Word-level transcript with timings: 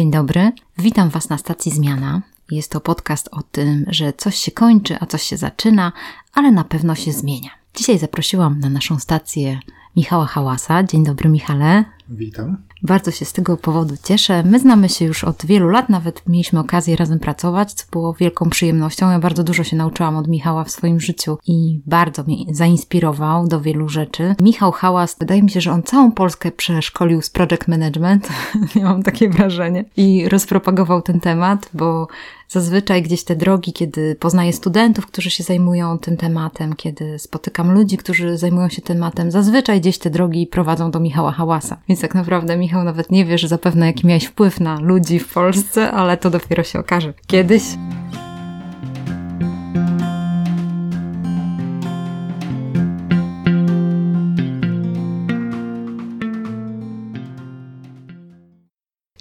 Dzień 0.00 0.10
dobry, 0.10 0.52
witam 0.78 1.08
Was 1.10 1.28
na 1.28 1.38
stacji 1.38 1.72
Zmiana. 1.72 2.22
Jest 2.50 2.70
to 2.70 2.80
podcast 2.80 3.28
o 3.32 3.42
tym, 3.42 3.86
że 3.88 4.12
coś 4.12 4.36
się 4.36 4.50
kończy, 4.50 4.96
a 5.00 5.06
coś 5.06 5.22
się 5.22 5.36
zaczyna, 5.36 5.92
ale 6.34 6.50
na 6.50 6.64
pewno 6.64 6.94
się 6.94 7.12
zmienia. 7.12 7.50
Dzisiaj 7.74 7.98
zaprosiłam 7.98 8.60
na 8.60 8.70
naszą 8.70 8.98
stację 8.98 9.60
Michała 9.96 10.26
Hałasa. 10.26 10.82
Dzień 10.82 11.04
dobry, 11.04 11.28
Michale. 11.28 11.84
Witam. 12.08 12.56
Bardzo 12.82 13.10
się 13.10 13.24
z 13.24 13.32
tego 13.32 13.56
powodu 13.56 13.94
cieszę. 14.04 14.42
My 14.42 14.58
znamy 14.58 14.88
się 14.88 15.04
już 15.04 15.24
od 15.24 15.46
wielu 15.46 15.68
lat, 15.68 15.88
nawet 15.88 16.22
mieliśmy 16.28 16.60
okazję 16.60 16.96
razem 16.96 17.18
pracować, 17.18 17.72
co 17.72 17.84
było 17.92 18.14
wielką 18.14 18.50
przyjemnością. 18.50 19.10
Ja 19.10 19.18
bardzo 19.18 19.44
dużo 19.44 19.64
się 19.64 19.76
nauczyłam 19.76 20.16
od 20.16 20.28
Michała 20.28 20.64
w 20.64 20.70
swoim 20.70 21.00
życiu 21.00 21.38
i 21.46 21.80
bardzo 21.86 22.22
mnie 22.22 22.36
zainspirował 22.50 23.48
do 23.48 23.60
wielu 23.60 23.88
rzeczy. 23.88 24.34
Michał 24.40 24.72
Hałas, 24.72 25.16
wydaje 25.20 25.42
mi 25.42 25.50
się, 25.50 25.60
że 25.60 25.72
on 25.72 25.82
całą 25.82 26.12
Polskę 26.12 26.52
przeszkolił 26.52 27.22
z 27.22 27.30
project 27.30 27.68
management, 27.68 28.28
miałam 28.76 29.02
takie 29.02 29.30
wrażenie, 29.30 29.84
i 29.96 30.28
rozpropagował 30.28 31.02
ten 31.02 31.20
temat, 31.20 31.70
bo 31.74 32.08
zazwyczaj 32.50 33.02
gdzieś 33.02 33.24
te 33.24 33.36
drogi, 33.36 33.72
kiedy 33.72 34.14
poznaję 34.14 34.52
studentów, 34.52 35.06
którzy 35.06 35.30
się 35.30 35.44
zajmują 35.44 35.98
tym 35.98 36.16
tematem, 36.16 36.76
kiedy 36.76 37.18
spotykam 37.18 37.72
ludzi, 37.72 37.96
którzy 37.96 38.38
zajmują 38.38 38.68
się 38.68 38.82
tematem, 38.82 39.30
zazwyczaj 39.30 39.80
gdzieś 39.80 39.98
te 39.98 40.10
drogi 40.10 40.46
prowadzą 40.46 40.90
do 40.90 41.00
Michała 41.00 41.32
Hałasa. 41.32 41.76
Więc 41.88 42.00
tak 42.00 42.14
naprawdę 42.14 42.56
Michał 42.56 42.84
nawet 42.84 43.10
nie 43.10 43.24
wie, 43.24 43.38
że 43.38 43.48
zapewne 43.48 43.86
jaki 43.86 44.06
miałeś 44.06 44.24
wpływ 44.24 44.60
na 44.60 44.80
ludzi 44.80 45.18
w 45.18 45.32
Polsce, 45.32 45.90
ale 45.90 46.16
to 46.16 46.30
dopiero 46.30 46.62
się 46.62 46.78
okaże 46.78 47.14
kiedyś. 47.26 47.62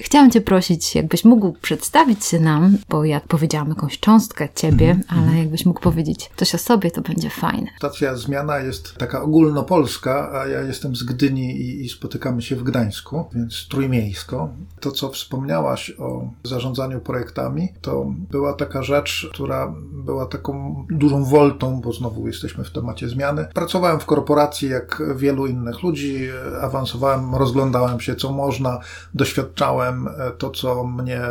Chciałam 0.02 0.32
Cię 0.32 0.42
prosić, 0.42 0.96
jakbyś 0.96 1.26
mógł 1.26 1.54
przedstawić 1.62 2.26
się 2.26 2.40
nam, 2.40 2.78
bo 2.90 3.06
ja 3.06 3.20
powiedziałam 3.28 3.70
jakąś 3.70 4.00
cząstkę 4.00 4.50
Ciebie, 4.56 4.92
Mhm. 4.92 5.30
ale 5.30 5.38
jakbyś 5.40 5.66
mógł 5.66 5.82
powiedzieć 5.82 6.30
coś 6.36 6.56
o 6.56 6.58
sobie, 6.58 6.92
to 6.92 7.02
będzie 7.02 7.30
fajne. 7.30 7.68
Stacja 7.78 8.16
Zmiana 8.16 8.58
jest 8.60 8.96
taka 8.96 9.22
ogólnopolska, 9.22 10.32
a 10.34 10.48
ja 10.48 10.62
jestem 10.62 10.96
z 10.96 11.04
Gdyni 11.04 11.52
i, 11.62 11.86
i 11.86 11.90
spotykamy 11.90 12.42
się 12.42 12.56
w 12.56 12.64
Gdańsku, 12.64 13.26
więc 13.36 13.68
trójmiejsko. 13.68 14.50
To, 14.80 14.92
co 14.92 15.10
wspomniałaś 15.10 15.92
o 16.00 16.30
zarządzaniu 16.44 17.00
projektami, 17.00 17.70
to 17.82 18.06
była 18.32 18.54
taka 18.54 18.84
rzecz, 18.84 19.30
która 19.34 19.74
była 19.94 20.26
taką 20.26 20.86
dużą 20.90 21.24
woltą, 21.24 21.82
bo 21.82 21.94
znowu 21.94 22.28
jesteśmy 22.28 22.64
w 22.64 22.72
temacie 22.72 23.10
zmiany. 23.10 23.48
Pracowałem 23.54 24.00
w 24.00 24.06
korporacji 24.06 24.70
jak 24.70 25.02
wielu 25.16 25.48
innych 25.48 25.84
ludzi, 25.84 26.28
awansowałem, 26.62 27.36
rozglądałem 27.36 28.00
się, 28.00 28.16
co 28.16 28.32
można, 28.32 28.80
doświadczałem 29.14 29.89
e, 29.90 30.32
to, 30.38 30.50
co 30.50 30.84
mnie 30.84 31.22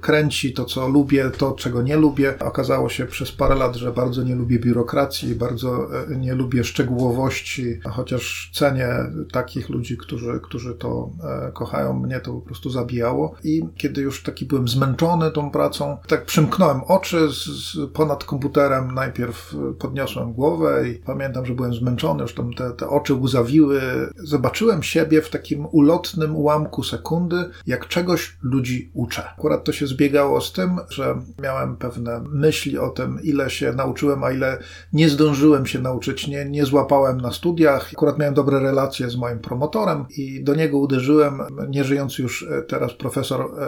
kręci, 0.00 0.52
to, 0.52 0.64
co 0.64 0.88
lubię, 0.88 1.30
to, 1.30 1.52
czego 1.52 1.82
nie 1.82 1.96
lubię. 1.96 2.34
Okazało 2.38 2.88
się 2.88 3.06
przez 3.06 3.32
parę 3.32 3.54
lat, 3.54 3.76
że 3.76 3.92
bardzo 3.92 4.22
nie 4.22 4.34
lubię 4.34 4.58
biurokracji, 4.58 5.34
bardzo 5.34 5.88
e, 6.10 6.16
nie 6.16 6.34
lubię 6.34 6.64
szczegółowości, 6.64 7.80
chociaż 7.90 8.50
cenię 8.54 8.88
takich 9.32 9.68
ludzi, 9.68 9.96
którzy, 9.96 10.40
którzy 10.42 10.74
to 10.74 11.10
e, 11.24 11.52
kochają. 11.52 11.98
Mnie 11.98 12.20
to 12.20 12.32
po 12.32 12.40
prostu 12.40 12.70
zabijało. 12.70 13.34
I 13.44 13.62
kiedy 13.76 14.00
już 14.00 14.22
taki 14.22 14.46
byłem 14.46 14.68
zmęczony 14.68 15.30
tą 15.30 15.50
pracą, 15.50 15.96
tak 16.06 16.24
przymknąłem 16.24 16.80
oczy 16.84 17.28
z, 17.28 17.44
z 17.44 17.90
ponad 17.92 18.24
komputerem. 18.24 18.94
Najpierw 18.94 19.56
podniosłem 19.78 20.32
głowę 20.32 20.88
i 20.88 20.94
pamiętam, 20.94 21.46
że 21.46 21.54
byłem 21.54 21.74
zmęczony, 21.74 22.22
już 22.22 22.34
tam 22.34 22.54
te, 22.54 22.70
te 22.70 22.88
oczy 22.88 23.14
łzawiły. 23.14 23.80
Zobaczyłem 24.16 24.82
siebie 24.82 25.22
w 25.22 25.30
takim 25.30 25.66
ulotnym 25.66 26.36
ułamku 26.36 26.82
sekundy, 26.82 27.50
jak 27.66 27.88
czegoś 27.88 28.07
ludzi 28.42 28.90
uczę. 28.94 29.30
Akurat 29.30 29.64
to 29.64 29.72
się 29.72 29.86
zbiegało 29.86 30.40
z 30.40 30.52
tym, 30.52 30.78
że 30.88 31.14
miałem 31.42 31.76
pewne 31.76 32.24
myśli 32.30 32.78
o 32.78 32.88
tym, 32.88 33.18
ile 33.22 33.50
się 33.50 33.72
nauczyłem, 33.72 34.24
a 34.24 34.30
ile 34.30 34.58
nie 34.92 35.08
zdążyłem 35.08 35.66
się 35.66 35.80
nauczyć, 35.80 36.28
nie, 36.28 36.44
nie 36.44 36.64
złapałem 36.64 37.20
na 37.20 37.32
studiach. 37.32 37.90
Akurat 37.92 38.18
miałem 38.18 38.34
dobre 38.34 38.60
relacje 38.60 39.10
z 39.10 39.16
moim 39.16 39.38
promotorem 39.38 40.04
i 40.16 40.44
do 40.44 40.54
niego 40.54 40.78
uderzyłem. 40.78 41.40
Nieżyjący 41.68 42.22
już 42.22 42.42
e, 42.42 42.62
teraz 42.62 42.92
profesor 42.92 43.40
e, 43.40 43.64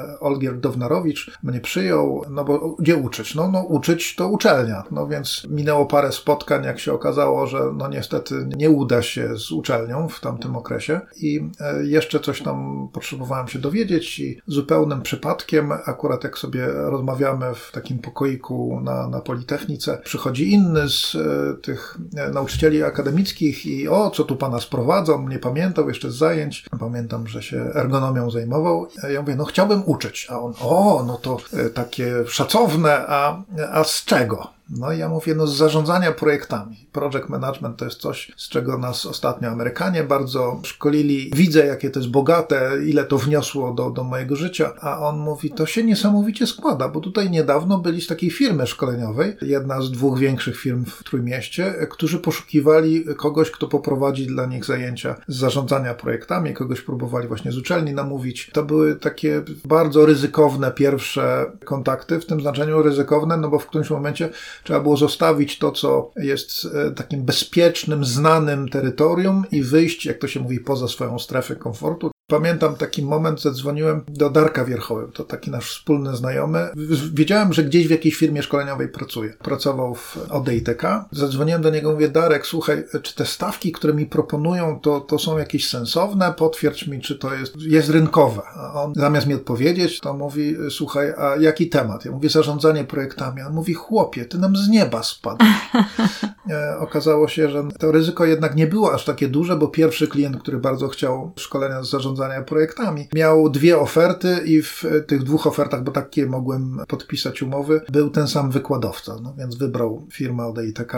e, 0.00 0.20
Olgier 0.20 0.60
Downarowicz 0.60 1.38
mnie 1.42 1.60
przyjął, 1.60 2.24
no 2.30 2.44
bo 2.44 2.76
gdzie 2.78 2.96
uczyć? 2.96 3.34
No, 3.34 3.50
no 3.50 3.62
uczyć 3.62 4.16
to 4.16 4.28
uczelnia. 4.28 4.84
No 4.90 5.06
więc 5.06 5.46
minęło 5.50 5.86
parę 5.86 6.12
spotkań, 6.12 6.64
jak 6.64 6.80
się 6.80 6.92
okazało, 6.92 7.46
że 7.46 7.58
no 7.76 7.88
niestety 7.88 8.48
nie 8.56 8.70
uda 8.70 9.02
się 9.02 9.36
z 9.36 9.52
uczelnią 9.52 10.08
w 10.08 10.20
tamtym 10.20 10.56
okresie 10.56 11.00
i 11.16 11.50
jeszcze 11.82 12.20
coś 12.20 12.42
tam 12.42 12.88
potrzebowałem 12.92 13.48
się 13.48 13.58
dowiedzieć 13.58 13.73
i 13.74 14.40
zupełnym 14.46 15.02
przypadkiem, 15.02 15.72
akurat 15.72 16.24
jak 16.24 16.38
sobie 16.38 16.66
rozmawiamy 16.66 17.54
w 17.54 17.70
takim 17.72 17.98
pokoiku 17.98 18.80
na, 18.80 19.08
na 19.08 19.20
Politechnice, 19.20 19.98
przychodzi 20.04 20.52
inny 20.52 20.88
z 20.88 21.14
e, 21.14 21.62
tych 21.62 21.98
e, 22.16 22.30
nauczycieli 22.30 22.82
akademickich 22.82 23.66
i 23.66 23.88
o, 23.88 24.10
co 24.10 24.24
tu 24.24 24.36
pana 24.36 24.60
sprowadzą, 24.60 25.28
nie 25.28 25.38
pamiętał 25.38 25.88
jeszcze 25.88 26.10
z 26.10 26.16
zajęć. 26.16 26.66
Pamiętam, 26.80 27.28
że 27.28 27.42
się 27.42 27.70
ergonomią 27.74 28.30
zajmował. 28.30 28.88
Ja 29.12 29.20
mówię, 29.20 29.36
no 29.36 29.44
chciałbym 29.44 29.82
uczyć, 29.86 30.26
a 30.30 30.40
on, 30.40 30.54
o, 30.60 31.04
no 31.06 31.16
to 31.16 31.36
e, 31.52 31.70
takie 31.70 32.14
szacowne, 32.28 33.06
a, 33.08 33.42
a 33.72 33.84
z 33.84 34.04
czego? 34.04 34.54
No 34.70 34.92
i 34.92 34.98
ja 34.98 35.08
mówię, 35.08 35.34
no 35.34 35.46
z 35.46 35.56
zarządzania 35.56 36.12
projektami. 36.12 36.86
Project 36.92 37.28
management 37.28 37.76
to 37.76 37.84
jest 37.84 38.00
coś, 38.00 38.32
z 38.36 38.48
czego 38.48 38.78
nas 38.78 39.06
ostatnio 39.06 39.48
Amerykanie 39.48 40.04
bardzo 40.04 40.60
szkolili. 40.62 41.30
Widzę, 41.34 41.66
jakie 41.66 41.90
to 41.90 42.00
jest 42.00 42.10
bogate, 42.10 42.70
ile 42.86 43.04
to 43.04 43.18
wniosło 43.18 43.72
do, 43.72 43.90
do 43.90 44.04
mojego 44.04 44.36
życia. 44.36 44.72
A 44.80 44.98
on 45.08 45.18
mówi, 45.18 45.50
to 45.50 45.66
się 45.66 45.84
niesamowicie 45.84 46.46
składa, 46.46 46.88
bo 46.88 47.00
tutaj 47.00 47.30
niedawno 47.30 47.78
byli 47.78 48.00
z 48.00 48.06
takiej 48.06 48.30
firmy 48.30 48.66
szkoleniowej, 48.66 49.36
jedna 49.42 49.82
z 49.82 49.90
dwóch 49.90 50.18
większych 50.18 50.56
firm 50.60 50.84
w 50.84 51.04
Trójmieście, 51.04 51.74
którzy 51.90 52.18
poszukiwali 52.18 53.04
kogoś, 53.16 53.50
kto 53.50 53.68
poprowadzi 53.68 54.26
dla 54.26 54.46
nich 54.46 54.64
zajęcia 54.64 55.16
z 55.28 55.36
zarządzania 55.36 55.94
projektami, 55.94 56.54
kogoś 56.54 56.80
próbowali 56.80 57.28
właśnie 57.28 57.52
z 57.52 57.58
uczelni 57.58 57.92
namówić. 57.92 58.50
To 58.52 58.62
były 58.62 58.96
takie 58.96 59.42
bardzo 59.64 60.06
ryzykowne 60.06 60.72
pierwsze 60.72 61.46
kontakty, 61.64 62.20
w 62.20 62.26
tym 62.26 62.40
znaczeniu 62.40 62.82
ryzykowne, 62.82 63.36
no 63.36 63.48
bo 63.48 63.58
w 63.58 63.66
którymś 63.66 63.90
momencie 63.90 64.30
Trzeba 64.64 64.80
było 64.80 64.96
zostawić 64.96 65.58
to, 65.58 65.72
co 65.72 66.10
jest 66.16 66.68
e, 66.74 66.90
takim 66.90 67.22
bezpiecznym, 67.22 68.04
znanym 68.04 68.68
terytorium 68.68 69.44
i 69.52 69.62
wyjść, 69.62 70.06
jak 70.06 70.18
to 70.18 70.28
się 70.28 70.40
mówi, 70.40 70.60
poza 70.60 70.88
swoją 70.88 71.18
strefę 71.18 71.56
komfortu. 71.56 72.13
Pamiętam 72.26 72.76
taki 72.76 73.02
moment, 73.02 73.42
zadzwoniłem 73.42 74.04
do 74.08 74.30
Darka 74.30 74.64
Wierchoły, 74.64 75.08
to 75.14 75.24
taki 75.24 75.50
nasz 75.50 75.70
wspólny 75.70 76.16
znajomy. 76.16 76.68
Wiedziałem, 77.14 77.52
że 77.52 77.64
gdzieś 77.64 77.88
w 77.88 77.90
jakiejś 77.90 78.16
firmie 78.16 78.42
szkoleniowej 78.42 78.88
pracuje. 78.88 79.32
Pracował 79.32 79.94
w 79.94 80.16
ODITK. 80.30 80.82
Zadzwoniłem 81.12 81.62
do 81.62 81.70
niego, 81.70 81.92
mówię, 81.92 82.08
Darek, 82.08 82.46
słuchaj, 82.46 82.84
czy 83.02 83.14
te 83.14 83.26
stawki, 83.26 83.72
które 83.72 83.94
mi 83.94 84.06
proponują, 84.06 84.80
to, 84.80 85.00
to 85.00 85.18
są 85.18 85.38
jakieś 85.38 85.68
sensowne? 85.68 86.34
Potwierdź 86.36 86.86
mi, 86.86 87.00
czy 87.00 87.18
to 87.18 87.34
jest, 87.34 87.56
jest 87.56 87.90
rynkowe. 87.90 88.42
A 88.56 88.82
on 88.82 88.92
zamiast 88.96 89.26
mi 89.26 89.34
odpowiedzieć, 89.34 90.00
to 90.00 90.14
mówi, 90.14 90.56
słuchaj, 90.70 91.12
a 91.18 91.36
jaki 91.36 91.68
temat? 91.68 92.04
Ja 92.04 92.12
mówię, 92.12 92.28
zarządzanie 92.28 92.84
projektami. 92.84 93.42
On 93.42 93.52
mówi, 93.52 93.74
chłopie, 93.74 94.24
ty 94.24 94.38
nam 94.38 94.56
z 94.56 94.68
nieba 94.68 95.02
spadł. 95.02 95.44
e, 96.50 96.78
okazało 96.78 97.28
się, 97.28 97.50
że 97.50 97.68
to 97.78 97.92
ryzyko 97.92 98.24
jednak 98.24 98.56
nie 98.56 98.66
było 98.66 98.94
aż 98.94 99.04
takie 99.04 99.28
duże, 99.28 99.56
bo 99.56 99.68
pierwszy 99.68 100.08
klient, 100.08 100.36
który 100.36 100.58
bardzo 100.58 100.88
chciał 100.88 101.32
szkolenia 101.36 101.82
z 101.82 101.90
zarządzania 101.90 102.13
zarządzania 102.16 102.42
projektami. 102.44 103.08
Miał 103.14 103.50
dwie 103.50 103.78
oferty 103.78 104.40
i 104.44 104.62
w 104.62 104.84
tych 105.06 105.22
dwóch 105.22 105.46
ofertach, 105.46 105.82
bo 105.84 105.92
takie 105.92 106.26
mogłem 106.26 106.80
podpisać 106.88 107.42
umowy, 107.42 107.80
był 107.92 108.10
ten 108.10 108.28
sam 108.28 108.50
wykładowca, 108.50 109.16
no 109.22 109.34
więc 109.38 109.56
wybrał 109.56 110.06
firmę 110.12 110.46
od 110.46 110.64
ITK. 110.64 110.92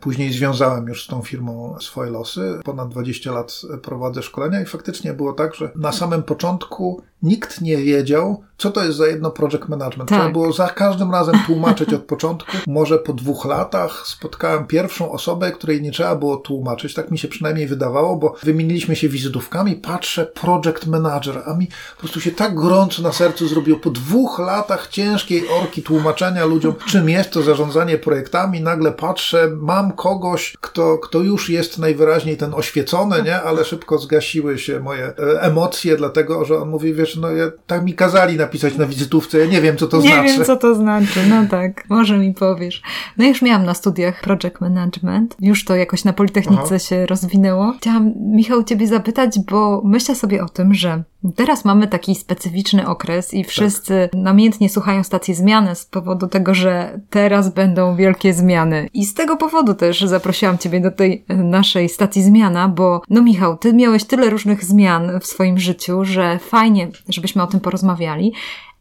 Później 0.00 0.32
związałem 0.32 0.86
już 0.86 1.04
z 1.04 1.06
tą 1.06 1.22
firmą 1.22 1.76
swoje 1.80 2.10
losy. 2.10 2.58
Ponad 2.64 2.88
20 2.88 3.32
lat 3.32 3.62
prowadzę 3.82 4.22
szkolenia 4.22 4.60
i 4.60 4.66
faktycznie 4.66 5.14
było 5.14 5.32
tak, 5.32 5.54
że 5.54 5.70
na 5.76 5.92
samym 5.92 6.22
początku 6.22 7.02
nikt 7.22 7.60
nie 7.60 7.76
wiedział, 7.76 8.42
co 8.58 8.70
to 8.70 8.84
jest 8.84 8.96
za 8.96 9.06
jedno 9.06 9.30
project 9.30 9.68
management. 9.68 10.10
Tak. 10.10 10.18
Trzeba 10.18 10.32
było 10.32 10.52
za 10.52 10.68
każdym 10.68 11.12
razem 11.12 11.34
tłumaczyć 11.46 11.94
od 11.94 12.02
początku. 12.02 12.56
Może 12.66 12.98
po 12.98 13.12
dwóch 13.12 13.44
latach 13.44 14.06
spotkałem 14.06 14.66
pierwszą 14.66 15.12
osobę, 15.12 15.52
której 15.52 15.82
nie 15.82 15.90
trzeba 15.90 16.16
było 16.16 16.36
tłumaczyć. 16.36 16.94
Tak 16.94 17.10
mi 17.10 17.18
się 17.18 17.28
przynajmniej 17.28 17.66
wydawało, 17.66 18.16
bo 18.16 18.34
wymieniliśmy 18.42 18.96
się 18.96 19.08
wizytówkami. 19.08 19.76
Patrzę, 19.76 20.26
project 20.26 20.55
manager, 20.86 21.42
a 21.46 21.54
mi 21.54 21.66
po 21.66 22.00
prostu 22.00 22.20
się 22.20 22.30
tak 22.30 22.54
gorąco 22.54 23.02
na 23.02 23.12
sercu 23.12 23.48
zrobiło. 23.48 23.78
Po 23.78 23.90
dwóch 23.90 24.38
latach 24.38 24.88
ciężkiej 24.88 25.48
orki 25.48 25.82
tłumaczenia 25.82 26.44
ludziom, 26.44 26.74
czym 26.86 27.08
jest 27.08 27.30
to 27.30 27.42
zarządzanie 27.42 27.98
projektami, 27.98 28.60
nagle 28.60 28.92
patrzę, 28.92 29.48
mam 29.60 29.92
kogoś, 29.92 30.56
kto, 30.60 30.98
kto 30.98 31.20
już 31.20 31.50
jest 31.50 31.78
najwyraźniej 31.78 32.36
ten 32.36 32.54
oświecony, 32.54 33.22
nie? 33.22 33.42
ale 33.42 33.64
szybko 33.64 33.98
zgasiły 33.98 34.58
się 34.58 34.80
moje 34.80 35.04
e, 35.04 35.42
emocje, 35.42 35.96
dlatego 35.96 36.44
że 36.44 36.58
on 36.58 36.68
mówi, 36.68 36.94
wiesz, 36.94 37.16
no 37.16 37.30
ja, 37.30 37.44
tak 37.66 37.84
mi 37.84 37.94
kazali 37.94 38.36
napisać 38.36 38.76
na 38.76 38.86
wizytówce, 38.86 39.38
ja 39.38 39.46
nie 39.46 39.60
wiem, 39.60 39.76
co 39.76 39.86
to 39.86 39.96
nie 39.96 40.08
znaczy. 40.08 40.28
wiem, 40.28 40.44
co 40.44 40.56
to 40.56 40.74
znaczy. 40.74 41.20
No 41.28 41.46
tak, 41.50 41.84
może 41.88 42.18
mi 42.18 42.34
powiesz. 42.34 42.82
No 43.16 43.24
już 43.24 43.42
miałam 43.42 43.64
na 43.64 43.74
studiach 43.74 44.20
project 44.20 44.60
management. 44.60 45.36
Już 45.40 45.64
to 45.64 45.76
jakoś 45.76 46.04
na 46.04 46.12
Politechnice 46.12 46.62
Aha. 46.66 46.78
się 46.78 47.06
rozwinęło. 47.06 47.74
Chciałam, 47.78 48.12
Michał, 48.16 48.64
ciebie 48.64 48.86
zapytać, 48.86 49.38
bo 49.50 49.82
myślę 49.84 50.14
sobie 50.14 50.44
o 50.44 50.45
tym, 50.48 50.74
że 50.74 51.04
Teraz 51.36 51.64
mamy 51.64 51.88
taki 51.88 52.14
specyficzny 52.14 52.88
okres 52.88 53.34
i 53.34 53.44
wszyscy 53.44 54.08
tak. 54.12 54.20
namiętnie 54.20 54.68
słuchają 54.68 55.04
stacji 55.04 55.34
zmiany 55.34 55.74
z 55.74 55.84
powodu 55.84 56.26
tego, 56.26 56.54
że 56.54 57.00
teraz 57.10 57.54
będą 57.54 57.96
wielkie 57.96 58.34
zmiany. 58.34 58.88
I 58.94 59.04
z 59.04 59.14
tego 59.14 59.36
powodu 59.36 59.74
też 59.74 60.00
zaprosiłam 60.00 60.58
Ciebie 60.58 60.80
do 60.80 60.90
tej 60.90 61.24
naszej 61.28 61.88
stacji 61.88 62.22
zmiana, 62.22 62.68
bo 62.68 63.02
no 63.10 63.22
Michał, 63.22 63.56
Ty 63.58 63.72
miałeś 63.72 64.04
tyle 64.04 64.30
różnych 64.30 64.64
zmian 64.64 65.20
w 65.20 65.26
swoim 65.26 65.58
życiu, 65.58 66.04
że 66.04 66.38
fajnie, 66.38 66.88
żebyśmy 67.08 67.42
o 67.42 67.46
tym 67.46 67.60
porozmawiali. 67.60 68.32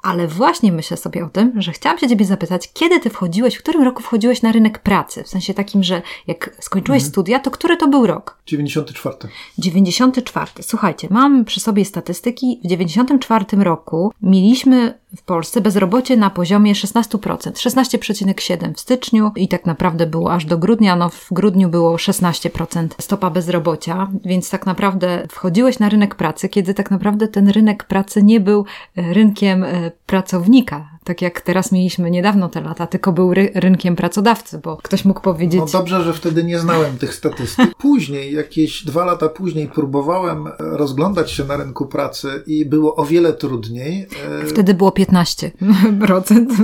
Ale 0.05 0.27
właśnie 0.27 0.71
myślę 0.71 0.97
sobie 0.97 1.25
o 1.25 1.29
tym, 1.29 1.61
że 1.61 1.71
chciałam 1.71 1.99
się 1.99 2.09
Ciebie 2.09 2.25
zapytać, 2.25 2.73
kiedy 2.73 2.99
Ty 2.99 3.09
wchodziłeś, 3.09 3.55
w 3.55 3.59
którym 3.59 3.83
roku 3.83 4.03
wchodziłeś 4.03 4.41
na 4.41 4.51
rynek 4.51 4.79
pracy? 4.79 5.23
W 5.23 5.27
sensie 5.27 5.53
takim, 5.53 5.83
że 5.83 6.01
jak 6.27 6.55
skończyłeś 6.59 6.99
mhm. 6.99 7.11
studia, 7.11 7.39
to 7.39 7.51
który 7.51 7.77
to 7.77 7.87
był 7.87 8.07
rok? 8.07 8.37
94. 8.45 9.15
94. 9.57 10.51
Słuchajcie, 10.61 11.07
mam 11.11 11.45
przy 11.45 11.59
sobie 11.59 11.85
statystyki. 11.85 12.59
W 12.63 12.67
94 12.67 13.45
roku 13.63 14.13
mieliśmy 14.21 14.99
w 15.17 15.23
Polsce 15.23 15.61
bezrobocie 15.61 16.17
na 16.17 16.29
poziomie 16.29 16.73
16%, 16.73 17.19
16,7% 17.51 18.73
w 18.73 18.79
styczniu 18.79 19.31
i 19.35 19.47
tak 19.47 19.65
naprawdę 19.65 20.05
było 20.05 20.33
aż 20.33 20.45
do 20.45 20.57
grudnia, 20.57 20.95
no 20.95 21.09
w 21.09 21.27
grudniu 21.31 21.69
było 21.69 21.95
16% 21.95 22.87
stopa 22.99 23.29
bezrobocia, 23.29 24.07
więc 24.25 24.49
tak 24.49 24.65
naprawdę 24.65 25.27
wchodziłeś 25.31 25.79
na 25.79 25.89
rynek 25.89 26.15
pracy, 26.15 26.49
kiedy 26.49 26.73
tak 26.73 26.91
naprawdę 26.91 27.27
ten 27.27 27.49
rynek 27.49 27.83
pracy 27.83 28.23
nie 28.23 28.39
był 28.39 28.65
rynkiem 28.95 29.63
e, 29.63 29.91
pracownika, 30.05 30.94
tak 31.05 31.21
jak 31.21 31.41
teraz 31.41 31.71
mieliśmy 31.71 32.11
niedawno 32.11 32.49
te 32.49 32.61
lata, 32.61 32.87
tylko 32.87 33.11
był 33.11 33.33
ry 33.33 33.51
rynkiem 33.55 33.95
pracodawcy, 33.95 34.59
bo 34.59 34.77
ktoś 34.77 35.05
mógł 35.05 35.21
powiedzieć. 35.21 35.59
No 35.59 35.79
dobrze, 35.79 36.03
że 36.03 36.13
wtedy 36.13 36.43
nie 36.43 36.59
znałem 36.59 36.97
tych 36.97 37.13
statystyk. 37.13 37.75
Później, 37.89 38.33
jakieś 38.33 38.85
dwa 38.85 39.05
lata 39.05 39.29
później, 39.29 39.67
próbowałem 39.67 40.47
rozglądać 40.59 41.31
się 41.31 41.45
na 41.45 41.57
rynku 41.57 41.85
pracy 41.85 42.43
i 42.47 42.65
było 42.65 42.95
o 42.95 43.05
wiele 43.05 43.33
trudniej. 43.33 44.07
E, 44.41 44.45
wtedy 44.45 44.73
było 44.73 44.89
15% 44.89 45.51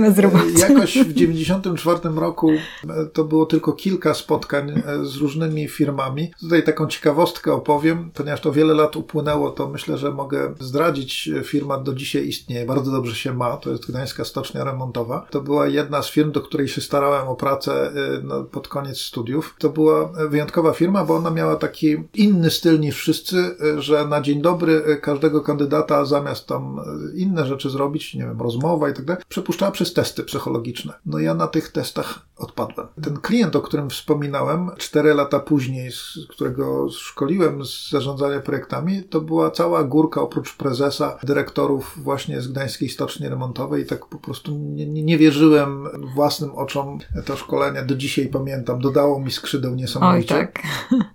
bezrobocia. 0.00 0.68
Jakoś 0.68 0.98
w 0.98 1.12
94 1.22 1.98
roku 2.14 2.50
e, 2.50 2.58
to 3.12 3.24
było 3.24 3.46
tylko 3.46 3.72
kilka 3.72 4.14
spotkań 4.14 4.70
e, 4.70 4.82
z 5.04 5.16
różnymi 5.16 5.68
firmami. 5.68 6.30
Tutaj 6.40 6.64
taką 6.64 6.86
ciekawostkę 6.86 7.52
opowiem, 7.52 8.10
ponieważ 8.14 8.40
to 8.40 8.52
wiele 8.52 8.74
lat 8.74 8.96
upłynęło, 8.96 9.50
to 9.50 9.68
myślę, 9.68 9.98
że 9.98 10.10
mogę 10.10 10.54
zdradzić. 10.60 11.30
Firma 11.44 11.78
do 11.78 11.94
dzisiaj 11.94 12.28
istnieje, 12.28 12.66
bardzo 12.66 12.92
dobrze 12.92 13.14
się 13.14 13.34
ma. 13.34 13.56
To 13.56 13.70
jest 13.70 13.86
Gdańska 13.86 14.24
stocznia 14.32 14.64
remontowa. 14.64 15.26
To 15.30 15.40
była 15.40 15.66
jedna 15.66 16.02
z 16.02 16.10
firm, 16.10 16.32
do 16.32 16.40
której 16.40 16.68
się 16.68 16.80
starałem 16.80 17.28
o 17.28 17.36
pracę 17.36 17.90
y, 17.90 18.22
no, 18.22 18.44
pod 18.44 18.68
koniec 18.68 18.98
studiów. 18.98 19.56
To 19.58 19.70
była 19.70 20.12
wyjątkowa 20.28 20.72
firma, 20.72 21.04
bo 21.04 21.16
ona 21.16 21.30
miała 21.30 21.56
taki 21.56 21.96
inny 22.14 22.50
styl 22.50 22.80
niż 22.80 22.96
wszyscy, 22.96 23.56
y, 23.76 23.82
że 23.82 24.06
na 24.06 24.20
dzień 24.20 24.42
dobry 24.42 24.72
y, 24.88 24.96
każdego 24.96 25.40
kandydata 25.40 26.04
zamiast 26.04 26.46
tam 26.46 26.80
inne 27.14 27.46
rzeczy 27.46 27.70
zrobić, 27.70 28.14
nie 28.14 28.24
wiem, 28.24 28.40
rozmowa 28.40 28.90
i 28.90 28.94
tak 28.94 29.04
dalej, 29.04 29.22
przepuszczała 29.28 29.72
przez 29.72 29.92
testy 29.92 30.24
psychologiczne. 30.24 30.92
No 31.06 31.18
ja 31.18 31.34
na 31.34 31.46
tych 31.46 31.72
testach 31.72 32.26
odpadłem. 32.42 32.86
Ten 33.02 33.16
klient, 33.16 33.56
o 33.56 33.60
którym 33.60 33.90
wspominałem, 33.90 34.70
cztery 34.78 35.14
lata 35.14 35.40
później, 35.40 35.92
z 35.92 36.18
którego 36.28 36.88
szkoliłem 36.90 37.64
z 37.64 37.90
zarządzania 37.90 38.40
projektami, 38.40 39.02
to 39.02 39.20
była 39.20 39.50
cała 39.50 39.84
górka 39.84 40.20
oprócz 40.20 40.56
prezesa, 40.56 41.18
dyrektorów 41.22 41.98
właśnie 42.02 42.40
z 42.40 42.48
Gdańskiej 42.48 42.88
Stoczni 42.88 43.28
Remontowej 43.28 43.82
i 43.82 43.86
tak 43.86 44.06
po 44.06 44.18
prostu 44.18 44.58
nie, 44.58 44.86
nie 44.86 45.18
wierzyłem 45.18 45.84
własnym 46.14 46.50
oczom. 46.50 46.98
To 47.24 47.36
szkolenie 47.36 47.82
do 47.82 47.96
dzisiaj 47.96 48.28
pamiętam, 48.28 48.80
dodało 48.80 49.20
mi 49.20 49.30
skrzydeł 49.30 49.74
niesamowicie. 49.74 50.34
Oj, 50.34 50.40
tak. 50.40 50.62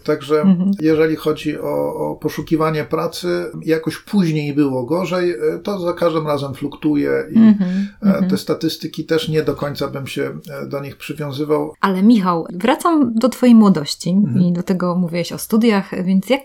Także 0.04 0.42
mhm. 0.42 0.72
jeżeli 0.80 1.16
chodzi 1.16 1.60
o, 1.60 1.96
o, 1.96 2.16
poszukiwanie 2.16 2.84
pracy, 2.84 3.52
jakoś 3.66 3.98
później 3.98 4.54
było 4.54 4.86
gorzej, 4.86 5.36
to 5.64 5.80
za 5.80 5.94
każdym 5.94 6.28
razem 6.28 6.54
fluktuje 6.54 7.12
i 7.32 7.38
mhm, 7.38 7.88
mhm. 8.02 8.30
te 8.30 8.38
statystyki 8.38 9.06
też 9.06 9.30
nie 9.30 9.44
do 9.44 9.54
końca 9.54 9.88
bym 9.88 10.08
się 10.08 10.40
do 10.68 10.80
nich 10.80 10.98
przywiązywał. 11.18 11.74
Ale 11.82 12.04
Michał, 12.04 12.48
wracam 12.54 13.14
do 13.14 13.30
twojej 13.30 13.56
młodości 13.56 14.18
i 14.48 14.54
do 14.54 14.64
tego 14.64 14.96
mówiłeś 14.96 15.32
o 15.32 15.38
studiach, 15.38 16.04
więc 16.04 16.30
jak, 16.30 16.42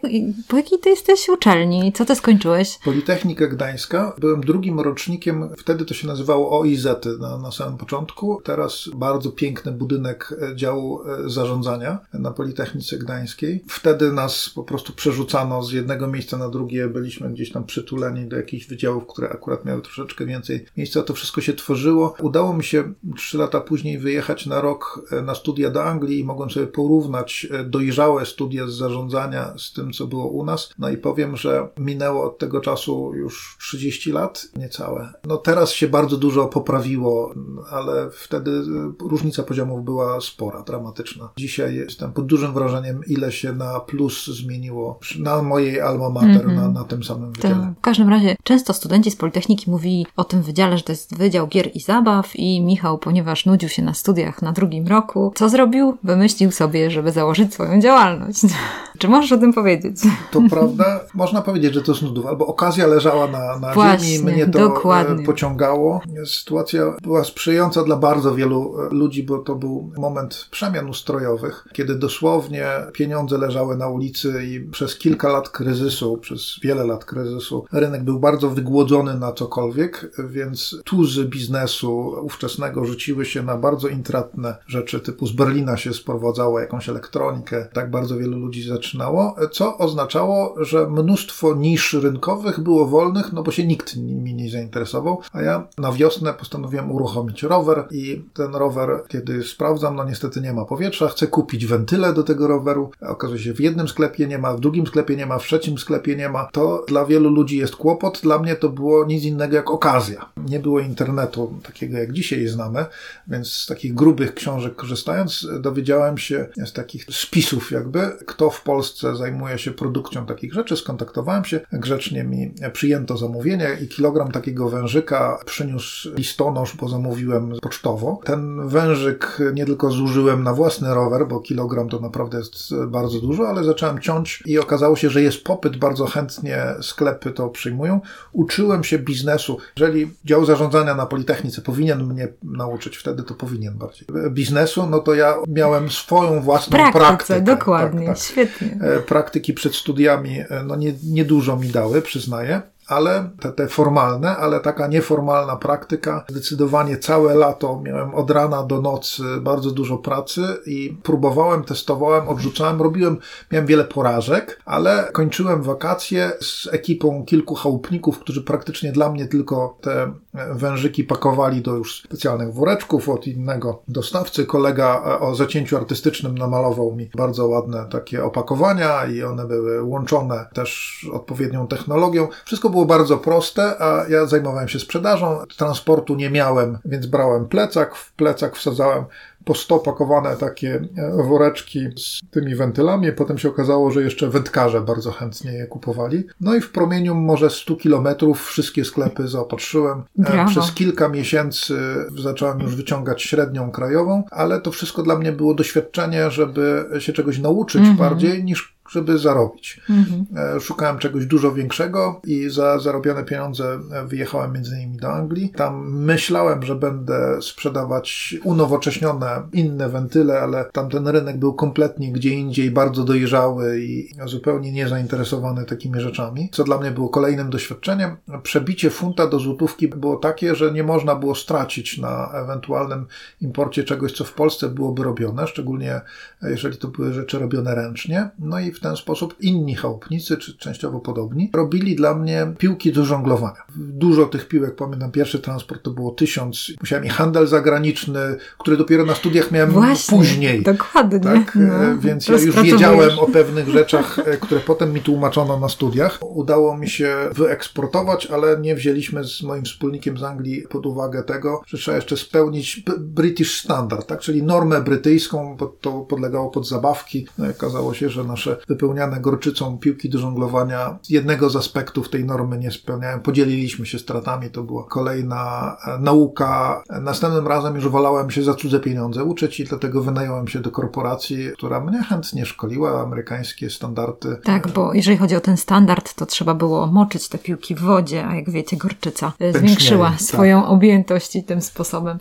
po 0.48 0.56
jakiej 0.56 0.78
ty 0.78 0.90
jesteś 0.90 1.28
uczelni? 1.28 1.92
Co 1.92 2.04
ty 2.04 2.14
skończyłeś? 2.14 2.78
Politechnika 2.84 3.46
Gdańska. 3.46 4.12
Byłem 4.18 4.40
drugim 4.40 4.80
rocznikiem, 4.80 5.48
wtedy 5.58 5.84
to 5.84 5.94
się 5.94 6.06
nazywało 6.06 6.60
OIZ 6.60 6.86
na, 7.20 7.38
na 7.38 7.52
samym 7.52 7.78
początku. 7.78 8.40
Teraz 8.44 8.88
bardzo 8.94 9.30
piękny 9.30 9.72
budynek 9.72 10.34
e, 10.52 10.56
działu 10.56 11.00
e, 11.02 11.30
zarządzania 11.30 11.98
na 12.14 12.30
Politechnice 12.30 12.98
Gdańskiej. 12.98 13.64
Wtedy 13.68 14.12
nas 14.12 14.50
po 14.54 14.64
prostu 14.64 14.92
przerzucano 14.92 15.62
z 15.62 15.72
jednego 15.72 16.06
miejsca 16.06 16.38
na 16.38 16.48
drugie. 16.48 16.88
Byliśmy 16.88 17.30
gdzieś 17.30 17.52
tam 17.52 17.64
przytuleni 17.64 18.26
do 18.26 18.36
jakichś 18.36 18.66
wydziałów, 18.66 19.06
które 19.06 19.30
akurat 19.30 19.64
miały 19.64 19.82
troszeczkę 19.82 20.26
więcej 20.26 20.64
miejsca. 20.76 21.02
To 21.02 21.14
wszystko 21.14 21.40
się 21.40 21.54
tworzyło. 21.54 22.14
Udało 22.20 22.54
mi 22.54 22.64
się 22.64 22.92
trzy 23.16 23.38
lata 23.38 23.60
później 23.60 23.98
wyjechać 23.98 24.46
na 24.46 24.60
rok 24.62 25.06
e, 25.12 25.22
na 25.22 25.34
studia 25.34 25.70
do 25.70 25.84
Anglii 25.84 26.20
i 26.20 26.24
mogłem 26.24 26.50
sobie 26.50 26.66
porównać 26.66 27.46
dojrzałe 27.64 28.26
studia 28.26 28.66
z 28.66 28.72
zarządzania 28.74 29.54
z 29.58 29.72
tym, 29.72 29.92
co 29.92 30.06
było 30.06 30.26
u 30.26 30.44
nas. 30.44 30.70
No 30.78 30.90
i 30.90 30.96
powiem, 30.96 31.36
że 31.36 31.68
minęło 31.78 32.24
od 32.24 32.38
tego 32.38 32.60
czasu 32.60 33.14
już 33.14 33.56
30 33.60 34.12
lat, 34.12 34.46
niecałe. 34.56 35.12
No 35.24 35.36
teraz 35.36 35.70
się 35.70 35.88
bardzo 35.88 36.16
dużo 36.16 36.46
poprawiło, 36.46 37.34
ale 37.70 38.10
wtedy 38.10 38.62
różnica 39.00 39.42
poziomów 39.42 39.84
była 39.84 40.20
spora, 40.20 40.62
dramatyczna. 40.62 41.28
Dzisiaj 41.36 41.74
jestem 41.74 42.12
pod 42.12 42.26
dużym 42.26 42.52
wrażeniem, 42.52 43.00
ile 43.06 43.32
się 43.32 43.52
na 43.52 43.80
plus 43.80 44.26
zmieniło 44.26 44.98
na 45.18 45.42
mojej 45.42 45.80
alma 45.80 46.10
mater, 46.10 46.44
mm 46.44 46.50
-hmm. 46.50 46.56
na, 46.56 46.68
na 46.68 46.84
tym 46.84 47.04
samym 47.04 47.32
wydziale. 47.32 47.54
To, 47.54 47.80
w 47.80 47.80
każdym 47.80 48.08
razie 48.08 48.36
często 48.42 48.72
studenci 48.72 49.10
z 49.10 49.16
Politechniki 49.16 49.70
mówili 49.70 50.06
o 50.16 50.24
tym 50.24 50.42
wydziale, 50.42 50.78
że 50.78 50.84
to 50.84 50.92
jest 50.92 51.16
Wydział 51.16 51.46
Gier 51.46 51.70
i 51.74 51.80
Zabaw 51.80 52.36
i 52.36 52.60
Michał, 52.60 52.98
ponieważ 52.98 53.46
nudził 53.46 53.68
się 53.68 53.82
na 53.82 53.94
studiach 53.94 54.41
na 54.42 54.52
drugim 54.52 54.86
roku, 54.86 55.32
co 55.34 55.48
zrobił? 55.48 55.96
Wymyślił 56.02 56.50
sobie, 56.50 56.90
żeby 56.90 57.12
założyć 57.12 57.54
swoją 57.54 57.80
działalność. 57.80 58.40
Czy 58.98 59.08
możesz 59.08 59.32
o 59.32 59.38
tym 59.38 59.52
powiedzieć? 59.52 59.96
To 60.30 60.42
prawda. 60.50 61.00
Można 61.14 61.42
powiedzieć, 61.42 61.74
że 61.74 61.82
to 61.82 61.94
z 61.94 62.02
nudów. 62.02 62.26
Albo 62.26 62.46
okazja 62.46 62.86
leżała 62.86 63.26
na, 63.26 63.58
na 63.58 63.74
Właśnie, 63.74 64.08
ziemi, 64.08 64.32
mnie 64.32 64.46
to 64.46 64.58
e, 64.58 64.62
dokładnie. 64.62 65.26
pociągało. 65.26 66.00
Sytuacja 66.26 66.94
była 67.02 67.24
sprzyjająca 67.24 67.84
dla 67.84 67.96
bardzo 67.96 68.34
wielu 68.34 68.74
e, 68.80 68.94
ludzi, 68.94 69.22
bo 69.22 69.38
to 69.38 69.54
był 69.54 69.90
moment 69.98 70.48
przemian 70.50 70.88
ustrojowych, 70.88 71.68
kiedy 71.72 71.94
dosłownie 71.94 72.66
pieniądze 72.92 73.38
leżały 73.38 73.76
na 73.76 73.88
ulicy 73.88 74.44
i 74.46 74.60
przez 74.60 74.98
kilka 74.98 75.28
lat 75.28 75.48
kryzysu, 75.48 76.18
przez 76.18 76.56
wiele 76.62 76.84
lat 76.86 77.04
kryzysu, 77.04 77.64
rynek 77.72 78.04
był 78.04 78.20
bardzo 78.20 78.50
wygłodzony 78.50 79.18
na 79.18 79.32
cokolwiek, 79.32 80.12
więc 80.28 80.76
tuzy 80.84 81.24
biznesu 81.24 82.14
ówczesnego 82.22 82.84
rzuciły 82.84 83.24
się 83.24 83.42
na 83.42 83.56
bardzo 83.56 83.88
intratne 84.32 84.56
rzeczy, 84.66 85.00
typu 85.00 85.26
z 85.26 85.32
Berlina 85.32 85.76
się 85.76 85.94
sprowadzało 85.94 86.60
jakąś 86.60 86.88
elektronikę. 86.88 87.68
Tak 87.72 87.90
bardzo 87.90 88.18
wielu 88.18 88.38
ludzi 88.38 88.68
zaczynało, 88.68 89.36
co 89.52 89.78
oznaczało, 89.78 90.54
że 90.60 90.86
mnóstwo 90.86 91.54
nisz 91.54 91.92
rynkowych 91.92 92.60
było 92.60 92.86
wolnych, 92.86 93.32
no 93.32 93.42
bo 93.42 93.50
się 93.50 93.66
nikt 93.66 93.96
nimi 93.96 94.34
nie 94.34 94.50
zainteresował, 94.50 95.20
a 95.32 95.42
ja 95.42 95.66
na 95.78 95.92
wiosnę 95.92 96.34
postanowiłem 96.34 96.92
uruchomić 96.92 97.42
rower 97.42 97.84
i 97.90 98.24
ten 98.34 98.54
rower, 98.54 98.88
kiedy 99.08 99.42
sprawdzam, 99.42 99.96
no 99.96 100.04
niestety 100.04 100.40
nie 100.40 100.52
ma 100.52 100.64
powietrza, 100.64 101.08
chcę 101.08 101.26
kupić 101.26 101.66
wentyle 101.66 102.12
do 102.12 102.22
tego 102.22 102.46
roweru, 102.46 102.90
okazuje 103.00 103.40
się 103.40 103.54
w 103.54 103.60
jednym 103.60 103.88
sklepie 103.88 104.26
nie 104.26 104.38
ma, 104.38 104.56
w 104.56 104.60
drugim 104.60 104.86
sklepie 104.86 105.16
nie 105.16 105.26
ma, 105.26 105.38
w 105.38 105.42
trzecim 105.42 105.78
sklepie 105.78 106.16
nie 106.16 106.28
ma. 106.28 106.48
To 106.52 106.84
dla 106.88 107.04
wielu 107.04 107.30
ludzi 107.30 107.56
jest 107.56 107.76
kłopot, 107.76 108.20
dla 108.22 108.38
mnie 108.38 108.56
to 108.56 108.68
było 108.68 109.04
nic 109.04 109.24
innego 109.24 109.56
jak 109.56 109.70
okazja. 109.70 110.26
Nie 110.48 110.60
było 110.60 110.80
internetu 110.80 111.54
takiego 111.62 111.98
jak 111.98 112.12
dzisiaj 112.12 112.46
znamy, 112.46 112.84
więc 113.28 113.52
z 113.52 113.66
takich 113.66 113.94
grubych 113.94 114.21
książek 114.28 114.76
korzystając 114.76 115.46
dowiedziałem 115.60 116.18
się 116.18 116.48
z 116.66 116.72
takich 116.72 117.04
spisów 117.10 117.70
jakby, 117.70 118.00
kto 118.26 118.50
w 118.50 118.62
Polsce 118.62 119.16
zajmuje 119.16 119.58
się 119.58 119.70
produkcją 119.70 120.26
takich 120.26 120.52
rzeczy, 120.52 120.76
skontaktowałem 120.76 121.44
się, 121.44 121.60
grzecznie 121.72 122.24
mi 122.24 122.54
przyjęto 122.72 123.16
zamówienie 123.16 123.68
i 123.82 123.88
kilogram 123.88 124.32
takiego 124.32 124.68
wężyka 124.68 125.38
przyniósł 125.46 126.14
listonosz, 126.14 126.76
bo 126.76 126.88
zamówiłem 126.88 127.52
pocztowo. 127.62 128.20
Ten 128.24 128.68
wężyk 128.68 129.38
nie 129.54 129.66
tylko 129.66 129.90
zużyłem 129.90 130.42
na 130.42 130.54
własny 130.54 130.94
rower, 130.94 131.28
bo 131.28 131.40
kilogram 131.40 131.88
to 131.88 132.00
naprawdę 132.00 132.38
jest 132.38 132.74
bardzo 132.86 133.20
dużo, 133.20 133.48
ale 133.48 133.64
zacząłem 133.64 134.00
ciąć 134.00 134.42
i 134.46 134.58
okazało 134.58 134.96
się, 134.96 135.10
że 135.10 135.22
jest 135.22 135.44
popyt, 135.44 135.76
bardzo 135.76 136.06
chętnie 136.06 136.64
sklepy 136.82 137.30
to 137.30 137.48
przyjmują. 137.48 138.00
Uczyłem 138.32 138.84
się 138.84 138.98
biznesu. 138.98 139.58
Jeżeli 139.76 140.10
dział 140.24 140.44
zarządzania 140.44 140.94
na 140.94 141.06
Politechnice 141.06 141.62
powinien 141.62 142.04
mnie 142.04 142.28
nauczyć, 142.42 142.96
wtedy 142.96 143.22
to 143.22 143.34
powinien 143.34 143.74
bardziej. 143.74 144.06
Biznesu, 144.30 144.86
no 144.86 144.98
to 144.98 145.14
ja 145.14 145.34
miałem 145.48 145.90
swoją 145.90 146.40
własną 146.40 146.78
Praktyce, 146.78 147.00
praktykę. 147.00 147.40
dokładnie, 147.40 148.06
tak, 148.06 148.16
tak. 148.16 148.24
świetnie. 148.24 148.78
E, 148.80 149.00
praktyki 149.00 149.54
przed 149.54 149.74
studiami, 149.74 150.38
e, 150.40 150.62
no 150.66 150.76
nie, 150.76 150.92
niedużo 151.04 151.56
mi 151.56 151.68
dały, 151.68 152.02
przyznaję 152.02 152.62
ale 152.92 153.30
te, 153.40 153.52
te 153.52 153.68
formalne, 153.68 154.36
ale 154.36 154.60
taka 154.60 154.86
nieformalna 154.86 155.56
praktyka. 155.56 156.24
Zdecydowanie 156.28 156.96
całe 156.96 157.34
lato 157.34 157.80
miałem 157.80 158.14
od 158.14 158.30
rana 158.30 158.62
do 158.62 158.80
nocy 158.80 159.22
bardzo 159.40 159.70
dużo 159.70 159.98
pracy 159.98 160.42
i 160.66 160.96
próbowałem, 161.02 161.64
testowałem, 161.64 162.28
odrzucałem, 162.28 162.82
robiłem, 162.82 163.18
miałem 163.52 163.66
wiele 163.66 163.84
porażek, 163.84 164.60
ale 164.64 165.08
kończyłem 165.12 165.62
wakacje 165.62 166.32
z 166.40 166.68
ekipą 166.72 167.24
kilku 167.24 167.54
chałupników, 167.54 168.18
którzy 168.18 168.42
praktycznie 168.42 168.92
dla 168.92 169.10
mnie 169.10 169.26
tylko 169.26 169.78
te 169.80 170.12
wężyki 170.34 171.04
pakowali 171.04 171.62
do 171.62 171.74
już 171.74 172.02
specjalnych 172.02 172.54
woreczków 172.54 173.08
od 173.08 173.26
innego 173.26 173.82
dostawcy. 173.88 174.46
Kolega 174.46 175.18
o 175.20 175.34
zacięciu 175.34 175.76
artystycznym 175.76 176.38
namalował 176.38 176.96
mi 176.96 177.10
bardzo 177.16 177.48
ładne 177.48 177.86
takie 177.90 178.24
opakowania 178.24 179.06
i 179.06 179.22
one 179.22 179.46
były 179.46 179.82
łączone 179.82 180.46
też 180.54 181.00
odpowiednią 181.12 181.66
technologią. 181.66 182.28
Wszystko 182.44 182.70
było 182.70 182.81
bardzo 182.84 183.18
proste, 183.18 183.82
a 183.82 184.04
ja 184.08 184.26
zajmowałem 184.26 184.68
się 184.68 184.78
sprzedażą. 184.80 185.38
Transportu 185.56 186.14
nie 186.14 186.30
miałem, 186.30 186.78
więc 186.84 187.06
brałem 187.06 187.48
plecak, 187.48 187.94
w 187.94 188.12
plecak 188.12 188.56
wsadzałem 188.56 189.04
po 189.44 189.54
100 189.54 189.78
pakowane 189.78 190.36
takie 190.36 190.84
e, 190.96 191.22
woreczki 191.22 191.80
z 191.96 192.20
tymi 192.30 192.54
wentylami. 192.54 193.12
Potem 193.12 193.38
się 193.38 193.48
okazało, 193.48 193.90
że 193.90 194.02
jeszcze 194.02 194.28
wędkarze 194.28 194.80
bardzo 194.80 195.12
chętnie 195.12 195.52
je 195.52 195.66
kupowali. 195.66 196.24
No 196.40 196.54
i 196.54 196.60
w 196.60 196.72
promieniu 196.72 197.14
może 197.14 197.50
100 197.50 197.76
kilometrów 197.76 198.46
wszystkie 198.46 198.84
sklepy 198.84 199.28
zaopatrzyłem. 199.28 199.98
E, 200.18 200.22
Brawo. 200.22 200.50
Przez 200.50 200.72
kilka 200.72 201.08
miesięcy 201.08 201.76
zacząłem 202.22 202.60
już 202.60 202.76
wyciągać 202.76 203.22
średnią 203.22 203.70
krajową, 203.70 204.24
ale 204.30 204.60
to 204.60 204.70
wszystko 204.70 205.02
dla 205.02 205.18
mnie 205.18 205.32
było 205.32 205.54
doświadczenie, 205.54 206.30
żeby 206.30 206.84
się 206.98 207.12
czegoś 207.12 207.38
nauczyć 207.38 207.80
Mhm. 207.80 207.96
bardziej 207.96 208.44
niż 208.44 208.76
żeby 208.92 209.18
zarobić. 209.18 209.80
Mhm. 209.90 210.26
E, 210.56 210.60
Szukałem 210.60 210.98
czegoś 210.98 211.26
dużo 211.26 211.52
większego 211.52 212.20
i 212.24 212.50
za 212.50 212.78
zarobione 212.78 213.24
pieniądze 213.24 213.78
e, 213.92 214.06
wyjechałem 214.06 214.52
między 214.52 214.76
innymi 214.76 214.96
do 214.96 215.12
Anglii. 215.12 215.52
Tam 215.56 215.92
myślałem, 215.92 216.62
że 216.62 216.74
będę 216.74 217.42
sprzedawać 217.42 218.34
unowocześnione 218.44 219.42
inne 219.52 219.88
wentyle, 219.88 220.40
ale 220.40 220.64
tamten 220.72 221.08
rynek 221.08 221.38
był 221.38 221.54
kompletnie 221.54 222.12
gdzie 222.12 222.30
indziej, 222.30 222.70
bardzo 222.70 223.04
dojrzały 223.04 223.80
i 223.80 224.14
zupełnie 224.24 224.72
niezainteresowany 224.72 225.64
takimi 225.64 226.00
rzeczami, 226.00 226.48
co 226.52 226.64
dla 226.64 226.78
mnie 226.78 226.90
było 226.90 227.08
kolejnym 227.08 227.50
doświadczeniem. 227.50 228.16
Przebicie 228.42 228.90
funta 228.90 229.26
do 229.26 229.38
złotówki 229.38 229.88
było 229.88 230.16
takie, 230.16 230.54
że 230.54 230.72
nie 230.72 230.82
można 230.82 231.16
było 231.16 231.34
stracić 231.34 231.98
na 231.98 232.30
ewentualnym 232.34 233.06
imporcie 233.40 233.84
czegoś, 233.84 234.12
co 234.12 234.24
w 234.24 234.32
Polsce 234.32 234.68
byłoby 234.68 235.02
robione, 235.02 235.46
szczególnie 235.46 236.00
e, 236.42 236.50
jeżeli 236.50 236.76
to 236.76 236.88
były 236.88 237.12
rzeczy 237.12 237.38
robione 237.38 237.74
ręcznie. 237.74 238.30
No 238.38 238.60
i 238.60 238.72
w 238.72 238.80
ten 238.82 238.96
sposób 238.96 239.34
inni 239.40 239.74
chałupnicy, 239.74 240.36
czy 240.36 240.58
częściowo 240.58 241.00
podobni, 241.00 241.50
robili 241.54 241.96
dla 241.96 242.14
mnie 242.14 242.52
piłki 242.58 242.92
do 242.92 243.04
żonglowania. 243.04 243.62
Dużo 243.76 244.26
tych 244.26 244.48
piłek, 244.48 244.76
pamiętam, 244.76 245.10
pierwszy 245.10 245.38
transport 245.38 245.82
to 245.82 245.90
było 245.90 246.10
tysiąc. 246.10 246.72
Musiałem 246.80 247.04
i 247.04 247.08
handel 247.08 247.46
zagraniczny, 247.46 248.20
który 248.58 248.76
dopiero 248.76 249.04
na 249.04 249.14
studiach 249.14 249.50
miałem 249.50 249.70
Właśnie, 249.70 250.18
później. 250.18 250.62
Dokładnie. 250.62 251.20
Tak, 251.20 251.52
No, 251.56 251.84
e, 251.84 251.98
więc 251.98 252.28
ja 252.28 252.38
już 252.38 252.62
wiedziałem 252.62 253.18
o 253.18 253.26
pewnych 253.26 253.68
rzeczach, 253.68 254.18
e, 254.18 254.36
które 254.36 254.60
potem 254.60 254.92
mi 254.92 255.00
tłumaczono 255.00 255.60
na 255.60 255.68
studiach. 255.68 256.18
Udało 256.20 256.78
mi 256.78 256.88
się 256.88 257.16
wyeksportować, 257.34 258.26
ale 258.26 258.60
nie 258.60 258.74
wzięliśmy 258.74 259.24
z 259.24 259.42
moim 259.42 259.64
wspólnikiem 259.64 260.18
z 260.18 260.22
Anglii 260.22 260.62
pod 260.70 260.86
uwagę 260.86 261.22
tego, 261.22 261.62
że 261.66 261.78
trzeba 261.78 261.96
jeszcze 261.96 262.16
spełnić 262.16 262.82
British 262.98 263.60
Standard, 263.60 264.06
tak? 264.06 264.20
czyli 264.20 264.42
normę 264.42 264.80
brytyjską, 264.80 265.56
bo 265.56 265.66
to 265.66 266.00
podlegało 266.00 266.50
pod 266.50 266.68
zabawki. 266.68 267.26
No 267.38 267.46
i 267.46 267.50
okazało 267.50 267.94
się, 267.94 268.08
że 268.08 268.24
nasze 268.24 268.56
wypełniane 268.72 269.20
gorczycą 269.20 269.78
piłki 269.78 270.08
do 270.08 270.18
żonglowania 270.18 270.98
jednego 271.08 271.50
z 271.50 271.56
aspektów 271.56 272.08
tej 272.08 272.24
normy 272.24 272.58
nie 272.58 272.70
spełniają. 272.70 273.20
Podzieliliśmy 273.20 273.86
się 273.86 273.98
stratami, 273.98 274.50
to 274.50 274.62
była 274.62 274.84
kolejna 274.88 275.76
e, 275.86 275.98
nauka. 275.98 276.82
Następnym 277.02 277.46
razem 277.46 277.74
już 277.74 277.88
wolałem 277.88 278.30
się 278.30 278.42
za 278.42 278.54
cudze 278.54 278.80
pieniądze 278.80 279.24
uczyć 279.24 279.60
i 279.60 279.64
dlatego 279.64 280.02
wynająłem 280.02 280.48
się 280.48 280.60
do 280.60 280.70
korporacji, 280.70 281.50
która 281.56 281.80
mnie 281.80 282.02
chętnie 282.02 282.46
szkoliła, 282.46 283.02
amerykańskie 283.02 283.70
standardy. 283.70 284.36
Tak, 284.44 284.68
bo 284.68 284.94
jeżeli 284.94 285.16
chodzi 285.16 285.36
o 285.36 285.40
ten 285.40 285.56
standard, 285.56 286.14
to 286.14 286.26
trzeba 286.26 286.54
było 286.54 286.86
moczyć 286.86 287.28
te 287.28 287.38
piłki 287.38 287.74
w 287.74 287.80
wodzie, 287.80 288.26
a 288.26 288.34
jak 288.34 288.50
wiecie, 288.50 288.76
gorczyca 288.76 289.32
e, 289.38 289.52
zwiększyła 289.52 290.10
tak. 290.10 290.20
swoją 290.20 290.66
objętość 290.66 291.36
i 291.36 291.44
tym 291.44 291.62
sposobem 291.62 292.18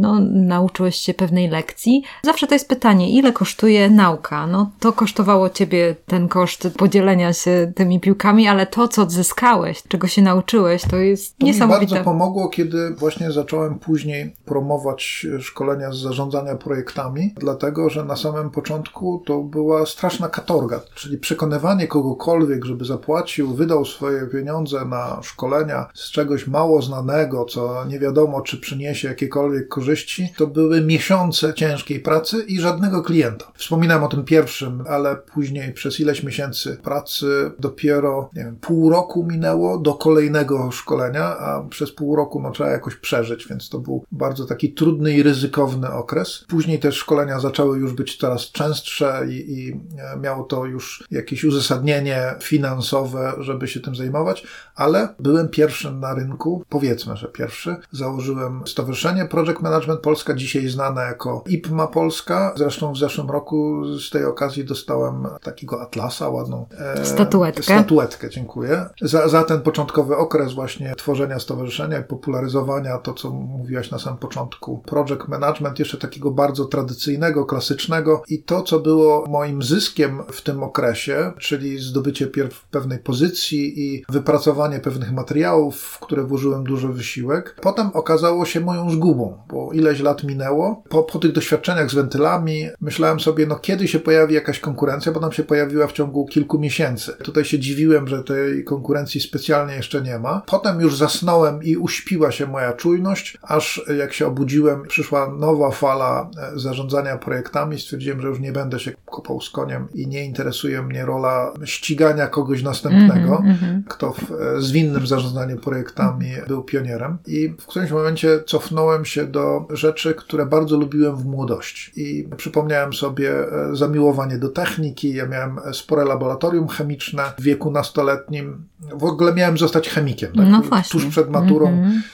no, 0.00 0.20
nauczyłeś 0.30 0.96
się 0.96 1.14
pewnej 1.14 1.48
lekcji. 1.48 2.02
Zawsze 2.22 2.46
to 2.46 2.54
jest 2.54 2.68
pytanie, 2.68 3.10
ile 3.10 3.32
kosztuje 3.32 3.90
nauka? 3.90 4.46
No 4.46 4.70
to 4.80 4.92
kosztowało 4.92 5.50
ciebie 5.50 5.79
ten 6.06 6.28
koszt 6.28 6.68
podzielenia 6.76 7.32
się 7.32 7.72
tymi 7.76 8.00
piłkami, 8.00 8.48
ale 8.48 8.66
to, 8.66 8.88
co 8.88 9.02
odzyskałeś, 9.02 9.82
czego 9.88 10.06
się 10.06 10.22
nauczyłeś, 10.22 10.82
to 10.82 10.96
jest 10.96 11.38
To 11.38 11.46
mi 11.46 11.52
niesamowite. 11.52 11.94
bardzo 11.94 12.04
pomogło, 12.04 12.48
kiedy 12.48 12.90
właśnie 12.90 13.32
zacząłem 13.32 13.78
później 13.78 14.36
promować 14.44 15.26
szkolenia 15.40 15.92
z 15.92 15.96
zarządzania 15.96 16.54
projektami, 16.54 17.34
dlatego 17.36 17.90
że 17.90 18.04
na 18.04 18.16
samym 18.16 18.50
początku 18.50 19.22
to 19.26 19.42
była 19.42 19.86
straszna 19.86 20.28
katorga, 20.28 20.80
czyli 20.94 21.18
przekonywanie 21.18 21.86
kogokolwiek, 21.86 22.64
żeby 22.64 22.84
zapłacił, 22.84 23.54
wydał 23.54 23.84
swoje 23.84 24.26
pieniądze 24.26 24.84
na 24.84 25.20
szkolenia 25.22 25.86
z 25.94 26.10
czegoś 26.10 26.46
mało 26.46 26.82
znanego, 26.82 27.44
co 27.44 27.84
nie 27.84 27.98
wiadomo, 27.98 28.40
czy 28.40 28.60
przyniesie 28.60 29.08
jakiekolwiek 29.08 29.68
korzyści, 29.68 30.32
to 30.36 30.46
były 30.46 30.80
miesiące 30.80 31.54
ciężkiej 31.54 32.00
pracy 32.00 32.44
i 32.48 32.60
żadnego 32.60 33.02
klienta. 33.02 33.52
Wspominałem 33.54 34.04
o 34.04 34.08
tym 34.08 34.24
pierwszym, 34.24 34.84
ale 34.88 35.16
później 35.16 35.69
przez 35.72 36.00
ileś 36.00 36.22
miesięcy 36.22 36.76
pracy 36.82 37.50
dopiero 37.58 38.30
nie 38.34 38.44
wiem, 38.44 38.56
pół 38.56 38.90
roku 38.90 39.24
minęło 39.24 39.78
do 39.78 39.94
kolejnego 39.94 40.70
szkolenia, 40.70 41.24
a 41.38 41.62
przez 41.70 41.92
pół 41.92 42.16
roku 42.16 42.42
no, 42.42 42.50
trzeba 42.50 42.70
jakoś 42.70 42.96
przeżyć, 42.96 43.48
więc 43.48 43.68
to 43.68 43.78
był 43.78 44.04
bardzo 44.12 44.46
taki 44.46 44.72
trudny 44.72 45.12
i 45.12 45.22
ryzykowny 45.22 45.92
okres. 45.92 46.44
Później 46.48 46.78
te 46.78 46.92
szkolenia 46.92 47.40
zaczęły 47.40 47.78
już 47.78 47.92
być 47.92 48.16
coraz 48.16 48.40
częstsze 48.40 49.26
i, 49.28 49.52
i 49.58 49.70
e, 49.98 50.16
miało 50.16 50.44
to 50.44 50.64
już 50.64 51.04
jakieś 51.10 51.44
uzasadnienie 51.44 52.34
finansowe, 52.40 53.32
żeby 53.38 53.68
się 53.68 53.80
tym 53.80 53.94
zajmować, 53.94 54.46
ale 54.74 55.08
byłem 55.18 55.48
pierwszym 55.48 56.00
na 56.00 56.14
rynku, 56.14 56.64
powiedzmy, 56.68 57.16
że 57.16 57.28
pierwszy. 57.28 57.76
Założyłem 57.92 58.62
Stowarzyszenie 58.66 59.24
Project 59.24 59.60
Management 59.60 60.00
Polska, 60.00 60.34
dzisiaj 60.34 60.68
znane 60.68 61.02
jako 61.02 61.44
IPMA 61.46 61.86
Polska. 61.86 62.54
Zresztą 62.56 62.92
w 62.92 62.98
zeszłym 62.98 63.30
roku 63.30 63.84
z 63.98 64.10
tej 64.10 64.24
okazji 64.24 64.64
dostałem 64.64 65.26
takiego 65.60 65.82
atlasa, 65.82 66.28
ładną 66.28 66.66
e, 66.78 67.04
Statuetkę. 67.06 67.62
Statuetkę, 67.62 68.30
dziękuję. 68.30 68.86
Za, 69.02 69.28
za 69.28 69.44
ten 69.44 69.60
początkowy 69.60 70.16
okres 70.16 70.52
właśnie 70.52 70.94
tworzenia 70.96 71.38
stowarzyszenia 71.38 71.98
i 71.98 72.04
popularyzowania 72.04 72.98
to, 72.98 73.14
co 73.14 73.30
mówiłaś 73.30 73.90
na 73.90 73.98
samym 73.98 74.18
początku. 74.18 74.82
Project 74.86 75.28
Management, 75.28 75.78
jeszcze 75.78 75.98
takiego 75.98 76.30
bardzo 76.30 76.64
tradycyjnego, 76.64 77.44
klasycznego 77.44 78.22
i 78.28 78.42
to, 78.42 78.62
co 78.62 78.80
było 78.80 79.24
moim 79.28 79.62
zyskiem 79.62 80.22
w 80.32 80.42
tym 80.42 80.62
okresie, 80.62 81.32
czyli 81.38 81.78
zdobycie 81.78 82.26
pierw 82.26 82.64
pewnej 82.64 82.98
pozycji 82.98 83.80
i 83.80 84.04
wypracowanie 84.08 84.78
pewnych 84.78 85.12
materiałów, 85.12 85.80
w 85.80 86.00
które 86.00 86.24
włożyłem 86.24 86.64
duży 86.64 86.88
wysiłek, 86.88 87.56
potem 87.62 87.90
okazało 87.94 88.44
się 88.44 88.60
moją 88.60 88.90
zgubą, 88.90 89.38
bo 89.48 89.72
ileś 89.72 90.00
lat 90.00 90.24
minęło. 90.24 90.82
Po, 90.88 91.02
po 91.02 91.18
tych 91.18 91.32
doświadczeniach 91.32 91.90
z 91.90 91.94
wentylami 91.94 92.68
myślałem 92.80 93.20
sobie, 93.20 93.46
no 93.46 93.56
kiedy 93.56 93.88
się 93.88 93.98
pojawi 93.98 94.34
jakaś 94.34 94.60
konkurencja, 94.60 95.12
bo 95.12 95.20
nam 95.20 95.32
się 95.32 95.44
pojawiła 95.50 95.86
w 95.86 95.92
ciągu 95.92 96.26
kilku 96.26 96.58
miesięcy. 96.58 97.12
Tutaj 97.12 97.44
się 97.44 97.58
dziwiłem, 97.58 98.08
że 98.08 98.24
tej 98.24 98.64
konkurencji 98.64 99.20
specjalnie 99.20 99.74
jeszcze 99.74 100.02
nie 100.02 100.18
ma. 100.18 100.42
Potem 100.46 100.80
już 100.80 100.96
zasnąłem 100.96 101.62
i 101.62 101.76
uśpiła 101.76 102.30
się 102.30 102.46
moja 102.46 102.72
czujność, 102.72 103.38
aż 103.42 103.82
jak 103.98 104.12
się 104.12 104.26
obudziłem, 104.26 104.82
przyszła 104.82 105.32
nowa 105.38 105.70
fala 105.70 106.30
e, 106.54 106.58
zarządzania 106.58 107.16
projektami. 107.18 107.80
Stwierdziłem, 107.80 108.20
że 108.20 108.28
już 108.28 108.40
nie 108.40 108.52
będę 108.52 108.80
się 108.80 108.92
kopał 109.06 109.40
z 109.40 109.50
koniem 109.50 109.88
i 109.94 110.06
nie 110.06 110.24
interesuje 110.24 110.82
mnie 110.82 111.04
rola 111.06 111.52
ścigania 111.64 112.26
kogoś 112.26 112.62
następnego, 112.62 113.36
Mhm, 113.36 113.50
mhm. 113.50 113.82
kto 113.88 114.12
w 114.12 114.32
e, 114.32 114.62
zwinnym 114.62 115.06
zarządzaniu 115.06 115.56
projektami 115.56 116.30
był 116.48 116.62
pionierem. 116.62 117.18
I 117.26 117.48
w 117.48 117.66
którymś 117.66 117.90
momencie 117.90 118.42
cofnąłem 118.46 119.04
się 119.04 119.26
do 119.26 119.66
rzeczy, 119.70 120.14
które 120.14 120.46
bardzo 120.46 120.76
lubiłem 120.76 121.16
w 121.16 121.24
młodości. 121.24 121.92
I 121.96 122.28
przypomniałem 122.36 122.92
sobie 122.92 123.30
e, 123.30 123.76
zamiłowanie 123.76 124.38
do 124.38 124.48
techniki. 124.48 125.14
Ja 125.14 125.26
miałem 125.26 125.39
e, 125.42 125.74
spore 125.74 126.04
laboratorium 126.04 126.68
chemiczne 126.68 127.22
w 127.38 127.42
wieku 127.42 127.70
nastoletnim. 127.70 128.64
W 128.94 129.04
ogóle 129.04 129.34
miałem 129.34 129.58
zostać 129.58 129.88
chemikiem. 129.88 130.32
Tak? 130.32 130.46
No. 130.48 130.62
Tuż 130.90 131.06
przed 131.06 131.30
maturą, 131.30 131.66
e, 131.66 131.70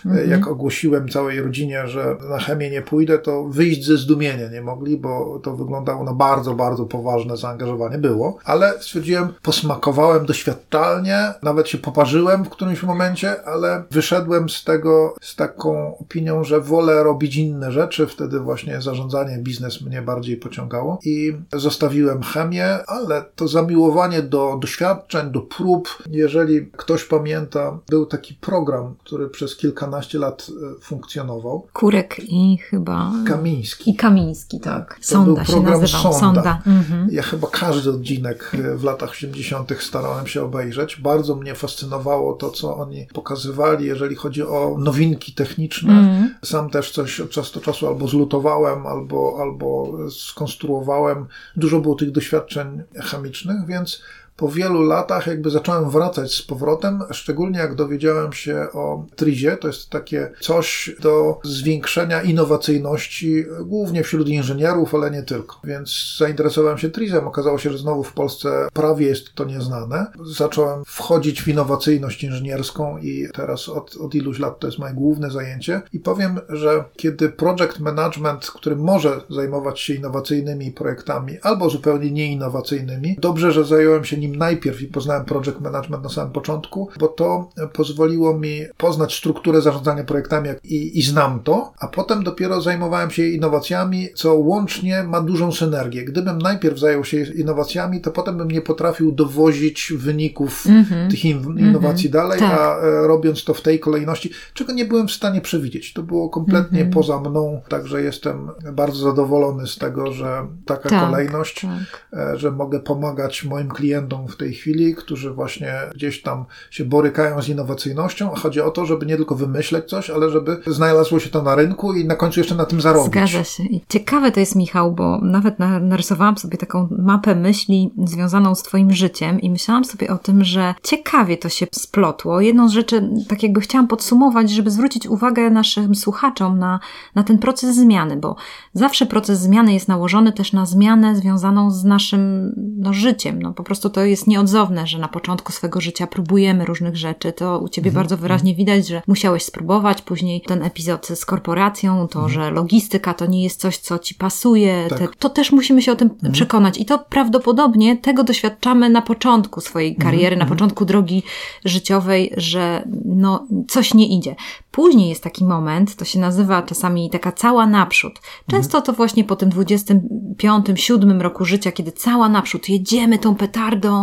mhm. 0.06 0.30
jak 0.30 0.46
ogłosiłem 0.46 1.08
całej 1.08 1.40
rodzinie, 1.40 1.88
że 1.88 2.16
na 2.30 2.38
chemię 2.38 2.70
nie 2.70 2.82
pójdę, 2.82 3.18
to 3.18 3.44
wyjść 3.44 3.86
ze 3.86 3.96
zdumienia 3.96 4.48
nie 4.48 4.62
mogli, 4.62 4.96
bo 4.96 5.40
to 5.42 5.56
wyglądało 5.56 6.04
na 6.04 6.12
bardzo, 6.12 6.54
bardzo 6.54 6.84
poważne 6.84 7.36
zaangażowanie. 7.36 7.98
Było. 7.98 8.38
Ale 8.44 8.72
stwierdziłem, 8.80 9.28
posmakowałem 9.42 10.26
doświadczalnie, 10.26 11.18
nawet 11.42 11.68
się 11.68 11.78
poparzyłem 11.78 12.44
w 12.44 12.48
którymś 12.48 12.82
momencie, 12.82 13.44
ale 13.44 13.82
wyszedłem 13.90 14.48
z 14.48 14.64
tego 14.64 15.14
z 15.20 15.36
taką 15.36 15.98
opinią, 15.98 16.44
że 16.44 16.60
wolę 16.60 17.02
robić 17.02 17.36
inne 17.36 17.72
rzeczy. 17.72 18.06
Wtedy 18.06 18.40
właśnie 18.40 18.82
zarządzanie, 18.82 19.38
biznes 19.38 19.82
mnie 19.82 20.02
bardziej 20.02 20.36
pociągało 20.36 20.98
i 21.04 21.36
zostawiłem 21.52 22.22
chemię, 22.22 22.78
ale 22.86 23.15
to 23.36 23.48
zamiłowanie 23.48 24.22
do 24.22 24.58
doświadczeń, 24.60 25.30
do 25.30 25.40
prób, 25.40 26.02
jeżeli 26.10 26.66
ktoś 26.66 27.04
pamięta, 27.04 27.78
był 27.88 28.06
taki 28.06 28.34
program, 28.34 28.94
który 29.04 29.28
przez 29.28 29.56
kilkanaście 29.56 30.18
lat 30.18 30.46
e, 30.76 30.80
funkcjonował. 30.80 31.66
Kurek 31.72 32.16
i 32.18 32.58
chyba... 32.58 33.12
Kamiński. 33.26 33.90
I 33.90 33.96
Kamiński, 33.96 34.60
tak. 34.60 34.98
To 34.98 35.06
Sonda 35.06 35.44
się 35.44 35.60
nazywał. 35.60 36.02
Sonda. 36.02 36.20
Sonda. 36.20 36.62
Mhm. 36.66 37.08
Ja 37.12 37.22
chyba 37.22 37.48
każdy 37.48 37.90
odcinek 37.90 38.52
e, 38.54 38.76
w 38.76 38.84
latach 38.84 39.10
80. 39.10 39.72
starałem 39.80 40.26
się 40.26 40.42
obejrzeć. 40.42 41.00
Bardzo 41.00 41.36
mnie 41.36 41.54
fascynowało 41.54 42.32
to, 42.32 42.50
co 42.50 42.76
oni 42.76 43.06
pokazywali, 43.14 43.86
jeżeli 43.86 44.14
chodzi 44.16 44.42
o 44.42 44.76
nowinki 44.78 45.32
techniczne. 45.32 45.92
Mhm. 45.92 46.34
Sam 46.44 46.70
też 46.70 46.90
coś 46.90 47.20
od 47.20 47.30
czasu 47.30 47.54
do 47.54 47.64
czasu 47.64 47.86
albo 47.86 48.08
zlutowałem, 48.08 48.86
albo, 48.86 49.36
albo 49.40 49.92
skonstruowałem. 50.10 51.26
Dużo 51.56 51.80
było 51.80 51.94
tych 51.94 52.10
doświadczeń 52.10 52.82
chemicznych, 53.06 53.66
więc 53.66 54.02
po 54.36 54.48
wielu 54.48 54.82
latach 54.82 55.26
jakby 55.26 55.50
zacząłem 55.50 55.90
wracać 55.90 56.34
z 56.34 56.42
powrotem, 56.42 57.02
szczególnie 57.10 57.58
jak 57.58 57.74
dowiedziałem 57.74 58.32
się 58.32 58.66
o 58.72 59.04
trizie, 59.16 59.56
to 59.56 59.66
jest 59.68 59.90
takie 59.90 60.32
coś 60.40 60.96
do 61.00 61.40
zwiększenia 61.44 62.22
innowacyjności, 62.22 63.44
głównie 63.64 64.02
wśród 64.02 64.28
inżynierów, 64.28 64.94
ale 64.94 65.10
nie 65.10 65.22
tylko. 65.22 65.56
Więc 65.64 66.16
zainteresowałem 66.18 66.78
się 66.78 66.90
trizem, 66.90 67.28
okazało 67.28 67.58
się, 67.58 67.70
że 67.70 67.78
znowu 67.78 68.02
w 68.02 68.12
Polsce 68.12 68.68
prawie 68.72 69.06
jest 69.06 69.34
to 69.34 69.44
nieznane. 69.44 70.06
Zacząłem 70.36 70.82
wchodzić 70.86 71.42
w 71.42 71.48
innowacyjność 71.48 72.24
inżynierską 72.24 72.98
i 72.98 73.28
teraz 73.34 73.68
od, 73.68 73.96
od 73.96 74.14
iluś 74.14 74.38
lat 74.38 74.58
to 74.58 74.66
jest 74.66 74.78
moje 74.78 74.94
główne 74.94 75.30
zajęcie. 75.30 75.82
I 75.92 76.00
powiem, 76.00 76.40
że 76.48 76.84
kiedy 76.96 77.28
project 77.28 77.78
management, 77.78 78.46
który 78.46 78.76
może 78.76 79.20
zajmować 79.30 79.80
się 79.80 79.94
innowacyjnymi 79.94 80.72
projektami 80.72 81.38
albo 81.42 81.70
zupełnie 81.70 82.10
nieinnowacyjnymi, 82.10 83.16
dobrze, 83.20 83.52
że 83.52 83.64
zająłem 83.64 84.04
się 84.04 84.18
nim 84.28 84.36
najpierw 84.36 84.82
i 84.82 84.86
poznałem 84.86 85.24
project 85.24 85.60
management 85.60 86.02
na 86.02 86.08
samym 86.08 86.32
początku, 86.32 86.88
bo 87.00 87.08
to 87.08 87.50
pozwoliło 87.72 88.38
mi 88.38 88.60
poznać 88.76 89.14
strukturę 89.14 89.60
zarządzania 89.60 90.04
projektami 90.04 90.48
i, 90.64 90.98
i 90.98 91.02
znam 91.02 91.40
to, 91.40 91.72
a 91.78 91.88
potem 91.88 92.24
dopiero 92.24 92.60
zajmowałem 92.60 93.10
się 93.10 93.26
innowacjami, 93.26 94.08
co 94.14 94.34
łącznie 94.34 95.02
ma 95.02 95.20
dużą 95.20 95.52
synergię. 95.52 96.04
Gdybym 96.04 96.38
najpierw 96.38 96.78
zajął 96.78 97.04
się 97.04 97.16
innowacjami, 97.22 98.00
to 98.00 98.10
potem 98.10 98.36
bym 98.36 98.50
nie 98.50 98.60
potrafił 98.62 99.12
dowozić 99.12 99.92
wyników 99.96 100.64
tych 101.10 101.24
in, 101.24 101.58
innowacji 101.58 102.10
dalej, 102.10 102.40
tak. 102.40 102.60
a 102.60 102.78
e, 102.78 103.06
robiąc 103.06 103.44
to 103.44 103.54
w 103.54 103.60
tej 103.60 103.80
kolejności, 103.80 104.30
czego 104.54 104.72
nie 104.72 104.84
byłem 104.84 105.08
w 105.08 105.12
stanie 105.12 105.40
przewidzieć. 105.40 105.92
To 105.92 106.02
było 106.02 106.30
kompletnie 106.30 106.84
poza 106.84 107.20
mną, 107.20 107.60
także 107.68 108.02
jestem 108.02 108.50
bardzo 108.72 108.98
zadowolony 108.98 109.66
z 109.66 109.78
tego, 109.78 110.12
że 110.12 110.46
taka 110.66 110.88
Tak, 110.88 111.00
kolejność, 111.00 111.60
tak. 111.60 112.18
e, 112.20 112.38
że 112.38 112.50
mogę 112.50 112.80
pomagać 112.80 113.44
moim 113.44 113.68
klientom 113.68 114.15
w 114.28 114.36
tej 114.36 114.54
chwili, 114.54 114.94
którzy 114.94 115.30
właśnie 115.30 115.74
gdzieś 115.94 116.22
tam 116.22 116.44
się 116.70 116.84
borykają 116.84 117.42
z 117.42 117.48
innowacyjnością, 117.48 118.28
chodzi 118.28 118.60
o 118.60 118.70
to, 118.70 118.86
żeby 118.86 119.06
nie 119.06 119.16
tylko 119.16 119.34
wymyśleć 119.34 119.88
coś, 119.88 120.10
ale 120.10 120.30
żeby 120.30 120.60
znalazło 120.66 121.20
się 121.20 121.30
to 121.30 121.42
na 121.42 121.54
rynku 121.54 121.92
i 121.92 122.04
na 122.04 122.14
końcu 122.14 122.40
jeszcze 122.40 122.54
na 122.54 122.64
tym 122.64 122.80
zarobić. 122.80 123.12
Zgadza 123.12 123.44
się. 123.44 123.62
I 123.62 123.80
ciekawe 123.88 124.32
to 124.32 124.40
jest, 124.40 124.56
Michał, 124.56 124.92
bo 124.92 125.18
nawet 125.22 125.58
na, 125.58 125.80
narysowałam 125.80 126.38
sobie 126.38 126.58
taką 126.58 126.88
mapę 126.98 127.34
myśli 127.34 127.90
związaną 128.04 128.54
z 128.54 128.62
Twoim 128.62 128.92
życiem 128.92 129.40
i 129.40 129.50
myślałam 129.50 129.84
sobie 129.84 130.08
o 130.08 130.18
tym, 130.18 130.44
że 130.44 130.74
ciekawie 130.82 131.38
to 131.38 131.48
się 131.48 131.66
splotło. 131.72 132.40
Jedną 132.40 132.68
z 132.68 132.72
rzeczy, 132.72 133.10
tak 133.28 133.42
jakby 133.42 133.60
chciałam 133.60 133.88
podsumować, 133.88 134.50
żeby 134.50 134.70
zwrócić 134.70 135.06
uwagę 135.06 135.50
naszym 135.50 135.94
słuchaczom 135.94 136.58
na, 136.58 136.80
na 137.14 137.24
ten 137.24 137.38
proces 137.38 137.76
zmiany, 137.76 138.16
bo 138.16 138.36
zawsze 138.74 139.06
proces 139.06 139.40
zmiany 139.40 139.72
jest 139.72 139.88
nałożony 139.88 140.32
też 140.32 140.52
na 140.52 140.66
zmianę 140.66 141.16
związaną 141.16 141.70
z 141.70 141.84
naszym 141.84 142.52
no, 142.78 142.92
życiem. 142.92 143.42
No, 143.42 143.52
po 143.52 143.62
prostu 143.62 143.90
to 143.90 144.04
jest 144.06 144.26
nieodzowne, 144.26 144.86
że 144.86 144.98
na 144.98 145.08
początku 145.08 145.52
swego 145.52 145.80
życia 145.80 146.06
próbujemy 146.06 146.64
różnych 146.64 146.96
rzeczy. 146.96 147.32
To 147.32 147.58
u 147.58 147.68
Ciebie 147.68 147.92
bardzo 147.92 148.16
wyraźnie 148.16 148.54
widać, 148.54 148.86
że 148.86 149.02
musiałeś 149.06 149.42
spróbować. 149.42 150.02
Później 150.02 150.40
ten 150.40 150.62
epizod 150.62 151.06
z 151.06 151.24
korporacją, 151.24 152.08
to, 152.08 152.28
że 152.28 152.50
logistyka 152.50 153.14
to 153.14 153.26
nie 153.26 153.42
jest 153.42 153.60
coś, 153.60 153.78
co 153.78 153.98
Ci 153.98 154.14
pasuje. 154.14 154.86
Tak. 154.88 154.98
Te, 154.98 155.08
to 155.18 155.30
też 155.30 155.52
musimy 155.52 155.82
się 155.82 155.92
o 155.92 155.96
tym 155.96 156.10
przekonać. 156.32 156.78
I 156.78 156.84
to 156.84 156.98
prawdopodobnie 156.98 157.96
tego 157.96 158.24
doświadczamy 158.24 158.90
na 158.90 159.02
początku 159.02 159.60
swojej 159.60 159.96
kariery, 159.96 160.36
na 160.36 160.46
początku 160.46 160.84
drogi 160.84 161.22
życiowej, 161.64 162.32
że 162.36 162.88
no, 163.04 163.46
coś 163.68 163.94
nie 163.94 164.16
idzie. 164.16 164.36
Później 164.70 165.08
jest 165.08 165.22
taki 165.22 165.44
moment, 165.44 165.96
to 165.96 166.04
się 166.04 166.18
nazywa 166.18 166.62
czasami 166.62 167.10
taka 167.10 167.32
cała 167.32 167.66
naprzód. 167.66 168.20
Często 168.50 168.82
to 168.82 168.92
właśnie 168.92 169.24
po 169.24 169.36
tym 169.36 169.48
25, 169.48 170.66
7 170.74 171.20
roku 171.20 171.44
życia, 171.44 171.72
kiedy 171.72 171.92
cała 171.92 172.28
naprzód, 172.28 172.68
jedziemy 172.68 173.18
tą 173.18 173.34
petardą 173.34 173.95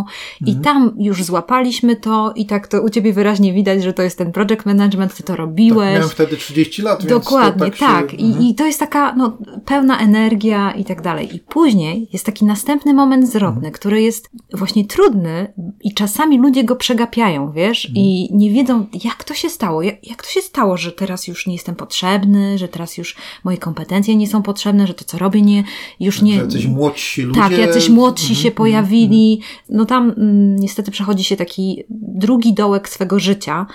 i 0.45 0.55
tam 0.55 0.95
już 0.97 1.23
złapaliśmy 1.23 1.95
to 1.95 2.33
i 2.35 2.45
tak 2.45 2.67
to 2.67 2.81
u 2.81 2.89
Ciebie 2.89 3.13
wyraźnie 3.13 3.53
widać, 3.53 3.83
że 3.83 3.93
to 3.93 4.03
jest 4.03 4.17
ten 4.17 4.31
project 4.31 4.65
management, 4.65 5.15
Ty 5.15 5.23
to 5.23 5.35
robiłeś. 5.35 5.93
Miałem 5.93 6.09
wtedy 6.09 6.37
30 6.37 6.81
lat, 6.81 6.99
więc 6.99 7.09
Dokładnie, 7.09 7.65
tak, 7.65 7.77
tak. 7.77 8.11
Się, 8.11 8.17
I, 8.17 8.49
I 8.49 8.55
to 8.55 8.65
jest 8.65 8.79
taka 8.79 9.15
no, 9.15 9.37
pełna 9.65 9.99
energia 9.99 10.71
i 10.71 10.85
tak 10.85 11.01
dalej. 11.01 11.35
I 11.35 11.39
później 11.39 12.09
jest 12.13 12.25
taki 12.25 12.45
następny 12.45 12.93
moment 12.93 13.29
zwrotny, 13.29 13.71
który 13.71 14.01
jest 14.01 14.29
właśnie 14.53 14.85
trudny 14.85 15.53
i 15.83 15.93
czasami 15.93 16.39
ludzie 16.39 16.63
go 16.63 16.75
przegapiają, 16.75 17.51
wiesz, 17.51 17.91
i 17.95 18.29
nie 18.31 18.51
wiedzą, 18.51 18.85
jak 19.03 19.23
to 19.23 19.33
się 19.33 19.49
stało. 19.49 19.81
Jak, 19.81 20.07
jak 20.07 20.23
to 20.23 20.29
się 20.29 20.41
stało, 20.41 20.77
że 20.77 20.91
teraz 20.91 21.27
już 21.27 21.47
nie 21.47 21.53
jestem 21.53 21.75
potrzebny, 21.75 22.57
że 22.57 22.67
teraz 22.67 22.97
już 22.97 23.15
moje 23.43 23.57
kompetencje 23.57 24.15
nie 24.15 24.27
są 24.27 24.41
potrzebne, 24.41 24.87
że 24.87 24.93
to, 24.93 25.05
co 25.05 25.17
robię, 25.17 25.41
nie, 25.41 25.63
już 25.99 26.21
nie... 26.21 26.35
Jacyś 26.35 26.65
młodsi 26.65 27.21
ludzie. 27.21 27.39
Tak, 27.39 27.57
jacyś 27.57 27.89
młodsi 27.89 28.35
się 28.35 28.51
pojawili. 28.51 29.41
No 29.69 29.82
tam 29.85 30.13
mm, 30.17 30.55
niestety 30.55 30.91
przechodzi 30.91 31.23
się 31.23 31.35
taki 31.35 31.83
drugi 31.89 32.53
dołek 32.53 32.89
swego 32.89 33.19
życia. 33.19 33.65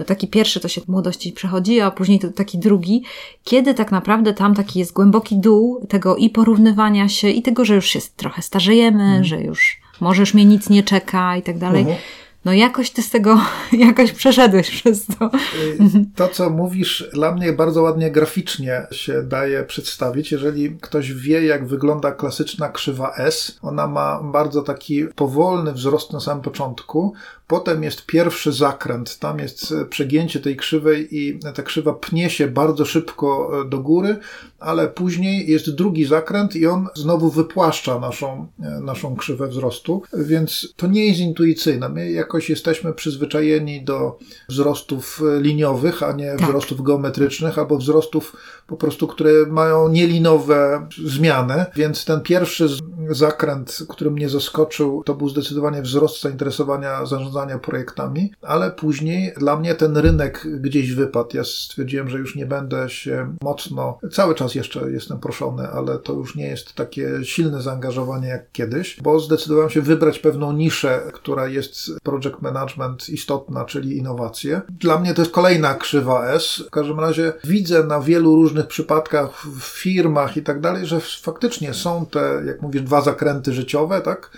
Y, 0.00 0.04
Taki 0.04 0.28
pierwszy 0.28 0.60
to 0.60 0.68
się 0.68 0.80
w 0.80 0.88
młodości 0.88 1.32
przechodzi, 1.32 1.80
a 1.80 1.90
później 1.90 2.18
to 2.18 2.30
taki 2.30 2.58
drugi, 2.58 3.02
kiedy 3.44 3.74
tak 3.74 3.92
naprawdę 3.92 4.34
tam 4.34 4.54
taki 4.54 4.78
jest 4.78 4.92
głęboki 4.92 5.36
dół 5.36 5.86
tego 5.88 6.16
i 6.16 6.30
porównywania 6.30 7.08
się, 7.08 7.30
i 7.30 7.42
tego, 7.42 7.64
że 7.64 7.74
już 7.74 7.86
się 7.86 7.98
trochę 8.16 8.42
starzejemy, 8.42 9.24
że 9.24 9.40
już 9.40 9.80
może 10.00 10.22
już 10.22 10.34
mnie 10.34 10.44
nic 10.44 10.70
nie 10.70 10.82
czeka 10.82 11.36
i 11.36 11.42
tak 11.42 11.58
dalej. 11.58 11.80
Mhm. 11.80 11.98
No 12.44 12.52
jakoś 12.52 12.90
ty 12.90 13.02
z 13.02 13.10
tego, 13.10 13.40
jakoś 13.72 14.12
przeszedłeś 14.12 14.70
przez 14.70 15.06
to. 15.06 15.26
Y, 15.26 15.78
To, 16.16 16.28
co 16.28 16.50
mówisz, 16.50 17.08
dla 17.12 17.32
mnie 17.32 17.52
bardzo 17.52 17.82
ładnie 17.82 18.10
graficznie 18.10 18.86
się 18.92 19.22
daje 19.22 19.64
przedstawić. 19.64 20.32
Jeżeli 20.32 20.76
ktoś 20.80 21.12
wie, 21.12 21.44
jak 21.46 21.66
wygląda 21.66 22.12
klasyczna 22.12 22.68
krzywa 22.68 23.12
S, 23.16 23.58
ona 23.62 23.86
ma 23.86 24.20
bardzo 24.22 24.62
taki 24.62 25.04
powolny 25.06 25.72
wzrost 25.72 26.12
na 26.12 26.20
samym 26.20 26.42
początku. 26.42 27.14
Potem 27.48 27.82
jest 27.82 28.06
pierwszy 28.06 28.52
zakręt, 28.52 29.18
tam 29.18 29.38
jest 29.38 29.72
e, 29.72 29.84
przegięcie 29.84 30.40
tej 30.40 30.56
krzywej 30.56 31.16
i 31.18 31.38
ta 31.54 31.62
krzywa 31.62 31.92
pnie 31.92 32.30
się 32.30 32.48
bardzo 32.48 32.84
szybko 32.84 33.50
e, 33.66 33.68
do 33.68 33.78
góry, 33.78 34.16
ale 34.58 34.88
później 34.88 35.50
jest 35.50 35.74
drugi 35.74 36.04
zakręt 36.04 36.56
i 36.56 36.66
on 36.66 36.88
znowu 36.94 37.30
wypłaszcza 37.30 37.98
naszą, 38.00 38.46
e, 38.62 38.80
naszą 38.80 39.16
krzywę 39.16 39.48
wzrostu, 39.48 40.02
więc 40.12 40.74
to 40.76 40.86
nie 40.86 41.06
jest 41.06 41.20
intuicyjne. 41.20 41.88
My 41.88 42.10
jakoś 42.10 42.50
jesteśmy 42.50 42.92
przyzwyczajeni 42.92 43.84
do 43.84 44.18
wzrostów 44.48 45.22
liniowych, 45.40 46.02
a 46.02 46.12
nie 46.12 46.30
Tak. 46.30 46.42
wzrostów 46.48 46.82
geometrycznych, 46.82 47.58
albo 47.58 47.78
wzrostów 47.78 48.36
po 48.66 48.76
prostu, 48.76 49.06
które 49.06 49.30
mają 49.46 49.88
nielinowe 49.88 50.86
zmiany, 51.04 51.64
więc 51.76 52.04
ten 52.04 52.20
pierwszy 52.20 52.68
zakręt, 53.10 53.78
który 53.88 54.10
mnie 54.10 54.28
zaskoczył, 54.28 55.02
to 55.04 55.14
był 55.14 55.28
zdecydowanie 55.28 55.82
wzrost 55.82 56.20
zainteresowania 56.20 57.06
zarządzania 57.38 57.58
projektami, 57.58 58.32
ale 58.42 58.70
później 58.70 59.32
dla 59.36 59.56
mnie 59.56 59.74
ten 59.74 59.96
rynek 59.96 60.46
gdzieś 60.60 60.92
wypadł. 60.92 61.36
Ja 61.36 61.44
stwierdziłem, 61.44 62.08
że 62.08 62.18
już 62.18 62.36
nie 62.36 62.46
będę 62.46 62.90
się 62.90 63.34
mocno, 63.42 63.98
cały 64.12 64.34
czas 64.34 64.54
jeszcze 64.54 64.90
jestem 64.90 65.18
proszony, 65.18 65.68
ale 65.68 65.98
to 65.98 66.12
już 66.12 66.36
nie 66.36 66.46
jest 66.48 66.74
takie 66.74 67.24
silne 67.24 67.62
zaangażowanie 67.62 68.28
jak 68.28 68.52
kiedyś, 68.52 69.00
bo 69.02 69.20
zdecydowałem 69.20 69.70
się 69.70 69.82
wybrać 69.82 70.18
pewną 70.18 70.52
niszę, 70.52 71.00
która 71.12 71.46
jest 71.46 71.90
project 72.02 72.42
management 72.42 73.08
istotna, 73.08 73.64
czyli 73.64 73.96
innowacje. 73.96 74.60
Dla 74.68 74.98
mnie 74.98 75.14
to 75.14 75.22
jest 75.22 75.32
kolejna 75.32 75.74
krzywa 75.74 76.26
S. 76.26 76.62
W 76.66 76.70
każdym 76.70 77.00
razie 77.00 77.32
widzę 77.44 77.84
na 77.84 78.00
wielu 78.00 78.36
różnych 78.36 78.66
przypadkach 78.66 79.46
w 79.60 79.62
firmach 79.62 80.36
i 80.36 80.42
tak 80.42 80.60
dalej, 80.60 80.86
że 80.86 81.00
faktycznie 81.00 81.74
są 81.74 82.06
te, 82.06 82.42
jak 82.46 82.62
mówisz, 82.62 82.82
dwa 82.82 83.00
zakręty 83.00 83.52
życiowe, 83.52 84.00
tak? 84.00 84.30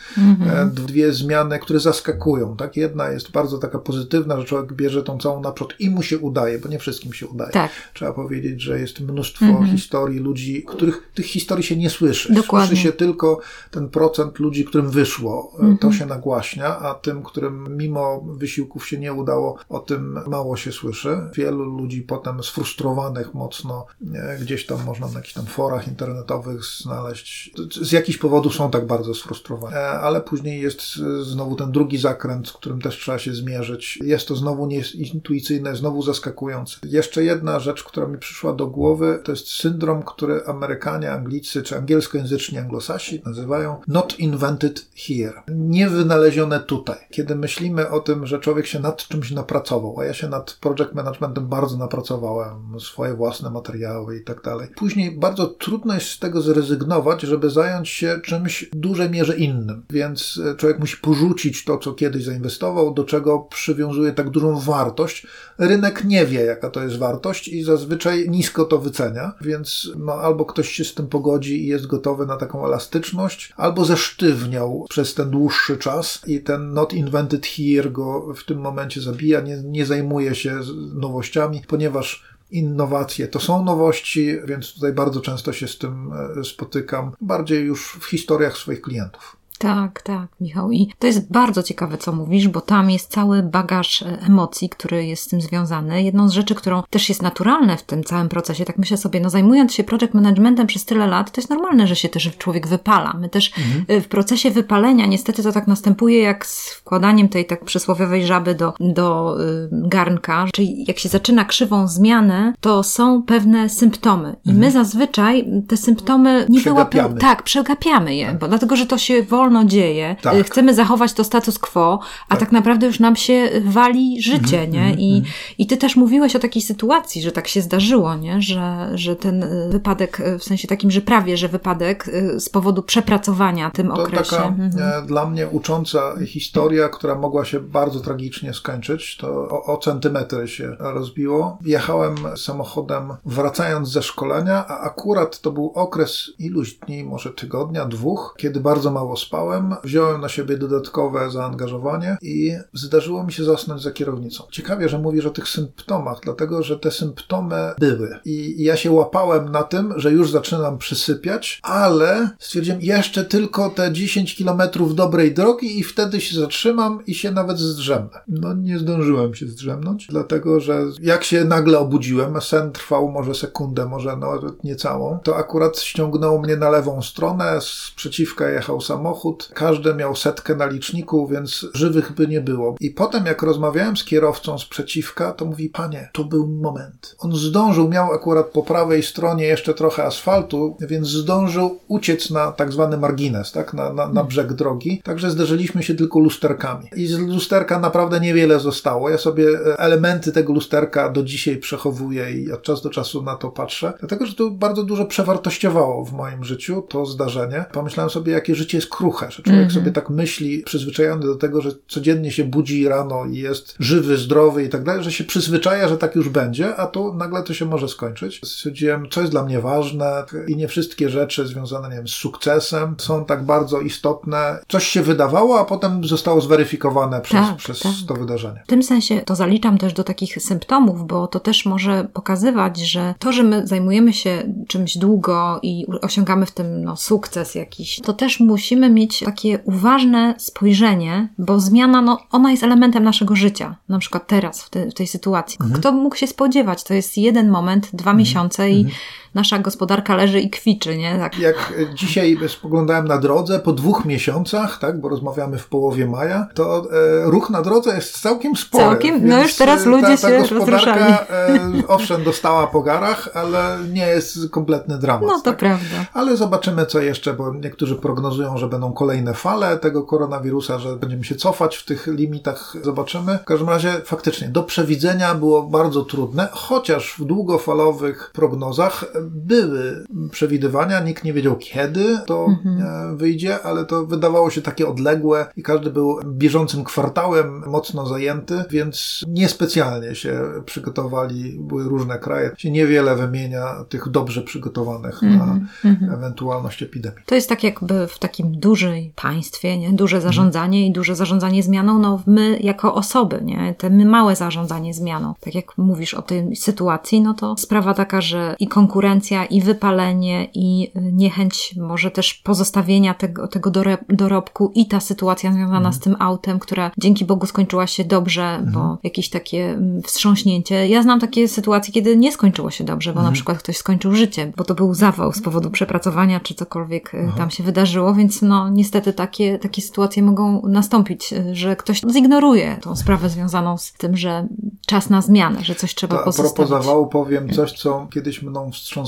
E, 0.47 0.71
Dwie 0.75 1.13
zmiany, 1.13 1.59
które 1.59 1.81
zaskakują, 1.81 2.57
tak? 2.57 2.77
Jedna 2.77 2.90
jest 3.13 3.31
bardzo 3.31 3.59
taka 3.59 3.79
pozytywna, 3.79 4.41
że 4.41 4.45
człowiek 4.45 4.73
bierze 4.73 5.03
tą 5.03 5.19
całą 5.19 5.41
naprzód 5.41 5.75
i 5.79 5.91
mu 5.91 6.03
się 6.03 6.19
udaje, 6.19 6.59
bo 6.59 6.69
nie 6.69 6.79
wszystkim 6.79 7.13
się 7.13 7.27
udaje. 7.27 7.53
Tak. 7.53 7.71
Trzeba 7.95 8.13
powiedzieć, 8.13 8.63
że 8.63 8.81
jest 8.81 9.01
mnóstwo 9.01 9.65
historii 9.73 10.19
ludzi, 10.19 10.65
których 10.69 11.11
tych 11.15 11.27
historii 11.27 11.65
się 11.65 11.77
nie 11.77 11.91
słyszy. 11.91 12.35
Dokładnie. 12.35 12.69
Słyszy 12.69 12.83
się 12.83 12.93
tylko 12.93 13.41
ten 13.71 13.89
procent 13.89 14.39
ludzi, 14.39 14.65
którym 14.65 14.91
wyszło. 14.91 15.53
E, 15.61 15.77
To 15.81 15.93
się 15.93 16.07
nagłaśnia, 16.07 16.79
a 16.79 16.95
tym, 16.95 17.23
którym 17.23 17.77
mimo 17.77 18.21
wysiłków 18.21 18.89
się 18.89 18.99
nie 18.99 19.13
udało, 19.13 19.59
o 19.69 19.79
tym 19.79 20.19
mało 20.27 20.57
się 20.57 20.73
słyszy. 20.73 21.17
Wielu 21.35 21.65
ludzi 21.65 22.03
potem 22.03 22.43
sfrustrowanych 22.43 23.35
mocno 23.35 23.87
e, 24.15 24.39
gdzieś 24.41 24.67
tam 24.67 24.85
można 24.85 25.07
na 25.07 25.13
jakichś 25.13 25.35
tam 25.35 25.47
forach 25.47 25.89
internetowych 25.89 26.65
znaleźć. 26.65 27.51
Z 27.81 27.93
jakichś 27.93 28.19
powodów 28.19 28.55
są 28.55 28.71
tak 28.71 28.87
bardzo 28.87 29.15
sfrustrowani. 29.15 29.77
E, 29.77 29.91
Ale 29.91 30.21
później 30.21 30.61
jest 30.63 30.83
znowu 31.23 31.57
ten 31.57 31.73
drugi 31.73 31.99
zakręt, 31.99 32.49
z 32.49 32.53
którym 32.53 32.80
też 32.81 32.99
trzeba 32.99 33.19
się 33.19 33.35
zmierzyć. 33.35 33.99
Jest 34.05 34.29
to 34.29 34.37
znowu 34.37 34.67
nieintuicyjne, 34.67 35.77
znowu 35.77 36.03
zaskakujące. 36.03 36.77
Jeszcze 36.85 37.25
jedna 37.25 37.61
rzecz, 37.61 37.85
która 37.85 38.07
mi 38.07 38.19
przyszła 38.19 38.53
do 38.53 38.67
głowy, 38.67 39.21
to 39.25 39.33
jest 39.33 39.49
syndrom, 39.49 40.03
który 40.03 40.45
Amerykanie, 40.47 41.13
Anglicy 41.13 41.63
czy 41.63 41.77
angielskojęzyczni 41.77 42.59
anglosasi 42.59 43.23
nazywają 43.27 43.81
not 43.89 44.19
invented 44.19 44.87
here. 44.97 45.43
Nie 45.49 45.89
wynalezione 45.89 46.61
tutaj. 46.61 46.97
Kiedy 47.11 47.37
myślimy 47.37 47.91
o 47.91 48.01
tym, 48.01 48.27
że 48.27 48.39
człowiek 48.39 48.67
się 48.67 48.81
nad 48.81 49.09
czymś 49.09 49.31
napracował, 49.31 50.01
a 50.01 50.05
ja 50.05 50.15
się 50.15 50.29
nad 50.29 50.53
project 50.53 50.95
managementem 50.95 51.49
bardzo 51.49 51.77
napracowałem, 51.77 52.81
swoje 52.81 53.15
własne 53.15 53.51
materiały 53.51 54.17
i 54.17 54.25
tak 54.25 54.43
dalej. 54.43 54.69
Później 54.77 55.19
bardzo 55.19 55.47
trudno 55.47 55.95
jest 55.95 56.07
z 56.07 56.19
tego 56.19 56.41
zrezygnować, 56.41 57.23
żeby 57.23 57.51
zająć 57.51 57.89
się 57.89 58.21
czymś 58.25 58.65
w 58.73 58.77
dużej 58.77 59.11
mierze 59.11 59.37
innym. 59.37 59.85
Więc 59.91 60.41
e, 60.53 60.57
człowiek 60.57 60.79
musi 60.79 60.97
porzucić 60.97 61.65
to, 61.65 61.79
co 61.79 61.93
kiedyś 61.93 62.25
zainwestował, 62.25 62.70
do 62.95 63.05
czego 63.05 63.39
przywiązuje 63.39 64.13
tak 64.13 64.31
dużą 64.31 64.61
wartość. 64.61 65.27
Rynek 65.59 66.05
nie 66.05 66.27
wie, 66.27 66.45
jaka 66.45 66.71
to 66.71 66.83
jest 66.83 66.99
wartość 66.99 67.49
i 67.49 67.63
zazwyczaj 67.63 68.31
nisko 68.31 68.65
to 68.65 68.79
wycenia, 68.79 69.33
więc 69.41 69.91
no, 69.99 70.13
albo 70.13 70.45
ktoś 70.45 70.69
się 70.69 70.85
z 70.85 70.95
tym 70.95 71.07
pogodzi 71.07 71.65
i 71.65 71.67
jest 71.67 71.87
gotowy 71.87 72.27
na 72.27 72.37
taką 72.37 72.67
elastyczność, 72.67 73.53
albo 73.57 73.85
zesztywniał 73.85 74.87
przez 74.89 75.15
ten 75.15 75.31
dłuższy 75.31 75.77
czas 75.77 76.23
i 76.27 76.41
ten 76.41 76.73
not 76.73 76.93
invented 76.93 77.47
here 77.47 77.91
go 77.91 78.35
w 78.35 78.45
tym 78.45 78.59
momencie 78.59 79.01
zabija, 79.01 79.41
nie, 79.41 79.63
nie 79.65 79.87
zajmuje 79.87 80.35
się 80.35 80.61
nowościami, 80.95 81.63
ponieważ 81.69 82.31
innowacje. 82.51 83.29
To 83.29 83.41
są 83.41 83.65
nowości, 83.65 84.39
więc 84.45 84.75
tutaj 84.75 84.93
bardzo 84.93 85.21
często 85.21 85.53
się 85.53 85.69
z 85.69 85.79
tym 85.79 86.13
e, 86.41 86.45
spotykam, 86.45 87.13
bardziej 87.21 87.65
już 87.65 87.99
w 88.01 88.05
historiach 88.05 88.57
swoich 88.57 88.81
klientów. 88.81 89.40
Tak, 89.61 90.03
tak, 90.03 90.29
Michał. 90.41 90.73
I 90.73 90.93
to 90.99 91.07
jest 91.07 91.33
bardzo 91.33 91.63
ciekawe, 91.63 91.99
co 91.99 92.13
mówisz, 92.13 92.49
bo 92.49 92.61
tam 92.61 92.91
jest 92.91 93.11
cały 93.11 93.43
bagaż 93.43 94.03
e, 94.03 94.19
emocji, 94.27 94.69
który 94.69 95.07
jest 95.07 95.23
z 95.23 95.29
tym 95.29 95.41
związany. 95.41 96.03
Jedną 96.03 96.29
z 96.29 96.33
rzeczy, 96.33 96.55
którą 96.55 96.83
też 96.91 97.09
jest 97.09 97.23
naturalne 97.23 97.77
w 97.77 97.83
tym 97.83 98.05
całym 98.05 98.29
procesie, 98.29 98.65
tak 98.65 98.79
myślę 98.79 98.97
sobie, 98.97 99.21
no 99.21 99.31
zajmując 99.31 99.75
się 99.75 99.85
project 99.85 100.15
managementem 100.15 100.67
przez 100.67 100.85
tyle 100.85 101.07
lat, 101.07 101.33
to 101.33 101.41
jest 101.41 101.51
normalne, 101.51 101.87
że 101.87 101.97
się 101.97 102.09
też 102.09 102.37
człowiek 102.39 102.67
wypala. 102.67 103.15
My 103.21 103.29
też 103.29 103.53
mhm. 103.59 103.85
E, 103.89 104.01
w 104.01 104.09
procesie 104.09 104.51
wypalenia, 104.51 105.07
niestety 105.07 105.43
to 105.43 105.53
tak 105.53 105.67
następuje 105.67 106.21
jak 106.21 106.47
z 106.47 106.75
wkładaniem 106.75 107.29
tej 107.29 107.47
tak 107.47 107.65
przysłowiowej 107.65 108.27
żaby 108.27 108.55
do, 108.55 108.75
do 108.81 109.37
y, 109.41 109.69
garnka, 109.73 110.47
czyli 110.53 110.85
jak 110.89 110.99
się 110.99 111.09
zaczyna 111.09 111.45
krzywą 111.45 111.89
zmianę, 111.89 112.55
to 112.61 112.83
są 112.83 113.23
pewne 113.23 113.69
symptomy. 113.69 114.37
I 114.45 114.51
mhm. 114.51 114.59
my 114.59 114.71
zazwyczaj 114.71 115.47
te 115.69 115.77
symptomy 115.77 116.47
nie 116.49 116.61
wyłapiamy. 116.61 117.21
Tak, 117.21 117.43
przegapiamy 117.43 118.15
je, 118.15 118.27
tak. 118.27 118.39
bo 118.39 118.49
dlatego, 118.49 118.77
że 118.77 118.87
to 118.87 118.99
się 118.99 119.23
wolno 119.23 119.50
wolno 119.51 119.65
dzieje. 119.65 120.17
Tak. 120.23 120.35
Y, 120.35 120.45
chcemy 120.45 120.75
zachować 120.75 121.13
to 121.13 121.25
status 121.25 121.59
quo, 121.59 122.01
a 122.29 122.31
tak. 122.31 122.41
tak 122.41 122.53
naprawdę 122.53 122.87
już 122.87 123.01
nam 123.01 123.17
się 123.17 123.51
wali 123.65 124.23
życie, 124.23 124.59
mm, 124.59 124.71
nie? 124.71 124.95
I, 124.95 125.13
mm. 125.13 125.31
I 125.59 125.67
ty 125.67 125.77
też 125.77 125.97
mówiłeś 125.97 126.37
o 126.37 126.39
takiej 126.39 126.63
sytuacji, 126.63 127.23
że 127.23 127.33
tak 127.33 127.49
się 127.49 127.63
zdarzyło, 127.63 128.15
nie? 128.15 128.43
Że, 128.43 128.91
że 128.95 129.17
ten 129.17 129.43
y, 129.43 129.69
wypadek, 129.71 130.21
y, 130.21 130.39
w 130.39 130.45
sensie 130.45 130.69
takim, 130.69 130.91
że 130.91 131.01
prawie, 131.01 131.37
że 131.37 131.49
wypadek 131.49 132.11
z 132.39 132.49
powodu 132.49 132.83
przepracowania 132.83 133.71
tym 133.71 133.89
to 133.89 134.03
okresie. 134.03 134.31
taka 134.31 134.47
mhm. 134.47 135.07
dla 135.07 135.27
mnie 135.27 135.49
ucząca 135.49 136.01
historia, 136.27 136.89
która 136.89 137.15
mogła 137.15 137.45
się 137.45 137.61
bardzo 137.61 138.01
tragicznie 138.01 138.55
skończyć. 138.55 139.17
To 139.17 139.29
o, 139.29 139.65
o 139.65 139.79
centymetry 139.79 140.49
się 140.49 140.77
rozbiło. 140.79 141.59
Jechałem 141.65 142.15
samochodem 142.37 143.15
wracając 143.25 143.89
ze 143.89 144.03
szkolenia, 144.03 144.67
a 144.69 144.81
akurat 144.81 145.41
to 145.41 145.53
był 145.53 145.73
okres 145.75 146.31
iluś 146.39 146.75
dni, 146.75 147.05
może 147.05 147.31
tygodnia, 147.31 147.85
dwóch, 147.85 148.35
kiedy 148.39 148.61
bardzo 148.61 148.91
mało 148.91 149.17
spałem 149.17 149.40
wziąłem 149.85 150.21
na 150.21 150.29
siebie 150.29 150.59
dodatkowe 150.59 151.31
zaangażowanie 151.31 152.17
i 152.23 152.53
zdarzyło 152.73 153.25
mi 153.25 153.33
się 153.33 153.45
zasnąć 153.45 153.83
za 153.83 153.91
kierownicą. 153.91 154.45
Ciekawie, 154.51 154.89
że 154.89 154.99
mówisz 154.99 155.27
o 155.27 155.31
tych 155.31 155.49
symptomach, 155.49 156.19
dlatego 156.23 156.63
że 156.63 156.79
te 156.79 156.91
symptomy 156.91 157.57
były. 157.79 158.19
I 158.25 158.65
ja 158.65 158.77
się 158.77 158.91
łapałem 158.91 159.53
na 159.53 159.63
tym, 159.63 159.93
że 159.97 160.13
już 160.13 160.31
zaczynam 160.31 160.79
przysypiać, 160.79 161.61
ale 161.63 162.31
stwierdziłem 162.39 162.81
jeszcze 162.81 163.25
tylko 163.25 163.71
te 163.71 163.93
10 163.93 164.37
kilometrów 164.37 164.95
dobrej 164.95 165.35
drogi 165.35 165.79
i 165.79 165.85
wtedy 165.85 166.21
się 166.21 166.41
zatrzymam 166.41 167.07
i 167.07 167.15
się 167.15 167.31
nawet 167.31 167.59
zdrzemnę. 167.59 168.21
No 168.29 168.55
nie 168.55 168.79
zdążyłem 168.79 169.35
się 169.35 169.47
zdrzemnąć, 169.47 170.07
dlatego 170.07 170.61
że 170.61 170.85
jak 171.01 171.25
się 171.25 171.45
nagle 171.45 171.79
obudziłem, 171.79 172.41
sen 172.41 172.73
trwał 172.73 173.09
może 173.09 173.35
sekundę, 173.35 173.87
może 173.87 174.17
nawet 174.17 174.65
niecałą, 174.65 175.19
to 175.23 175.37
akurat 175.37 175.79
ściągnął 175.79 176.39
mnie 176.39 176.57
na 176.57 176.71
lewą 176.71 177.03
stronę, 177.03 177.61
z 177.61 177.93
przeciwka 177.97 178.51
jechał 178.51 178.81
samochód, 178.81 179.30
samochód, 179.31 179.51
każdy 179.55 179.95
miał 179.95 180.17
setkę 180.17 180.55
na 180.55 180.67
liczniku, 180.67 181.27
więc 181.27 181.67
żywych 181.75 182.13
by 182.13 182.27
nie 182.27 182.41
było. 182.41 182.77
I 182.81 182.91
potem, 182.91 183.27
jak 183.27 183.43
rozmawiałem 183.43 183.97
z 183.97 184.05
kierowcą 184.05 184.59
z 184.59 184.65
przeciwka, 184.65 185.33
to 185.33 185.45
mówi, 185.45 185.69
panie, 185.69 186.11
to 186.13 186.25
był 186.25 186.47
moment. 186.47 187.17
On 187.19 187.37
zdążył, 187.37 187.89
miał 187.89 188.13
akurat 188.13 188.47
po 188.47 188.63
prawej 188.63 189.03
stronie 189.03 189.45
jeszcze 189.45 189.75
trochę 189.75 190.05
asfaltu, 190.05 190.77
więc 190.81 191.09
zdążył 191.09 191.79
uciec 191.89 192.31
na 192.31 192.53
tak 192.53 192.73
zwany 192.73 192.97
margines, 192.97 193.53
tak, 193.53 193.75
na, 193.75 193.93
na, 193.93 194.09
na 194.09 194.25
brzeg 194.25 194.53
drogi. 194.53 195.03
Także 195.05 195.31
zderzyliśmy 195.31 195.83
się 195.83 195.95
tylko 195.95 196.21
lusterkami. 196.21 196.89
I 196.97 197.07
z 197.07 197.19
lusterka 197.19 197.79
naprawdę 197.79 198.21
niewiele 198.21 198.61
zostało. 198.61 199.11
Ja 199.11 199.19
sobie 199.19 199.49
e, 199.49 199.79
elementy 199.79 200.33
tego 200.33 200.53
lusterka 200.53 201.09
do 201.11 201.23
dzisiaj 201.23 201.57
przechowuję 201.57 202.33
i 202.33 202.53
od 202.53 202.63
czasu 202.63 202.83
do 202.83 202.91
czasu 202.91 203.23
na 203.23 203.37
to 203.37 203.51
patrzę, 203.51 203.93
dlatego 204.01 204.27
że 204.27 204.35
to 204.35 204.51
bardzo 204.51 204.83
dużo 204.83 205.05
przewartościowało 205.05 206.05
w 206.05 206.13
moim 206.13 206.45
życiu 206.45 206.83
to 206.89 207.07
zdarzenie. 207.07 207.65
Pomyślałem 207.73 208.11
sobie, 208.11 208.33
jakie 208.33 208.55
życie 208.55 208.79
jest 208.79 208.89
kruche 209.11 209.31
że 209.31 209.43
człowiek 209.43 209.61
mm 209.61 209.69
-hmm. 209.69 209.75
sobie 209.75 209.93
tak 209.93 210.11
myśli, 210.11 210.63
przyzwyczajony 210.63 211.27
do 211.27 211.37
tego, 211.37 211.61
że 211.61 211.71
codziennie 211.89 212.31
się 212.31 212.45
budzi 212.45 212.89
rano 212.89 213.25
i 213.25 213.37
jest 213.37 213.75
żywy, 213.79 214.17
zdrowy 214.17 214.65
i 214.65 214.69
tak 214.69 214.85
dalej, 214.85 215.05
że 215.05 215.13
się 215.13 215.25
przyzwyczaja, 215.25 215.89
że 215.89 215.99
tak 215.99 216.15
już 216.15 216.29
będzie, 216.29 216.77
a 216.77 216.87
tu 216.87 217.15
nagle 217.15 217.43
to 217.43 217.55
się 217.55 217.65
może 217.65 217.89
skończyć. 217.89 218.41
Stwierdziłem, 218.45 219.09
co 219.11 219.21
jest 219.21 219.33
dla 219.33 219.45
mnie 219.45 219.61
ważne 219.61 220.25
i 220.49 220.57
nie 220.57 220.69
wszystkie 220.69 221.09
rzeczy 221.09 221.47
związane, 221.47 221.89
nie 221.89 221.97
wiem, 221.97 222.09
z 222.09 222.11
sukcesem 222.11 222.95
są 222.99 223.25
tak 223.25 223.45
bardzo 223.45 223.81
istotne. 223.81 224.59
Coś 224.69 224.89
się 224.89 225.03
wydawało, 225.03 225.61
a 225.61 225.65
potem 225.65 226.05
zostało 226.05 226.41
zweryfikowane 226.41 227.21
przez, 227.21 227.41
tak, 227.41 227.57
przez 227.57 227.81
tak. 227.81 227.93
to 228.09 228.15
wydarzenie. 228.15 228.63
W 228.65 228.69
tym 228.69 228.83
sensie 228.83 229.21
to 229.21 229.35
zaliczam 229.35 229.79
też 229.79 229.93
do 229.93 230.05
takich 230.05 230.43
symptomów, 230.43 231.07
bo 231.07 231.27
to 231.27 231.41
też 231.41 231.67
może 231.67 232.09
pokazywać, 232.13 232.81
że 232.81 233.15
to, 233.19 233.33
że 233.33 233.43
my 233.43 233.67
zajmujemy 233.67 234.13
się 234.13 234.53
czymś 234.69 234.99
długo 234.99 235.61
i 235.63 235.87
osiągamy 236.03 236.47
w 236.47 236.53
tym 236.53 236.85
no, 236.85 236.97
sukces 236.97 237.55
jakiś, 237.55 238.01
to 238.01 238.13
też 238.13 238.41
musimy 238.41 238.91
mieć 238.91 239.00
mieć 239.01 239.21
takie 239.21 239.59
uważne 239.65 240.35
spojrzenie, 240.39 241.29
bo 241.39 241.61
zmiana, 241.61 242.03
no, 242.03 242.19
ona 242.31 242.51
jest 242.51 242.63
elementem 242.63 243.05
naszego 243.05 243.37
życia, 243.37 243.77
na 243.89 243.99
przykład 243.99 244.27
teraz, 244.27 244.63
w, 244.63 244.71
te, 244.71 244.91
w 244.91 244.95
tej 244.95 245.07
sytuacji. 245.07 245.59
Mhm. 245.61 245.81
Kto 245.81 245.93
mógł 245.93 246.17
się 246.17 246.27
spodziewać? 246.27 246.85
To 246.85 246.95
jest 246.95 247.19
jeden 247.19 247.51
moment, 247.51 247.87
dwa 247.93 248.11
mhm. 248.11 248.17
miesiące 248.17 248.71
i 248.71 248.81
mhm 248.81 248.95
nasza 249.35 249.59
gospodarka 249.59 250.17
leży 250.17 250.41
i 250.41 250.51
kwiczy, 250.51 250.97
nie? 250.97 251.19
Tak. 251.19 251.39
Jak 251.39 251.73
dzisiaj 251.95 252.39
spoglądałem 252.49 253.09
na 253.09 253.19
drodze 253.19 253.59
po 253.59 253.73
dwóch 253.73 254.05
miesiącach, 254.05 254.79
tak, 254.79 255.01
bo 255.01 255.09
rozmawiamy 255.09 255.59
w 255.59 255.67
połowie 255.67 256.07
maja, 256.07 256.47
to 256.55 256.79
e, 256.79 257.31
ruch 257.31 257.51
na 257.51 257.63
drodze 257.63 257.95
jest 257.95 258.21
całkiem 258.21 258.57
spory. 258.57 258.85
Całkiem, 258.85 259.29
no 259.29 259.43
już 259.43 259.55
teraz 259.55 259.87
ludzie 259.87 260.19
ta, 260.19 260.31
ta 260.31 260.45
się 260.45 260.55
rozruszali. 260.55 261.03
E, 261.03 261.71
owszem, 261.89 262.25
dostała 262.25 262.67
po 262.67 262.83
garach, 262.83 263.29
ale 263.35 263.79
nie 263.93 264.07
jest 264.07 264.51
kompletny 264.51 264.99
dramat. 264.99 265.29
No 265.29 265.39
to 265.39 265.45
tak? 265.45 265.57
prawda. 265.57 266.07
Ale 266.13 266.37
zobaczymy 266.37 266.87
co 266.87 267.01
jeszcze, 267.01 267.33
bo 267.33 267.55
niektórzy 267.55 267.97
prognozują, 267.97 268.59
że 268.59 268.69
będą 268.69 268.93
kolejne 268.93 269.35
fale 269.35 269.79
tego 269.79 270.03
koronawirusa, 270.03 270.79
że 270.79 270.97
będziemy 270.97 271.25
się 271.25 271.35
cofać 271.35 271.77
w 271.77 271.85
tych 271.85 272.07
limitach. 272.07 272.75
Zobaczymy. 272.83 273.39
W 273.39 273.45
każdym 273.45 273.69
razie 273.69 273.93
faktycznie 274.05 274.49
do 274.49 274.63
przewidzenia 274.63 275.35
było 275.35 275.63
bardzo 275.63 276.05
trudne, 276.05 276.49
chociaż 276.53 277.15
w 277.19 277.25
długofalowych 277.25 278.31
prognozach 278.35 279.05
były 279.31 280.05
przewidywania, 280.31 281.01
nikt 281.01 281.25
nie 281.25 281.33
wiedział 281.33 281.57
kiedy 281.57 282.19
to 282.27 282.47
mhm. 282.47 282.81
E, 282.81 283.17
wyjdzie, 283.17 283.63
ale 283.63 283.85
to 283.85 284.07
wydawało 284.07 284.51
się 284.51 284.63
takie 284.63 284.89
odległe 284.89 285.47
i 285.57 285.63
każdy 285.63 285.91
był 285.91 286.21
bieżącym 286.25 286.85
kwartałem 286.85 287.63
mocno 287.67 288.07
zajęty, 288.07 288.65
więc 288.71 289.25
niespecjalnie 289.29 290.15
się 290.15 290.41
przygotowali, 290.67 291.59
były 291.61 291.85
różne 291.85 292.19
kraje. 292.19 292.51
Się 292.57 292.71
niewiele 292.71 293.17
wymienia 293.17 293.85
tych 293.89 294.09
dobrze 294.09 294.43
przygotowanych 294.43 295.23
mhm. 295.23 295.39
na 295.39 295.91
mhm. 295.91 296.13
ewentualność 296.13 296.83
epidemii. 296.83 297.19
To 297.27 297.35
jest 297.35 297.49
tak 297.49 297.65
jakby 297.65 298.07
w 298.07 298.19
takim 298.19 298.61
dużej 298.61 299.13
państwie, 299.17 299.79
nie? 299.79 299.93
duże 299.93 300.21
zarządzanie 300.21 300.87
i 300.87 300.93
duże 300.93 301.17
zarządzanie 301.17 301.63
zmianą, 301.63 301.99
no 301.99 302.23
my 302.27 302.59
jako 302.61 302.95
osoby, 302.95 303.41
nie? 303.45 303.75
te 303.79 303.91
my 303.91 304.05
małe 304.05 304.37
zarządzanie 304.37 304.95
zmianą. 304.95 305.35
Tak 305.41 305.55
jak 305.55 305.79
mówisz 305.79 306.15
o 306.15 306.23
tej 306.23 306.57
sytuacji, 306.57 307.21
no 307.21 307.35
to 307.35 307.57
sprawa 307.57 307.95
taka, 307.95 308.21
że 308.21 308.57
i 308.59 308.69
konkurencja 308.69 309.10
i 309.51 309.61
wypalenie 309.61 310.49
i 310.55 310.93
niechęć 310.95 311.75
może 311.77 312.11
też 312.11 312.35
pozostawienia 312.35 313.15
tego, 313.15 313.49
tego 313.49 313.71
dorobku 314.09 314.73
i 314.75 314.87
ta 314.87 315.01
sytuacja 315.01 315.53
związana 315.53 315.77
mhm. 315.77 315.95
z 315.95 316.01
tym 316.01 316.17
autem, 316.19 316.59
która 316.59 316.91
dzięki 316.99 317.25
Bogu 317.25 317.47
skończyła 317.47 317.87
się 317.87 318.05
dobrze, 318.05 318.43
mhm. 318.43 318.73
bo 318.73 318.99
jakieś 319.03 319.31
takie 319.31 319.71
mm, 319.71 320.03
wstrząśnięcie. 320.03 320.89
Ja 320.89 321.03
znam 321.03 321.21
takie 321.21 321.49
sytuacje, 321.49 321.93
kiedy 321.93 322.17
nie 322.17 322.33
skończyło 322.33 322.71
się 322.71 322.85
dobrze, 322.85 323.13
bo 323.13 323.21
mhm. 323.21 323.33
na 323.33 323.35
przykład 323.35 323.59
ktoś 323.59 323.77
skończył 323.77 324.15
życie, 324.15 324.53
bo 324.57 324.65
to 324.65 324.75
był 324.75 324.95
zawał 324.95 325.33
z 325.33 325.43
powodu 325.43 325.71
przepracowania, 325.71 326.41
czy 326.41 326.55
cokolwiek 326.55 327.15
y, 327.15 327.33
tam 327.37 327.51
się 327.51 327.63
wydarzyło, 327.63 328.15
więc 328.15 328.43
no 328.43 328.69
niestety 328.69 329.13
takie, 329.13 329.59
takie 329.59 329.83
sytuacje 329.83 330.23
mogą 330.23 330.63
nastąpić, 330.63 331.33
y, 331.33 331.55
że 331.55 331.77
ktoś 331.77 332.01
zignoruje 332.13 332.77
tą 332.83 332.97
sprawę 332.97 333.29
związaną 333.29 333.79
z 333.79 333.93
tym, 333.93 334.17
że 334.17 334.47
czas 334.87 335.11
na 335.11 335.23
zmianę, 335.23 335.65
że 335.65 335.75
coś 335.75 335.95
trzeba 335.95 336.25
pozostawić. 336.25 336.53
A 336.53 336.55
propos 336.55 336.85
zawału 336.85 337.07
powiem 337.07 337.51
coś, 337.51 337.73
co 337.73 338.07
kiedyś 338.11 338.43
mną 338.43 338.71
wstrząsnęło. 338.73 339.00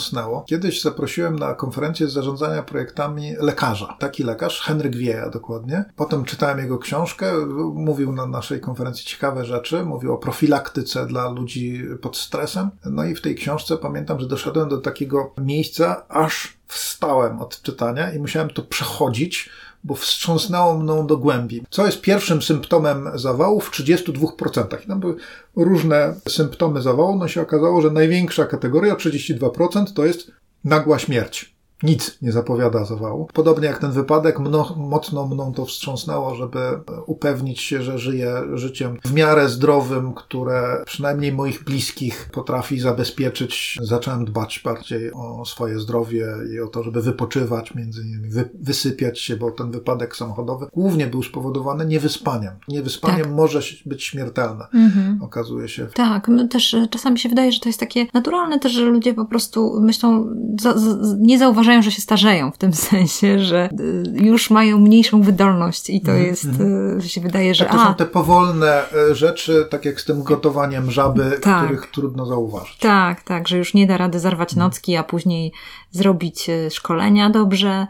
Kiedyś 0.47 0.83
zaprosiłem 0.83 1.39
na 1.39 1.55
konferencję 1.55 2.09
z 2.09 2.13
zarządzania 2.13 2.63
projektami 2.63 3.35
lekarza. 3.39 3.97
Taki 3.99 4.23
lekarz, 4.25 4.61
Henryk 4.61 4.97
Wieja 4.97 5.31
dokładnie. 5.31 5.85
Potem 5.97 6.25
czytałem 6.25 6.59
jego 6.59 6.79
książkę, 6.79 7.33
mówił 7.75 8.13
na 8.13 8.27
naszej 8.27 8.61
konferencji 8.61 9.05
ciekawe 9.07 9.45
rzeczy, 9.45 9.85
mówił 9.85 10.15
o 10.15 10.19
profilaktyce 10.19 11.07
dla 11.07 11.31
ludzi 11.31 11.85
pod 12.01 12.17
stresem. 12.17 12.71
No 12.85 13.05
i 13.05 13.15
w 13.15 13.21
tej 13.21 13.35
książce 13.35 13.77
pamiętam, 13.77 14.21
że 14.21 14.27
doszedłem 14.27 14.69
do 14.69 14.79
takiego 14.79 15.35
miejsca, 15.39 16.09
aż 16.09 16.62
wstałem 16.73 17.41
od 17.41 17.63
czytania 17.63 18.13
i 18.13 18.19
musiałem 18.19 18.51
to 18.51 18.63
przechodzić, 18.63 19.51
bo 19.85 19.95
wstrząsnęło 19.95 20.79
mną 20.79 21.07
do 21.07 21.17
głębi. 21.17 21.63
Co 21.71 21.87
jest 21.87 22.01
pierwszym 22.01 22.43
symptomem 22.43 23.11
zawału 23.15 23.61
w 23.61 23.71
32%? 23.71 24.85
I 24.85 24.87
tam 24.87 25.01
były 25.01 25.17
różne 25.57 26.15
symptomy 26.29 26.83
zawału. 26.83 27.19
No 27.19 27.29
się 27.29 27.43
okazało, 27.43 27.83
że 27.83 27.91
największa 27.91 28.45
kategoria, 28.45 28.95
32%, 28.95 29.93
to 29.95 30.05
jest 30.05 30.31
nagła 30.65 30.99
śmierć 30.99 31.53
nic 31.83 32.19
nie 32.23 32.33
zapowiada 32.33 32.85
zawału. 32.85 33.29
Podobnie 33.33 33.67
jak 33.67 33.79
ten 33.79 33.93
wypadek, 33.93 34.41
mno, 34.41 34.75
mocno 34.77 35.29
mną 35.29 35.53
to 35.53 35.67
wstrząsnęło, 35.67 36.35
żeby 36.35 36.59
upewnić 37.07 37.61
się, 37.61 37.83
że 37.83 37.99
żyję 37.99 38.35
życiem 38.55 38.99
w 39.05 39.13
miarę 39.13 39.49
zdrowym, 39.49 40.15
które 40.15 40.83
przynajmniej 40.87 41.33
moich 41.33 41.65
bliskich 41.65 42.29
potrafi 42.33 42.81
zabezpieczyć. 42.81 43.79
Zacząłem 43.83 44.25
dbać 44.25 44.61
bardziej 44.65 45.13
o 45.13 45.45
swoje 45.45 45.79
zdrowie 45.79 46.27
i 46.55 46.61
o 46.61 46.67
to, 46.67 46.83
żeby 46.83 47.03
wypoczywać, 47.03 47.75
między 47.75 48.03
innymi 48.03 48.29
wy, 48.29 48.51
wysypiać 48.55 49.21
się, 49.21 49.37
bo 49.37 49.51
ten 49.51 49.71
wypadek 49.71 50.17
samochodowy 50.17 50.67
głównie 50.73 51.07
był 51.07 51.23
spowodowany 51.23 51.87
niewyspaniem. 51.87 52.53
Niewyspaniem 52.69 53.25
tak. 53.25 53.35
może 53.35 53.61
być 53.87 54.05
śmiertelne, 54.05 54.67
mhm. 54.75 55.23
okazuje 55.23 55.69
się. 55.69 55.87
Tak, 55.87 56.31
też 56.51 56.77
czasami 56.91 57.19
się 57.19 57.29
wydaje, 57.29 57.53
że 57.53 57.61
to 57.61 57.69
jest 57.69 57.81
takie 57.81 58.07
naturalne 58.15 58.59
też, 58.59 58.73
że 58.73 58.85
ludzie 58.85 59.15
po 59.15 59.25
prostu 59.25 59.81
myślą, 59.81 60.35
za, 60.61 60.79
za, 60.79 60.97
nie 61.19 61.39
zauważają 61.39 61.72
uważają, 61.73 61.83
że 61.83 61.91
się 61.91 62.01
starzeją 62.03 62.51
w 62.51 62.59
tym 62.59 62.73
sensie, 62.91 63.39
że 63.39 63.69
y, 63.81 64.03
już 64.15 64.51
mają 64.51 64.79
mniejszą 64.79 65.23
wydolność 65.23 65.91
i 65.91 66.01
to 66.01 66.13
mm, 66.13 66.27
jest, 66.27 66.45
mm. 66.45 67.01
się 67.01 67.21
wydaje, 67.21 67.55
że... 67.55 67.65
Tak, 67.65 67.75
to 67.75 67.83
a, 67.83 67.87
są 67.87 67.95
te 67.95 68.07
powolne 68.07 68.85
y, 69.11 69.15
rzeczy, 69.15 69.67
tak 69.71 69.85
jak 69.85 70.01
z 70.01 70.05
tym 70.05 70.23
gotowaniem 70.23 70.91
żaby, 70.91 71.39
tak. 71.43 71.65
których 71.65 71.87
trudno 71.91 72.27
zauważyć. 72.27 72.79
Tak, 72.79 73.23
tak, 73.23 73.49
że 73.49 73.59
już 73.59 73.75
nie 73.75 73.87
da 73.87 73.97
rady 73.97 74.21
zarwać 74.21 74.53
mm. 74.53 74.65
nocki, 74.65 74.97
a 74.97 75.03
później 75.03 75.53
zrobić 75.91 76.47
szkolenia 76.71 77.31
dobrze, 77.31 77.87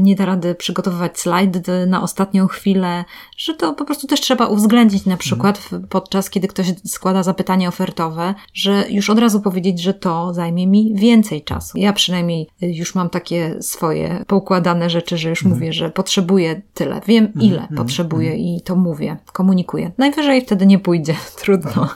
nie 0.00 0.16
da 0.16 0.24
rady 0.24 0.54
przygotowywać 0.54 1.20
slajdy 1.20 1.86
na 1.86 2.02
ostatnią 2.02 2.46
chwilę, 2.46 3.04
że 3.36 3.54
to 3.54 3.72
po 3.72 3.84
prostu 3.84 4.06
też 4.06 4.20
trzeba 4.20 4.46
uwzględnić 4.46 5.06
na 5.06 5.16
przykład 5.16 5.70
podczas, 5.88 6.30
kiedy 6.30 6.48
ktoś 6.48 6.66
składa 6.86 7.22
zapytanie 7.22 7.68
ofertowe, 7.68 8.34
że 8.54 8.84
już 8.90 9.10
od 9.10 9.18
razu 9.18 9.40
powiedzieć, 9.40 9.80
że 9.82 9.94
to 9.94 10.34
zajmie 10.34 10.66
mi 10.66 10.94
więcej 10.94 11.42
czasu. 11.42 11.78
Ja 11.78 11.92
przynajmniej 11.92 12.48
y, 12.62 12.66
już 12.66 12.94
mam 12.94 13.10
takie 13.10 13.62
swoje 13.62 14.24
poukładane 14.26 14.90
rzeczy, 14.90 15.18
że 15.18 15.28
już 15.28 15.42
mhm. 15.42 15.54
mówię, 15.54 15.72
że 15.72 15.90
potrzebuję 15.90 16.62
tyle. 16.74 17.00
Wiem 17.06 17.24
mhm. 17.24 17.44
ile 17.44 17.60
mhm. 17.60 17.76
potrzebuję 17.76 18.36
i 18.36 18.60
to 18.60 18.76
mówię, 18.76 19.16
komunikuję. 19.32 19.90
Najwyżej 19.98 20.40
wtedy 20.40 20.66
nie 20.66 20.78
pójdzie, 20.78 21.14
trudno. 21.42 21.88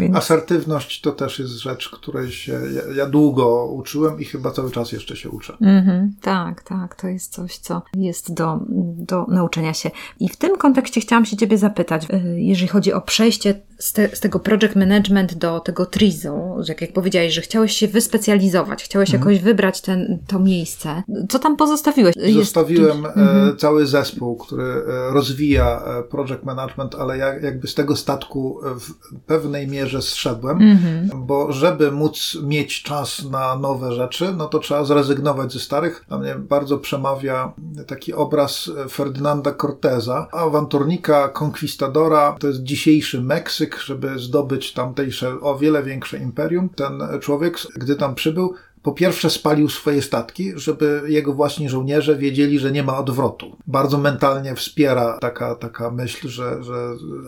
Więc... 0.00 0.16
Asertywność 0.16 1.00
to 1.00 1.12
też 1.12 1.38
jest 1.38 1.52
rzecz, 1.52 1.88
której 1.88 2.32
się 2.32 2.52
ja, 2.52 2.94
ja 2.96 3.06
długo 3.06 3.66
uczyłem 3.66 4.20
i 4.20 4.24
chyba 4.24 4.50
cały 4.50 4.70
czas 4.70 4.92
jeszcze 4.92 5.16
się 5.16 5.30
uczę. 5.30 5.52
Mm-hmm, 5.52 6.08
tak, 6.20 6.62
tak. 6.62 6.94
To 6.94 7.08
jest 7.08 7.32
coś, 7.32 7.58
co 7.58 7.82
jest 7.94 8.34
do, 8.34 8.60
do 8.96 9.26
nauczenia 9.28 9.74
się. 9.74 9.90
I 10.20 10.28
w 10.28 10.36
tym 10.36 10.56
kontekście 10.56 11.00
chciałam 11.00 11.24
się 11.24 11.36
Ciebie 11.36 11.58
zapytać, 11.58 12.04
y, 12.04 12.40
jeżeli 12.40 12.68
chodzi 12.68 12.92
o 12.92 13.00
przejście 13.00 13.60
z, 13.80 13.92
te, 13.92 14.16
z 14.16 14.20
tego 14.20 14.40
project 14.40 14.76
management 14.76 15.34
do 15.34 15.60
tego 15.60 15.86
trizu, 15.86 16.56
że 16.58 16.72
jak, 16.72 16.80
jak 16.80 16.92
powiedziałeś, 16.92 17.34
że 17.34 17.40
chciałeś 17.40 17.76
się 17.76 17.88
wyspecjalizować, 17.88 18.84
chciałeś 18.84 19.10
mm. 19.10 19.20
jakoś 19.20 19.40
wybrać 19.40 19.80
ten, 19.80 20.18
to 20.26 20.38
miejsce. 20.38 21.02
Co 21.28 21.38
tam 21.38 21.56
pozostawiłeś? 21.56 22.14
Zostawiłem 22.34 23.02
jest... 23.02 23.16
mm-hmm. 23.16 23.56
cały 23.56 23.86
zespół, 23.86 24.36
który 24.36 24.64
e, 24.64 25.12
rozwija 25.12 25.82
e, 25.86 26.02
project 26.02 26.44
management, 26.44 26.94
ale 26.94 27.18
jak, 27.18 27.42
jakby 27.42 27.68
z 27.68 27.74
tego 27.74 27.96
statku 27.96 28.60
w 28.64 29.20
pewnej 29.26 29.68
mierze 29.68 30.02
zszedłem, 30.02 30.58
mm-hmm. 30.58 31.08
bo 31.14 31.52
żeby 31.52 31.92
móc 31.92 32.38
mieć 32.42 32.82
czas 32.82 33.24
na 33.30 33.56
nowe 33.56 33.92
rzeczy, 33.92 34.34
no 34.36 34.46
to 34.46 34.58
trzeba 34.58 34.84
zrezygnować 34.84 35.52
ze 35.52 35.60
starych. 35.60 36.04
Na 36.10 36.18
mnie 36.18 36.34
bardzo 36.34 36.78
przemawia 36.78 37.52
taki 37.86 38.12
obraz 38.12 38.70
Ferdynanda 38.90 39.52
Corteza, 39.52 40.28
awanturnika, 40.32 41.28
konkwistadora. 41.28 42.36
To 42.40 42.46
jest 42.46 42.62
dzisiejszy 42.62 43.20
Meksyk, 43.20 43.69
żeby 43.78 44.18
zdobyć 44.18 44.72
tamtejsze 44.72 45.40
o 45.40 45.58
wiele 45.58 45.82
większe 45.82 46.18
imperium. 46.18 46.68
Ten 46.68 47.02
człowiek, 47.20 47.58
gdy 47.76 47.96
tam 47.96 48.14
przybył, 48.14 48.54
po 48.82 48.92
pierwsze 48.92 49.30
spalił 49.30 49.68
swoje 49.68 50.02
statki, 50.02 50.52
żeby 50.54 51.02
jego 51.06 51.32
właśnie 51.32 51.68
żołnierze 51.68 52.16
wiedzieli, 52.16 52.58
że 52.58 52.72
nie 52.72 52.82
ma 52.82 52.98
odwrotu. 52.98 53.56
Bardzo 53.66 53.98
mentalnie 53.98 54.54
wspiera 54.54 55.18
taka, 55.18 55.54
taka 55.54 55.90
myśl, 55.90 56.28
że, 56.28 56.64
że 56.64 56.74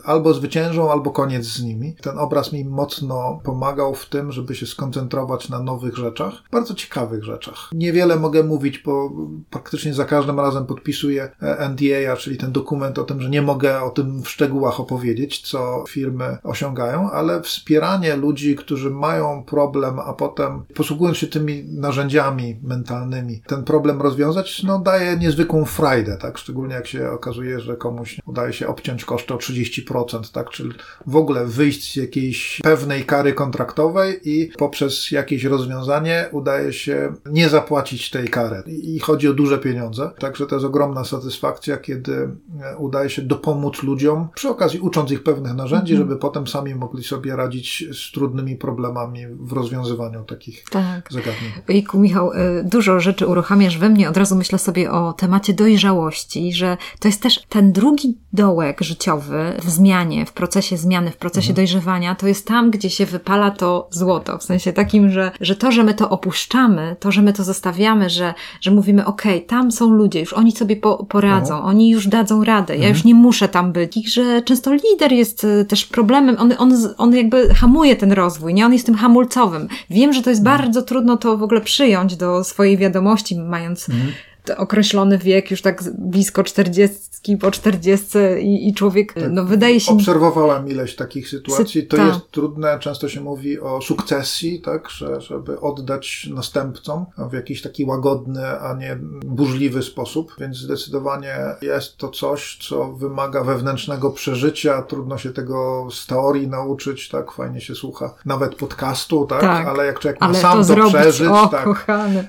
albo 0.05 0.35
zwyciężą, 0.35 0.93
albo 0.93 1.11
koniec 1.11 1.45
z 1.45 1.63
nimi. 1.63 1.95
Ten 2.01 2.19
obraz 2.19 2.53
mi 2.53 2.65
mocno 2.65 3.41
pomagał 3.45 3.95
w 3.95 4.07
tym, 4.07 4.33
żeby 4.33 4.55
się 4.55 4.67
skoncentrować 4.67 5.49
na 5.49 5.63
nowych 5.63 5.97
rzeczach, 5.97 6.35
bardzo 6.53 6.75
ciekawych 6.75 7.25
rzeczach. 7.25 7.71
Niewiele 7.73 8.17
mogę 8.17 8.43
mówić, 8.43 8.79
bo 8.79 9.11
praktycznie 9.51 9.95
za 9.95 10.05
każdym 10.05 10.41
razem 10.41 10.67
podpisuję 10.67 11.31
NDA, 11.71 12.17
czyli 12.17 12.37
ten 12.37 12.53
dokument 12.53 12.99
o 12.99 13.05
tym, 13.05 13.21
że 13.21 13.31
nie 13.31 13.43
mogę 13.43 13.83
o 13.83 13.91
tym 13.91 14.23
w 14.23 14.29
szczegółach 14.29 14.81
opowiedzieć, 14.81 15.41
co 15.41 15.85
firmy 15.89 16.39
osiągają, 16.43 17.11
ale 17.11 17.43
wspieranie 17.43 18.17
ludzi, 18.17 18.57
którzy 18.57 18.91
mają 18.91 19.45
problem, 19.45 19.99
a 19.99 20.13
potem 20.13 20.65
posługując 20.75 21.19
się 21.19 21.27
tym 21.27 21.42
tymi 21.47 21.65
narzędziami 21.69 22.61
mentalnymi 22.63 23.43
ten 23.47 23.65
problem 23.65 24.03
rozwiązać, 24.03 24.63
no 24.63 24.79
daje 24.79 25.17
niezwykłą 25.17 25.65
frajdę, 25.65 26.17
tak? 26.17 26.39
Szczególnie 26.39 26.75
jak 26.75 26.87
się 26.87 27.11
okazuje, 27.11 27.61
że 27.61 27.77
komuś 27.77 28.21
udaje 28.27 28.53
się 28.53 28.67
obciąć 28.67 29.05
koszty 29.05 29.35
o 29.35 29.37
30%, 29.37 30.33
tak? 30.33 30.51
Czyli 30.51 30.71
w 31.07 31.17
ogóle 31.17 31.47
wyjść 31.47 31.93
z 31.93 31.97
jakiejś 31.97 32.61
pewnej 32.63 33.05
kary 33.05 33.33
kontraktowej 33.33 34.21
i 34.25 34.53
poprzez 34.59 35.11
jakieś 35.11 35.45
rozwiązanie 35.45 36.29
udaje 36.33 36.73
się 36.73 37.13
nie 37.27 37.49
zapłacić 37.49 38.11
tej 38.11 38.29
kary. 38.29 38.63
I 38.67 38.99
chodzi 38.99 39.29
o 39.29 39.33
duże 39.33 39.59
pieniądze. 39.59 40.11
Także 40.19 40.47
to 40.47 40.55
jest 40.55 40.67
ogromna 40.67 41.05
satysfakcja, 41.05 41.77
kiedy 41.77 42.29
e, 42.63 42.77
udaje 42.77 43.11
się 43.11 43.23
dopomóc 43.23 43.83
ludziom, 43.83 44.29
przy 44.35 44.49
okazji 44.49 44.81
ucząc 44.81 45.11
ich 45.11 45.23
pewnych 45.23 45.55
narzędzi, 45.55 45.93
mhm. 45.93 46.09
żeby 46.09 46.21
potem 46.21 46.47
sami 46.47 46.75
mogli 46.75 47.05
sobie 47.05 47.37
radzić 47.37 47.85
z 47.93 48.13
trudnymi 48.13 48.57
problemami 48.57 49.27
w 49.27 49.53
rozwiązywaniu 49.53 50.25
takich 50.25 50.65
tak. 50.71 51.09
zagadnień. 51.11 51.32
Ojku, 51.69 51.99
Michał, 51.99 52.33
y, 52.33 52.65
dużo 52.65 53.01
rzeczy 53.01 53.27
uruchamiasz 53.27 53.79
we 53.79 53.89
mnie. 53.89 54.09
Od 54.09 54.17
razu 54.17 54.37
myślę 54.37 54.59
sobie 54.59 54.91
o 54.91 55.13
temacie 55.13 55.53
dojrzałości, 55.53 56.53
że 56.53 56.77
to 57.01 57.09
jest 57.09 57.23
też 57.23 57.43
ten 57.49 57.73
drugi 57.73 58.19
dołek 58.33 58.81
życiowy 58.81 59.53
w 59.63 59.71
zmianie, 59.71 60.27
w 60.27 60.33
procesie 60.33 60.77
zmiany, 60.77 61.11
w 61.11 61.17
procesie 61.17 61.51
mhm. 61.51 61.57
dojrzewania. 61.57 62.15
To 62.15 62.27
jest 62.27 62.47
tam, 62.47 62.71
gdzie 62.71 62.91
się 62.91 63.07
wypala 63.07 63.51
to 63.51 63.89
złoto. 63.91 64.39
W 64.39 64.43
sensie 64.43 64.73
takim, 64.73 65.11
że, 65.11 65.31
że 65.41 65.57
to, 65.57 65.73
że 65.73 65.85
my 65.85 65.95
to 65.95 66.11
opuszczamy, 66.11 66.97
to, 67.01 67.13
że 67.13 67.23
my 67.23 67.33
to 67.33 67.45
zostawiamy, 67.45 68.11
że, 68.11 68.35
że 68.61 68.71
mówimy, 68.71 69.07
okej, 69.07 69.37
okay, 69.37 69.49
tam 69.49 69.73
są 69.73 69.91
ludzie, 69.91 70.21
już 70.21 70.33
oni 70.33 70.53
sobie 70.53 70.77
po, 70.77 71.05
poradzą, 71.05 71.55
no. 71.55 71.65
oni 71.65 71.91
już 71.91 72.07
dadzą 72.09 72.45
radę, 72.45 72.75
mhm. 72.75 72.83
ja 72.83 72.89
już 72.89 73.05
nie 73.05 73.15
muszę 73.15 73.49
tam 73.49 73.73
być. 73.73 73.97
I 73.97 74.09
że 74.09 74.43
często 74.43 74.71
lider 74.73 75.13
jest 75.13 75.45
y, 75.45 75.65
też 75.65 75.85
problemem, 75.85 76.37
on, 76.39 76.55
on, 76.59 76.73
on 76.99 77.15
jakby 77.15 77.55
hamuje 77.55 77.97
ten 77.97 78.13
rozwój, 78.13 78.55
nie? 78.55 78.67
On 78.67 78.73
jest 78.73 78.87
tym 78.87 78.95
hamulcowym. 78.95 79.69
Wiem, 79.91 80.13
że 80.13 80.23
to 80.23 80.31
jest 80.31 80.43
mhm. 80.43 80.59
bardzo 80.59 80.83
trudno 80.83 81.17
to 81.23 81.37
w 81.37 81.43
ogóle 81.43 81.61
przyjąć 81.61 82.17
do 82.17 82.45
swojej 82.45 82.77
wiadomości, 82.77 83.39
mając 83.39 83.89
mhm 83.89 84.13
określony 84.57 85.19
wiek, 85.19 85.51
już 85.51 85.63
tak 85.63 85.83
blisko 85.99 86.45
czterdziestki, 86.45 87.37
po 87.37 87.51
czterdziestce 87.51 88.41
i, 88.41 88.69
i 88.69 88.75
człowiek, 88.75 89.13
tak. 89.13 89.31
no 89.31 89.45
wydaje 89.45 89.81
się... 89.81 89.93
Obserwowałem 89.93 90.69
ileś 90.69 90.97
takich 90.97 91.29
sytuacji. 91.29 91.87
To 91.87 91.97
Ta. 91.97 92.07
jest 92.07 92.31
trudne, 92.31 92.79
często 92.79 93.09
się 93.09 93.21
mówi 93.21 93.61
o 93.61 93.83
sukcesji, 93.83 94.61
tak, 94.61 94.91
że, 94.91 95.21
żeby 95.21 95.61
oddać 95.61 96.29
następcom 96.35 97.07
w 97.31 97.33
jakiś 97.33 97.63
taki 97.63 97.85
łagodny, 97.85 98.47
a 98.61 98.75
nie 98.75 98.99
burzliwy 99.25 99.83
sposób, 99.83 100.35
więc 100.41 100.57
zdecydowanie 100.57 101.37
jest 101.63 101.97
to 101.97 102.09
coś, 102.09 102.59
co 102.69 102.93
wymaga 102.93 103.45
wewnętrznego 103.45 104.11
przeżycia, 104.11 104.83
trudno 104.83 105.19
się 105.19 105.33
tego 105.33 105.89
z 105.91 106.07
teorii 106.07 106.49
nauczyć, 106.49 107.09
tak, 107.09 107.33
fajnie 107.33 107.61
się 107.61 107.75
słucha 107.75 108.15
nawet 108.27 108.55
podcastu, 108.55 109.27
tak, 109.27 109.41
tak 109.41 109.67
ale 109.67 109.87
jak 109.87 109.99
człowiek 109.99 110.21
ma 110.21 110.35
sam 110.35 110.65
to, 110.65 110.75
to 110.75 110.89
przeżyć, 110.89 111.29
o, 111.29 111.47
tak, 111.47 111.65
kochany. 111.65 112.19
E, 112.21 112.27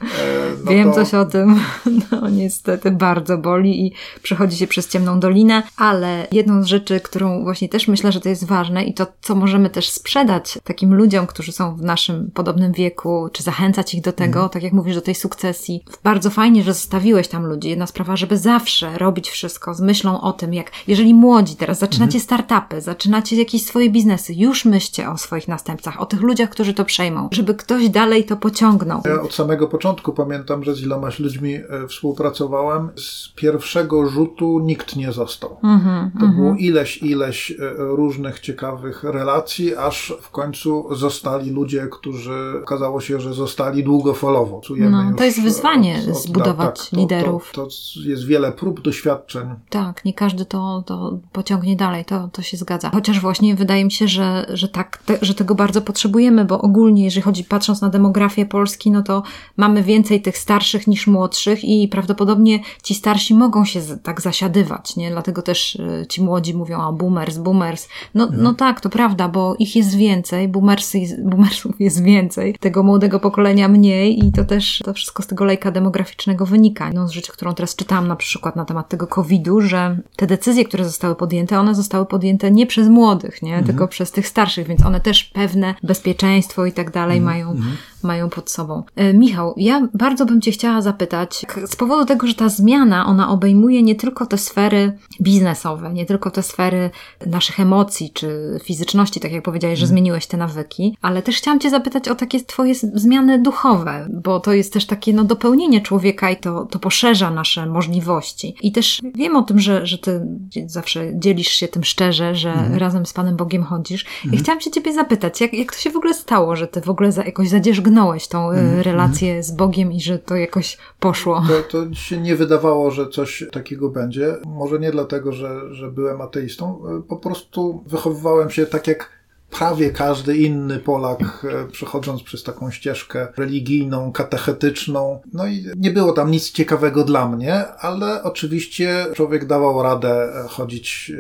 no 0.66 0.72
Wiem 0.72 0.90
to... 0.90 0.96
coś 0.96 1.14
o 1.14 1.26
tym, 1.26 1.60
no 2.12 2.30
niestety 2.30 2.92
bardzo 2.92 3.38
boli 3.38 3.86
i 3.88 3.92
przechodzi 4.24 4.58
się 4.58 4.68
przez 4.68 4.90
ciemną 4.90 5.20
dolinę, 5.20 5.64
ale 5.78 6.28
jedną 6.32 6.64
z 6.64 6.66
rzeczy, 6.66 7.00
którą 7.00 7.44
właśnie 7.44 7.70
też 7.70 7.88
myślę, 7.88 8.12
że 8.12 8.22
to 8.22 8.30
jest 8.30 8.46
ważne 8.46 8.84
i 8.84 8.94
to, 8.94 9.08
co 9.22 9.36
możemy 9.36 9.70
też 9.70 9.90
sprzedać 9.90 10.60
takim 10.64 10.94
ludziom, 10.94 11.28
którzy 11.28 11.52
są 11.52 11.76
w 11.76 11.82
naszym 11.82 12.32
podobnym 12.34 12.72
wieku, 12.72 13.30
czy 13.34 13.44
zachęcać 13.44 13.94
ich 13.94 14.02
do 14.02 14.12
tego, 14.12 14.40
mm. 14.40 14.50
tak 14.50 14.64
jak 14.64 14.74
mówisz, 14.74 14.96
do 14.96 15.02
tej 15.02 15.16
sukcesji. 15.16 15.84
Bardzo 16.04 16.30
fajnie, 16.30 16.64
że 16.64 16.74
zostawiłeś 16.74 17.28
tam 17.28 17.46
ludzi. 17.46 17.70
Jedna 17.70 17.88
sprawa, 17.88 18.16
żeby 18.16 18.38
zawsze 18.38 18.98
robić 18.98 19.30
wszystko 19.30 19.74
z 19.74 19.82
myślą 19.82 20.22
o 20.22 20.34
tym, 20.34 20.54
jak 20.54 20.72
jeżeli 20.88 21.14
młodzi 21.14 21.56
teraz 21.56 21.80
zaczynacie 21.80 22.18
mm. 22.18 22.22
startupy, 22.22 22.82
zaczynacie 22.82 23.36
jakieś 23.36 23.66
swoje 23.66 23.90
biznesy, 23.90 24.34
już 24.34 24.66
myślcie 24.66 25.10
o 25.10 25.18
swoich 25.18 25.48
następcach, 25.48 26.02
o 26.02 26.06
tych 26.06 26.22
ludziach, 26.22 26.50
którzy 26.50 26.74
to 26.74 26.86
przejmą, 26.86 27.30
żeby 27.32 27.56
ktoś 27.56 27.90
dalej 27.90 28.24
to 28.24 28.38
pociągnął. 28.38 29.02
Ja 29.06 29.22
od 29.22 29.34
samego 29.34 29.68
początku 29.68 30.14
pamiętam, 30.14 30.64
że 30.64 30.76
z 30.76 30.82
ilomaś 30.82 31.20
ludźmi 31.20 31.56
e, 31.56 31.88
współpracowałem. 31.94 32.90
Z 32.96 33.30
pierwszego 33.36 34.10
rzutu 34.10 34.60
nikt 34.60 34.96
nie 34.96 35.12
został. 35.12 35.58
Mm 35.64 35.80
-hmm, 35.80 36.20
to 36.20 36.26
mm 36.26 36.32
-hmm. 36.32 36.36
było 36.36 36.56
ileś, 36.56 36.98
ileś 36.98 37.52
e, 37.52 37.56
różnych 37.78 38.40
ciekawych 38.40 39.04
relacji, 39.04 39.76
aż 39.76 40.14
w 40.22 40.30
końcu 40.30 40.96
zostali 40.96 41.52
ludzie, 41.52 41.88
którzy 41.92 42.54
okazało 42.64 43.02
się, 43.02 43.20
że 43.20 43.34
zostali 43.34 43.84
długofalowo. 43.84 44.62
No, 44.80 45.14
to 45.18 45.24
jest 45.24 45.42
wyzwanie 45.42 46.00
od, 46.04 46.10
od, 46.10 46.24
zbudować 46.24 46.90
tak, 46.90 47.00
liderów. 47.00 47.52
To, 47.52 47.66
to, 47.66 47.72
to, 47.72 48.10
jest 48.10 48.26
wiele 48.26 48.52
prób, 48.52 48.82
doświadczeń. 48.82 49.48
Tak, 49.70 50.06
nie 50.06 50.14
każdy 50.14 50.46
to, 50.46 50.84
to 50.86 51.20
pociągnie 51.32 51.76
dalej, 51.76 52.06
to, 52.06 52.30
to 52.32 52.42
się 52.42 52.58
zgadza. 52.58 52.90
Chociaż 52.90 53.20
właśnie 53.20 53.56
wydaje 53.56 53.86
mi 53.86 53.92
się, 53.92 54.08
że, 54.08 54.46
że 54.54 54.68
tak, 54.68 54.98
te, 54.98 55.18
że 55.22 55.34
tego 55.34 55.56
bardzo 55.56 55.82
potrzebujemy, 55.82 56.46
bo 56.46 56.62
ogólnie, 56.62 57.04
jeżeli 57.04 57.22
chodzi, 57.22 57.44
patrząc 57.44 57.82
na 57.82 57.90
demografię 57.90 58.46
Polski, 58.46 58.92
no 58.92 59.04
to 59.04 59.24
mamy 59.58 59.84
więcej 59.84 60.22
tych 60.22 60.38
starszych 60.38 60.88
niż 60.88 61.08
młodszych 61.08 61.64
i 61.64 61.83
prawdopodobnie 61.88 62.60
ci 62.84 62.96
starsi 62.96 63.36
mogą 63.36 63.66
się 63.66 63.82
tak 64.04 64.22
zasiadywać, 64.22 64.96
nie? 64.96 65.12
Dlatego 65.12 65.42
też 65.42 65.76
y, 65.76 66.06
ci 66.10 66.24
młodzi 66.24 66.54
mówią, 66.54 66.82
o 66.82 66.94
boomers, 66.94 67.38
boomers. 67.38 67.88
No, 68.14 68.24
mhm. 68.24 68.44
no 68.44 68.54
tak, 68.54 68.82
to 68.82 68.90
prawda, 68.90 69.28
bo 69.28 69.56
ich 69.60 69.76
jest 69.76 69.96
więcej, 69.96 70.48
boomersy, 70.48 70.98
boomersów 71.24 71.76
jest 71.80 72.04
więcej, 72.04 72.56
tego 72.60 72.84
młodego 72.84 73.20
pokolenia 73.20 73.68
mniej 73.68 74.26
i 74.26 74.32
to 74.32 74.46
też 74.46 74.82
to 74.86 74.94
wszystko 74.94 75.24
z 75.24 75.28
tego 75.28 75.46
lejka 75.46 75.72
demograficznego 75.72 76.46
wynika. 76.46 76.92
No, 76.94 77.08
z 77.08 77.12
rzeczy, 77.12 77.32
którą 77.32 77.54
teraz 77.54 77.76
czytałam 77.76 78.08
na 78.08 78.16
przykład 78.16 78.56
na 78.56 78.66
temat 78.66 78.90
tego 78.90 79.08
COVID-u, 79.08 79.62
że 79.62 79.98
te 80.16 80.28
decyzje, 80.28 80.66
które 80.66 80.86
zostały 80.86 81.16
podjęte, 81.16 81.60
one 81.60 81.76
zostały 81.76 82.06
podjęte 82.06 82.52
nie 82.52 82.68
przez 82.68 82.88
młodych, 82.88 83.42
nie? 83.42 83.50
Mhm. 83.50 83.66
tylko 83.68 83.88
przez 83.88 84.12
tych 84.12 84.28
starszych, 84.28 84.68
więc 84.68 84.86
one 84.86 85.00
też 85.00 85.24
pewne 85.24 85.76
bezpieczeństwo 85.84 86.66
i 86.66 86.72
tak 86.72 86.92
dalej 86.92 87.18
mhm. 87.18 87.36
mają, 87.36 87.52
mhm. 87.52 87.78
mają 88.04 88.30
pod 88.30 88.52
sobą. 88.52 88.84
E, 88.96 89.14
Michał, 89.14 89.54
ja 89.58 89.88
bardzo 89.94 90.26
bym 90.26 90.42
Cię 90.42 90.52
chciała 90.52 90.82
zapytać, 90.82 91.46
z 91.74 91.76
powodu 91.76 92.06
tego, 92.06 92.28
że 92.28 92.34
ta 92.34 92.50
zmiana, 92.50 93.06
ona 93.06 93.30
obejmuje 93.30 93.84
nie 93.84 93.96
tylko 93.96 94.26
te 94.26 94.38
sfery 94.38 94.98
biznesowe, 95.22 95.94
nie 95.94 96.06
tylko 96.06 96.32
te 96.32 96.44
sfery 96.44 96.90
naszych 97.26 97.60
emocji 97.60 98.12
czy 98.14 98.60
fizyczności, 98.64 99.20
tak 99.20 99.32
jak 99.32 99.44
powiedziałeś, 99.44 99.80
że 99.80 99.84
mhm. 99.84 99.94
zmieniłeś 99.94 100.28
te 100.28 100.38
nawyki, 100.38 100.98
ale 101.02 101.22
też 101.22 101.38
chciałam 101.38 101.60
Cię 101.60 101.70
zapytać 101.70 102.08
o 102.08 102.16
takie 102.16 102.40
Twoje 102.44 102.76
zmiany 102.76 103.42
duchowe, 103.42 104.08
bo 104.14 104.40
to 104.40 104.54
jest 104.54 104.74
też 104.74 104.86
takie 104.86 105.14
no, 105.14 105.24
dopełnienie 105.24 105.82
człowieka 105.82 106.30
i 106.30 106.38
to, 106.38 106.66
to 106.66 106.80
poszerza 106.80 107.32
nasze 107.32 107.66
możliwości. 107.66 108.56
I 108.62 108.72
też 108.72 109.02
wiem 109.16 109.36
o 109.36 109.42
tym, 109.42 109.60
że, 109.60 109.86
że 109.86 109.98
Ty 109.98 110.22
zawsze 110.66 111.20
dzielisz 111.20 111.50
się 111.50 111.68
tym 111.68 111.84
szczerze, 111.84 112.36
że 112.36 112.54
mhm. 112.54 112.76
razem 112.76 113.06
z 113.06 113.14
Panem 113.14 113.36
Bogiem 113.36 113.64
chodzisz. 113.64 114.06
Mhm. 114.06 114.34
I 114.34 114.38
chciałam 114.38 114.62
się 114.62 114.72
Ciebie 114.72 114.94
zapytać, 114.94 115.42
jak, 115.42 115.54
jak 115.54 115.76
to 115.76 115.80
się 115.80 115.90
w 115.90 115.98
ogóle 115.98 116.14
stało, 116.14 116.56
że 116.56 116.68
Ty 116.68 116.82
w 116.82 116.90
ogóle 116.90 117.12
za, 117.12 117.24
jakoś 117.24 117.50
zadzierzgnąłeś 117.50 118.28
tą 118.28 118.52
y, 118.52 118.56
mhm. 118.56 118.82
relację 118.82 119.44
z 119.44 119.52
Bogiem 119.52 119.94
i 119.94 120.02
że 120.02 120.20
to 120.20 120.36
jakoś 120.36 120.78
poszło? 121.00 121.44
To, 121.48 121.63
to 121.64 121.94
się 121.94 122.18
nie 122.18 122.36
wydawało, 122.36 122.92
że 122.92 123.10
coś 123.10 123.46
takiego 123.52 123.90
będzie. 123.90 124.36
Może 124.46 124.80
nie 124.80 124.92
dlatego, 124.92 125.32
że, 125.32 125.74
że 125.74 125.92
byłem 125.92 126.22
ateistą, 126.22 126.82
y, 127.00 127.04
po 127.08 127.18
prostu 127.18 127.84
wychowywałem 127.88 128.50
się 128.50 128.66
tak 128.66 128.88
jak 128.88 129.23
prawie 129.54 129.92
każdy 129.92 130.38
inny 130.38 130.80
Polak, 130.80 131.46
e, 131.50 131.68
przechodząc 131.72 132.24
przez 132.24 132.44
taką 132.44 132.72
ścieżkę 132.72 133.28
religijną, 133.38 134.12
katechetyczną. 134.12 135.20
No 135.34 135.48
i 135.48 135.66
nie 135.78 135.92
było 135.92 136.12
tam 136.12 136.32
nic 136.32 136.52
ciekawego 136.52 137.04
dla 137.04 137.30
mnie, 137.30 137.68
ale 137.68 138.24
oczywiście 138.24 139.06
człowiek 139.14 139.46
dawał 139.46 139.84
radę 139.84 140.34
chodzić 140.50 141.12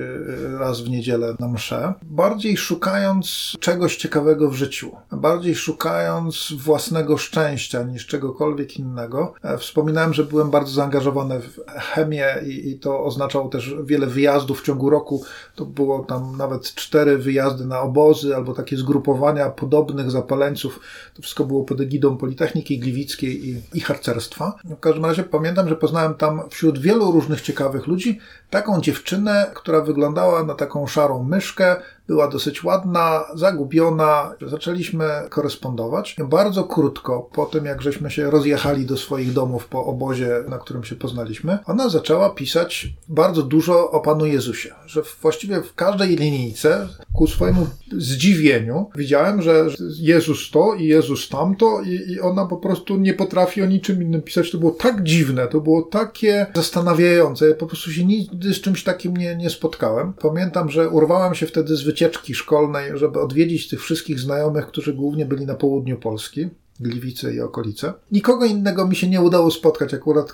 e, 0.55 0.57
raz 0.57 0.81
w 0.81 0.89
niedzielę 0.89 1.35
na 1.39 1.47
mszę, 1.47 1.93
bardziej 2.03 2.57
szukając 2.57 3.53
czegoś 3.59 3.97
ciekawego 3.97 4.49
w 4.49 4.53
życiu, 4.53 4.91
bardziej 5.11 5.55
szukając 5.55 6.53
własnego 6.57 7.17
szczęścia 7.17 7.83
niż 7.83 8.07
czegokolwiek 8.07 8.77
innego. 8.77 9.33
E, 9.43 9.57
wspominałem, 9.57 10.13
że 10.13 10.23
byłem 10.23 10.49
bardzo 10.49 10.71
zaangażowany 10.71 11.39
w 11.39 11.59
chemię 11.67 12.35
i, 12.45 12.69
i 12.69 12.79
to 12.79 13.03
oznaczało 13.03 13.49
też 13.49 13.75
wiele 13.83 14.07
wyjazdów 14.07 14.61
w 14.61 14.65
ciągu 14.65 14.89
roku. 14.89 15.23
To 15.55 15.65
było 15.65 15.99
tam 15.99 16.37
nawet 16.37 16.73
cztery 16.75 17.17
wyjazdy 17.17 17.65
na 17.65 17.81
obozy, 17.81 18.22
obozy 18.23 18.36
albo 18.36 18.53
takie 18.53 18.77
zgrupowania 18.77 19.49
podobnych 19.49 20.12
zapaleńców. 20.12 20.79
To 21.13 21.21
wszystko 21.21 21.45
było 21.45 21.63
pod 21.63 21.81
egidą 21.81 22.17
Politechniki 22.17 22.79
Gliwickiej 22.79 23.49
i, 23.49 23.62
i 23.73 23.79
harcerstwa. 23.79 24.55
W 24.63 24.79
każdym 24.79 25.05
razie 25.05 25.23
pamiętam, 25.23 25.69
że 25.69 25.75
poznałem 25.75 26.13
tam 26.13 26.41
wśród 26.49 26.79
wielu 26.79 27.12
różnych 27.12 27.41
ciekawych 27.41 27.88
ludzi 27.88 28.19
taką 28.49 28.81
dziewczynę, 28.81 29.51
która 29.53 29.81
wyglądała 29.81 30.43
na 30.43 30.53
taką 30.53 30.88
szarą 30.88 31.23
myszkę, 31.23 31.75
była 32.07 32.27
dosyć 32.27 32.63
ładna, 32.63 33.23
zagubiona. 33.36 34.33
Zaczęliśmy 34.47 35.05
korespondować. 35.29 36.15
Bardzo 36.27 36.63
krótko 36.63 37.29
po 37.33 37.45
tym, 37.45 37.65
jak 37.65 37.81
żeśmy 37.81 38.12
się 38.12 38.29
rozjechali 38.29 38.86
do 38.86 38.97
swoich 38.97 39.33
domów 39.33 39.67
po 39.67 39.86
obozie, 39.86 40.43
na 40.49 40.57
którym 40.57 40.83
się 40.83 40.95
poznaliśmy, 40.95 41.57
ona 41.65 41.89
zaczęła 41.89 42.29
pisać 42.29 42.88
bardzo 43.09 43.43
dużo 43.43 43.91
o 43.91 43.99
Panu 43.99 44.25
Jezusie. 44.25 44.73
Że 44.86 45.01
właściwie 45.21 45.62
w 45.62 45.75
każdej 45.75 46.15
linijce, 46.15 46.88
ku 47.23 47.27
swojemu 47.27 47.67
zdziwieniu, 47.97 48.89
widziałem, 48.95 49.41
że 49.41 49.65
Jezus 49.99 50.51
to 50.51 50.75
i 50.75 50.86
Jezus 50.88 51.29
tamto 51.29 51.81
i, 51.81 52.12
i 52.12 52.19
ona 52.19 52.45
po 52.45 52.57
prostu 52.57 52.97
nie 52.97 53.13
potrafi 53.13 53.62
o 53.62 53.65
niczym 53.65 54.03
innym 54.03 54.21
pisać. 54.21 54.51
To 54.51 54.57
było 54.57 54.71
tak 54.71 55.03
dziwne, 55.03 55.47
to 55.47 55.62
było 55.62 55.81
takie 55.81 56.45
zastanawiające. 56.55 57.49
Ja 57.49 57.55
po 57.55 57.67
prostu 57.67 57.91
się 57.91 58.05
nigdy 58.05 58.53
z 58.53 58.62
czymś 58.62 58.83
takim 58.83 59.17
nie, 59.17 59.36
nie 59.36 59.49
spotkałem. 59.49 60.13
Pamiętam, 60.13 60.69
że 60.69 60.89
urwałem 60.89 61.36
się 61.36 61.45
wtedy 61.45 61.75
z 61.75 61.83
wycieczki 61.83 62.36
szkolnej, 62.36 62.91
żeby 62.95 63.21
odwiedzić 63.21 63.69
tych 63.69 63.81
wszystkich 63.81 64.19
znajomych, 64.19 64.67
którzy 64.67 64.93
głównie 64.93 65.25
byli 65.25 65.45
na 65.45 65.55
południu 65.55 65.97
Polski. 65.97 66.49
Gliwice 66.79 67.33
i 67.33 67.41
okolice. 67.41 67.93
Nikogo 68.12 68.45
innego 68.45 68.88
mi 68.88 68.95
się 68.95 69.09
nie 69.09 69.21
udało 69.21 69.51
spotkać. 69.51 69.93
Akurat 69.93 70.33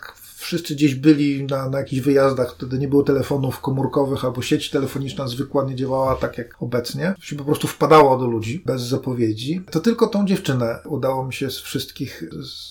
wszyscy 0.49 0.75
gdzieś 0.75 0.95
byli 0.95 1.43
na, 1.43 1.69
na 1.69 1.77
jakichś 1.77 2.01
wyjazdach, 2.01 2.55
wtedy 2.55 2.79
nie 2.79 2.88
było 2.88 3.03
telefonów 3.03 3.62
komórkowych 3.62 4.25
albo 4.25 4.41
sieć 4.41 4.69
telefoniczna 4.69 5.27
zwykła 5.27 5.63
nie 5.63 5.75
działała 5.75 6.15
tak 6.15 6.38
jak 6.38 6.55
obecnie. 6.59 7.13
Się 7.19 7.35
po 7.35 7.43
prostu 7.43 7.67
wpadało 7.67 8.17
do 8.17 8.27
ludzi 8.27 8.63
bez 8.65 8.81
zapowiedzi. 8.81 9.62
To 9.71 9.79
tylko 9.79 10.07
tą 10.07 10.25
dziewczynę 10.25 10.79
udało 10.85 11.25
mi 11.25 11.33
się 11.33 11.51
z 11.51 11.59
wszystkich 11.59 12.23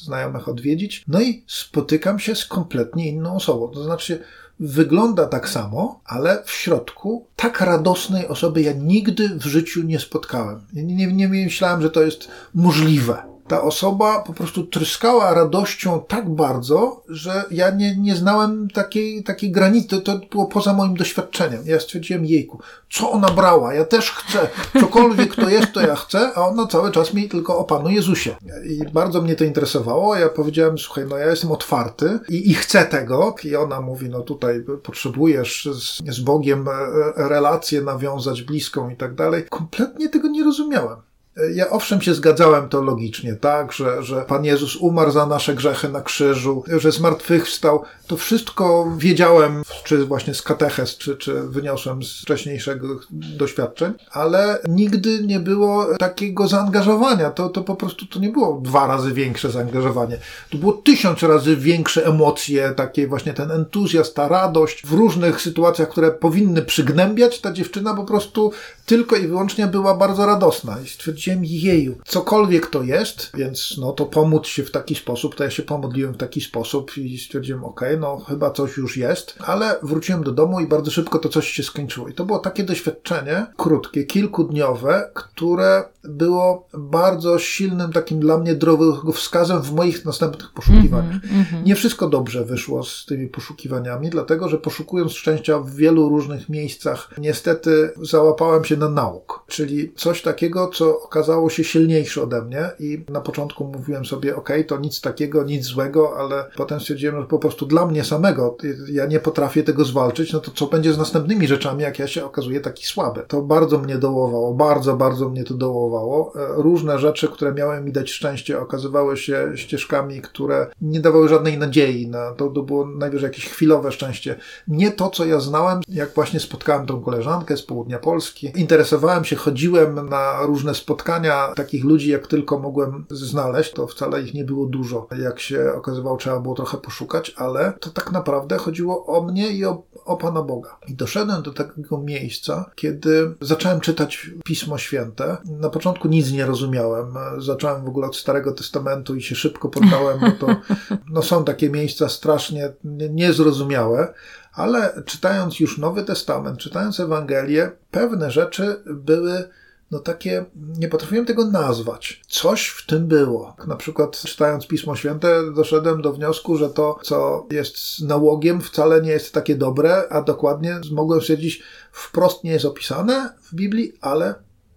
znajomych 0.04 0.48
odwiedzić. 0.48 1.04
No 1.08 1.20
i 1.20 1.44
spotykam 1.46 2.18
się 2.18 2.34
z 2.34 2.44
kompletnie 2.44 3.08
inną 3.08 3.34
osobą. 3.34 3.68
To 3.68 3.84
znaczy, 3.84 4.24
wygląda 4.60 5.26
tak 5.26 5.48
samo, 5.48 6.00
ale 6.04 6.42
w 6.44 6.50
środku 6.50 7.26
tak 7.36 7.60
radosnej 7.60 8.28
osoby 8.28 8.62
ja 8.62 8.72
nigdy 8.72 9.28
w 9.28 9.44
życiu 9.44 9.82
nie 9.82 9.98
spotkałem. 9.98 10.60
Nie, 10.72 10.82
nie, 10.84 11.12
nie 11.12 11.28
myślałem, 11.28 11.82
że 11.82 11.90
to 11.90 12.02
jest 12.02 12.28
możliwe 12.54 13.37
ta 13.48 13.62
osoba 13.62 14.20
po 14.20 14.32
prostu 14.32 14.66
tryskała 14.66 15.34
radością 15.34 16.02
tak 16.08 16.30
bardzo, 16.30 17.02
że 17.08 17.44
ja 17.50 17.70
nie, 17.70 17.96
nie 17.96 18.16
znałem 18.16 18.70
takiej, 18.70 19.24
takiej 19.24 19.50
granicy. 19.50 19.88
To, 19.88 20.18
to 20.18 20.26
było 20.30 20.46
poza 20.46 20.72
moim 20.72 20.96
doświadczeniem. 20.96 21.62
Ja 21.64 21.80
stwierdziłem, 21.80 22.26
jejku, 22.26 22.58
co 22.90 23.10
ona 23.10 23.28
brała? 23.28 23.74
Ja 23.74 23.84
też 23.84 24.10
chcę. 24.10 24.48
Cokolwiek 24.80 25.34
to 25.34 25.48
jest, 25.48 25.72
to 25.72 25.80
ja 25.80 25.96
chcę, 25.96 26.30
a 26.34 26.48
ona 26.48 26.66
cały 26.66 26.90
czas 26.90 27.14
mi 27.14 27.28
tylko 27.28 27.58
o 27.58 27.64
Panu 27.64 27.88
Jezusie. 27.88 28.36
I 28.64 28.92
bardzo 28.92 29.22
mnie 29.22 29.36
to 29.36 29.44
interesowało. 29.44 30.16
Ja 30.16 30.28
powiedziałem, 30.28 30.78
słuchaj, 30.78 31.04
no 31.08 31.16
ja 31.16 31.26
jestem 31.26 31.52
otwarty 31.52 32.18
i, 32.28 32.50
i 32.50 32.54
chcę 32.54 32.84
tego. 32.84 33.34
I 33.44 33.56
ona 33.56 33.80
mówi, 33.80 34.08
no 34.08 34.20
tutaj 34.20 34.64
potrzebujesz 34.82 35.68
z, 35.72 36.14
z 36.14 36.20
Bogiem 36.20 36.68
e, 36.68 36.72
e, 36.72 37.28
relację 37.28 37.82
nawiązać 37.82 38.42
bliską 38.42 38.90
i 38.90 38.96
tak 38.96 39.14
dalej. 39.14 39.44
Kompletnie 39.50 40.08
tego 40.08 40.28
nie 40.28 40.44
rozumiałem. 40.44 41.07
Ja 41.54 41.70
owszem 41.70 42.00
się 42.00 42.14
zgadzałem 42.14 42.68
teologicznie, 42.68 43.36
tak, 43.36 43.72
że, 43.72 44.02
że 44.02 44.22
Pan 44.22 44.44
Jezus 44.44 44.76
umarł 44.76 45.10
za 45.10 45.26
nasze 45.26 45.54
grzechy 45.54 45.88
na 45.88 46.02
krzyżu, 46.02 46.64
że 46.78 46.92
zmartwychwstał. 46.92 47.82
To 48.06 48.16
wszystko 48.16 48.92
wiedziałem, 48.98 49.62
czy 49.84 50.04
właśnie 50.04 50.34
z 50.34 50.42
kateches, 50.42 50.96
czy, 50.96 51.16
czy 51.16 51.42
wyniosłem 51.42 52.02
z 52.02 52.22
wcześniejszego 52.22 52.88
doświadczeń, 53.10 53.92
ale 54.10 54.58
nigdy 54.68 55.22
nie 55.22 55.40
było 55.40 55.86
takiego 55.98 56.48
zaangażowania. 56.48 57.30
To, 57.30 57.48
to 57.48 57.62
po 57.62 57.76
prostu 57.76 58.06
to 58.06 58.18
nie 58.18 58.28
było 58.28 58.60
dwa 58.64 58.86
razy 58.86 59.12
większe 59.12 59.50
zaangażowanie. 59.50 60.18
To 60.50 60.58
było 60.58 60.72
tysiąc 60.72 61.22
razy 61.22 61.56
większe 61.56 62.06
emocje, 62.06 62.72
takie 62.76 63.06
właśnie 63.06 63.32
ten 63.34 63.50
entuzjazm, 63.50 64.14
ta 64.14 64.28
radość 64.28 64.86
w 64.86 64.92
różnych 64.92 65.40
sytuacjach, 65.40 65.88
które 65.88 66.10
powinny 66.10 66.62
przygnębiać. 66.62 67.40
Ta 67.40 67.52
dziewczyna 67.52 67.94
po 67.94 68.04
prostu 68.04 68.52
tylko 68.88 69.16
i 69.16 69.28
wyłącznie 69.28 69.66
była 69.66 69.94
bardzo 69.94 70.26
radosna 70.26 70.80
i 70.84 70.88
stwierdziłem, 70.88 71.44
jeju, 71.44 71.98
cokolwiek 72.06 72.66
to 72.66 72.82
jest, 72.82 73.30
więc 73.34 73.74
no 73.80 73.92
to 73.92 74.06
pomóc 74.06 74.46
się 74.46 74.64
w 74.64 74.70
taki 74.70 74.94
sposób, 74.94 75.34
to 75.34 75.44
ja 75.44 75.50
się 75.50 75.62
pomodliłem 75.62 76.14
w 76.14 76.16
taki 76.16 76.40
sposób 76.40 76.96
i 76.96 77.18
stwierdziłem, 77.18 77.64
okej, 77.64 77.88
okay, 77.88 78.00
no 78.00 78.18
chyba 78.18 78.50
coś 78.50 78.76
już 78.76 78.96
jest, 78.96 79.34
ale 79.46 79.76
wróciłem 79.82 80.22
do 80.22 80.32
domu 80.32 80.60
i 80.60 80.66
bardzo 80.66 80.90
szybko 80.90 81.18
to 81.18 81.28
coś 81.28 81.48
się 81.48 81.62
skończyło. 81.62 82.08
I 82.08 82.14
to 82.14 82.24
było 82.24 82.38
takie 82.38 82.64
doświadczenie, 82.64 83.46
krótkie, 83.56 84.04
kilkudniowe, 84.04 85.10
które 85.14 85.84
było 86.04 86.68
bardzo 86.78 87.38
silnym 87.38 87.92
takim 87.92 88.20
dla 88.20 88.38
mnie 88.38 88.54
drogowskazem 88.54 89.62
w 89.62 89.72
moich 89.72 90.04
następnych 90.04 90.52
poszukiwaniach. 90.52 91.24
Mm 91.24 91.44
-hmm, 91.44 91.66
Nie 91.66 91.74
wszystko 91.74 92.08
dobrze 92.08 92.44
wyszło 92.44 92.84
z 92.84 93.06
tymi 93.06 93.26
poszukiwaniami, 93.26 94.10
dlatego 94.10 94.48
że 94.48 94.58
poszukując 94.58 95.12
szczęścia 95.12 95.58
w 95.58 95.74
wielu 95.74 96.08
różnych 96.08 96.48
miejscach, 96.48 97.10
niestety 97.18 97.92
załapałem 98.02 98.64
się 98.64 98.76
na 98.78 98.88
nauk, 98.88 99.44
czyli 99.46 99.92
coś 99.96 100.22
takiego, 100.22 100.70
co 100.74 101.02
okazało 101.02 101.50
się 101.50 101.64
silniejsze 101.64 102.22
ode 102.22 102.42
mnie 102.42 102.70
i 102.80 103.04
na 103.08 103.20
początku 103.20 103.64
mówiłem 103.64 104.04
sobie, 104.04 104.36
ok, 104.36 104.48
to 104.66 104.78
nic 104.78 105.00
takiego, 105.00 105.44
nic 105.44 105.64
złego, 105.64 106.16
ale 106.18 106.50
potem 106.56 106.80
stwierdziłem, 106.80 107.20
że 107.20 107.26
po 107.26 107.38
prostu 107.38 107.66
dla 107.66 107.86
mnie 107.86 108.04
samego 108.04 108.56
ja 108.92 109.06
nie 109.06 109.20
potrafię 109.20 109.62
tego 109.62 109.84
zwalczyć, 109.84 110.32
no 110.32 110.40
to 110.40 110.50
co 110.50 110.66
będzie 110.66 110.92
z 110.92 110.98
następnymi 110.98 111.48
rzeczami, 111.48 111.82
jak 111.82 111.98
ja 111.98 112.06
się 112.06 112.24
okazuję 112.24 112.60
taki 112.60 112.86
słaby. 112.86 113.22
To 113.28 113.42
bardzo 113.42 113.78
mnie 113.78 113.98
dołowało, 113.98 114.54
bardzo, 114.54 114.96
bardzo 114.96 115.28
mnie 115.28 115.44
to 115.44 115.54
dołowało. 115.54 116.32
E, 116.36 116.62
różne 116.62 116.98
rzeczy, 116.98 117.28
które 117.28 117.54
miały 117.54 117.80
mi 117.80 117.92
dać 117.92 118.10
szczęście, 118.10 118.60
okazywały 118.60 119.16
się 119.16 119.52
ścieżkami, 119.54 120.20
które 120.20 120.66
nie 120.80 121.00
dawały 121.00 121.28
żadnej 121.28 121.58
nadziei 121.58 122.08
na 122.08 122.32
to, 122.32 122.48
to 122.48 122.62
było 122.62 122.86
najwyżej 122.86 123.26
jakieś 123.26 123.48
chwilowe 123.48 123.92
szczęście. 123.92 124.36
Nie 124.68 124.90
to, 124.90 125.10
co 125.10 125.24
ja 125.24 125.40
znałem, 125.40 125.80
jak 125.88 126.14
właśnie 126.14 126.40
spotkałem 126.40 126.86
tą 126.86 127.00
koleżankę 127.00 127.56
z 127.56 127.62
południa 127.62 127.98
Polski, 127.98 128.52
interesowałem 128.68 129.24
się, 129.24 129.36
chodziłem 129.36 130.08
na 130.08 130.42
różne 130.42 130.74
spotkania 130.74 131.52
takich 131.56 131.84
ludzi, 131.84 132.10
jak 132.10 132.26
tylko 132.26 132.58
mogłem 132.58 133.06
znaleźć. 133.10 133.72
To 133.72 133.86
wcale 133.86 134.22
ich 134.22 134.34
nie 134.34 134.44
było 134.44 134.66
dużo. 134.66 135.08
Jak 135.18 135.40
się 135.40 135.72
okazywało, 135.76 136.16
trzeba 136.16 136.40
było 136.40 136.54
trochę 136.54 136.78
poszukać, 136.78 137.34
ale 137.36 137.72
to 137.80 137.90
tak 137.90 138.12
naprawdę 138.12 138.58
chodziło 138.58 139.06
o 139.06 139.22
mnie 139.24 139.48
i 139.48 139.64
o, 139.64 139.82
o 140.08 140.16
Pana 140.16 140.42
Boga. 140.42 140.76
I 140.88 140.94
doszedłem 140.94 141.42
do 141.42 141.52
takiego 141.52 141.98
miejsca, 141.98 142.70
kiedy 142.74 143.34
zacząłem 143.40 143.80
czytać 143.80 144.30
Pismo 144.44 144.78
Święte. 144.78 145.36
Na 145.44 145.70
początku 145.70 146.08
nic 146.08 146.32
nie 146.32 146.46
rozumiałem. 146.46 147.14
Zacząłem 147.38 147.84
w 147.84 147.88
ogóle 147.88 148.06
od 148.06 148.16
Starego 148.16 148.52
Testamentu 148.52 149.14
i 149.14 149.22
się 149.22 149.34
szybko 149.34 149.68
poddałem, 149.68 150.20
bo 150.20 150.46
to 150.46 150.56
no, 151.14 151.22
są 151.22 151.44
takie 151.44 151.70
miejsca 151.70 152.08
strasznie 152.08 152.72
niezrozumiałe 153.10 154.14
ale 154.58 155.02
czytając 155.04 155.60
już 155.60 155.78
Nowy 155.78 156.04
Testament, 156.04 156.58
czytając 156.58 157.00
Ewangelię, 157.00 157.70
pewne 157.90 158.30
rzeczy 158.30 158.82
były 158.86 159.48
no 159.90 159.98
takie, 159.98 160.44
nie 160.78 160.88
potrafiłem 160.88 161.26
tego 161.26 161.50
nazwać. 161.50 162.22
Coś 162.28 162.68
w 162.68 162.86
tym 162.86 163.06
było. 163.06 163.56
Na 163.66 163.76
przykład 163.76 164.20
czytając 164.20 164.66
Pismo 164.66 164.96
Święte 164.96 165.52
doszedłem 165.52 166.02
do 166.02 166.12
wniosku, 166.12 166.56
że 166.56 166.70
to, 166.70 166.98
co 167.02 167.46
jest 167.50 168.00
nałogiem, 168.00 168.60
wcale 168.60 169.02
nie 169.02 169.10
jest 169.10 169.34
takie 169.34 169.56
dobre, 169.56 170.08
a 170.10 170.22
dokładnie 170.22 170.80
mogłem 170.92 171.20
stwierdzić, 171.20 171.62
wprost 171.92 172.44
nie 172.44 172.50
jest 172.50 172.64
opisane 172.64 173.34
w 173.42 173.54
Biblii, 173.54 173.92
ale 174.00 174.34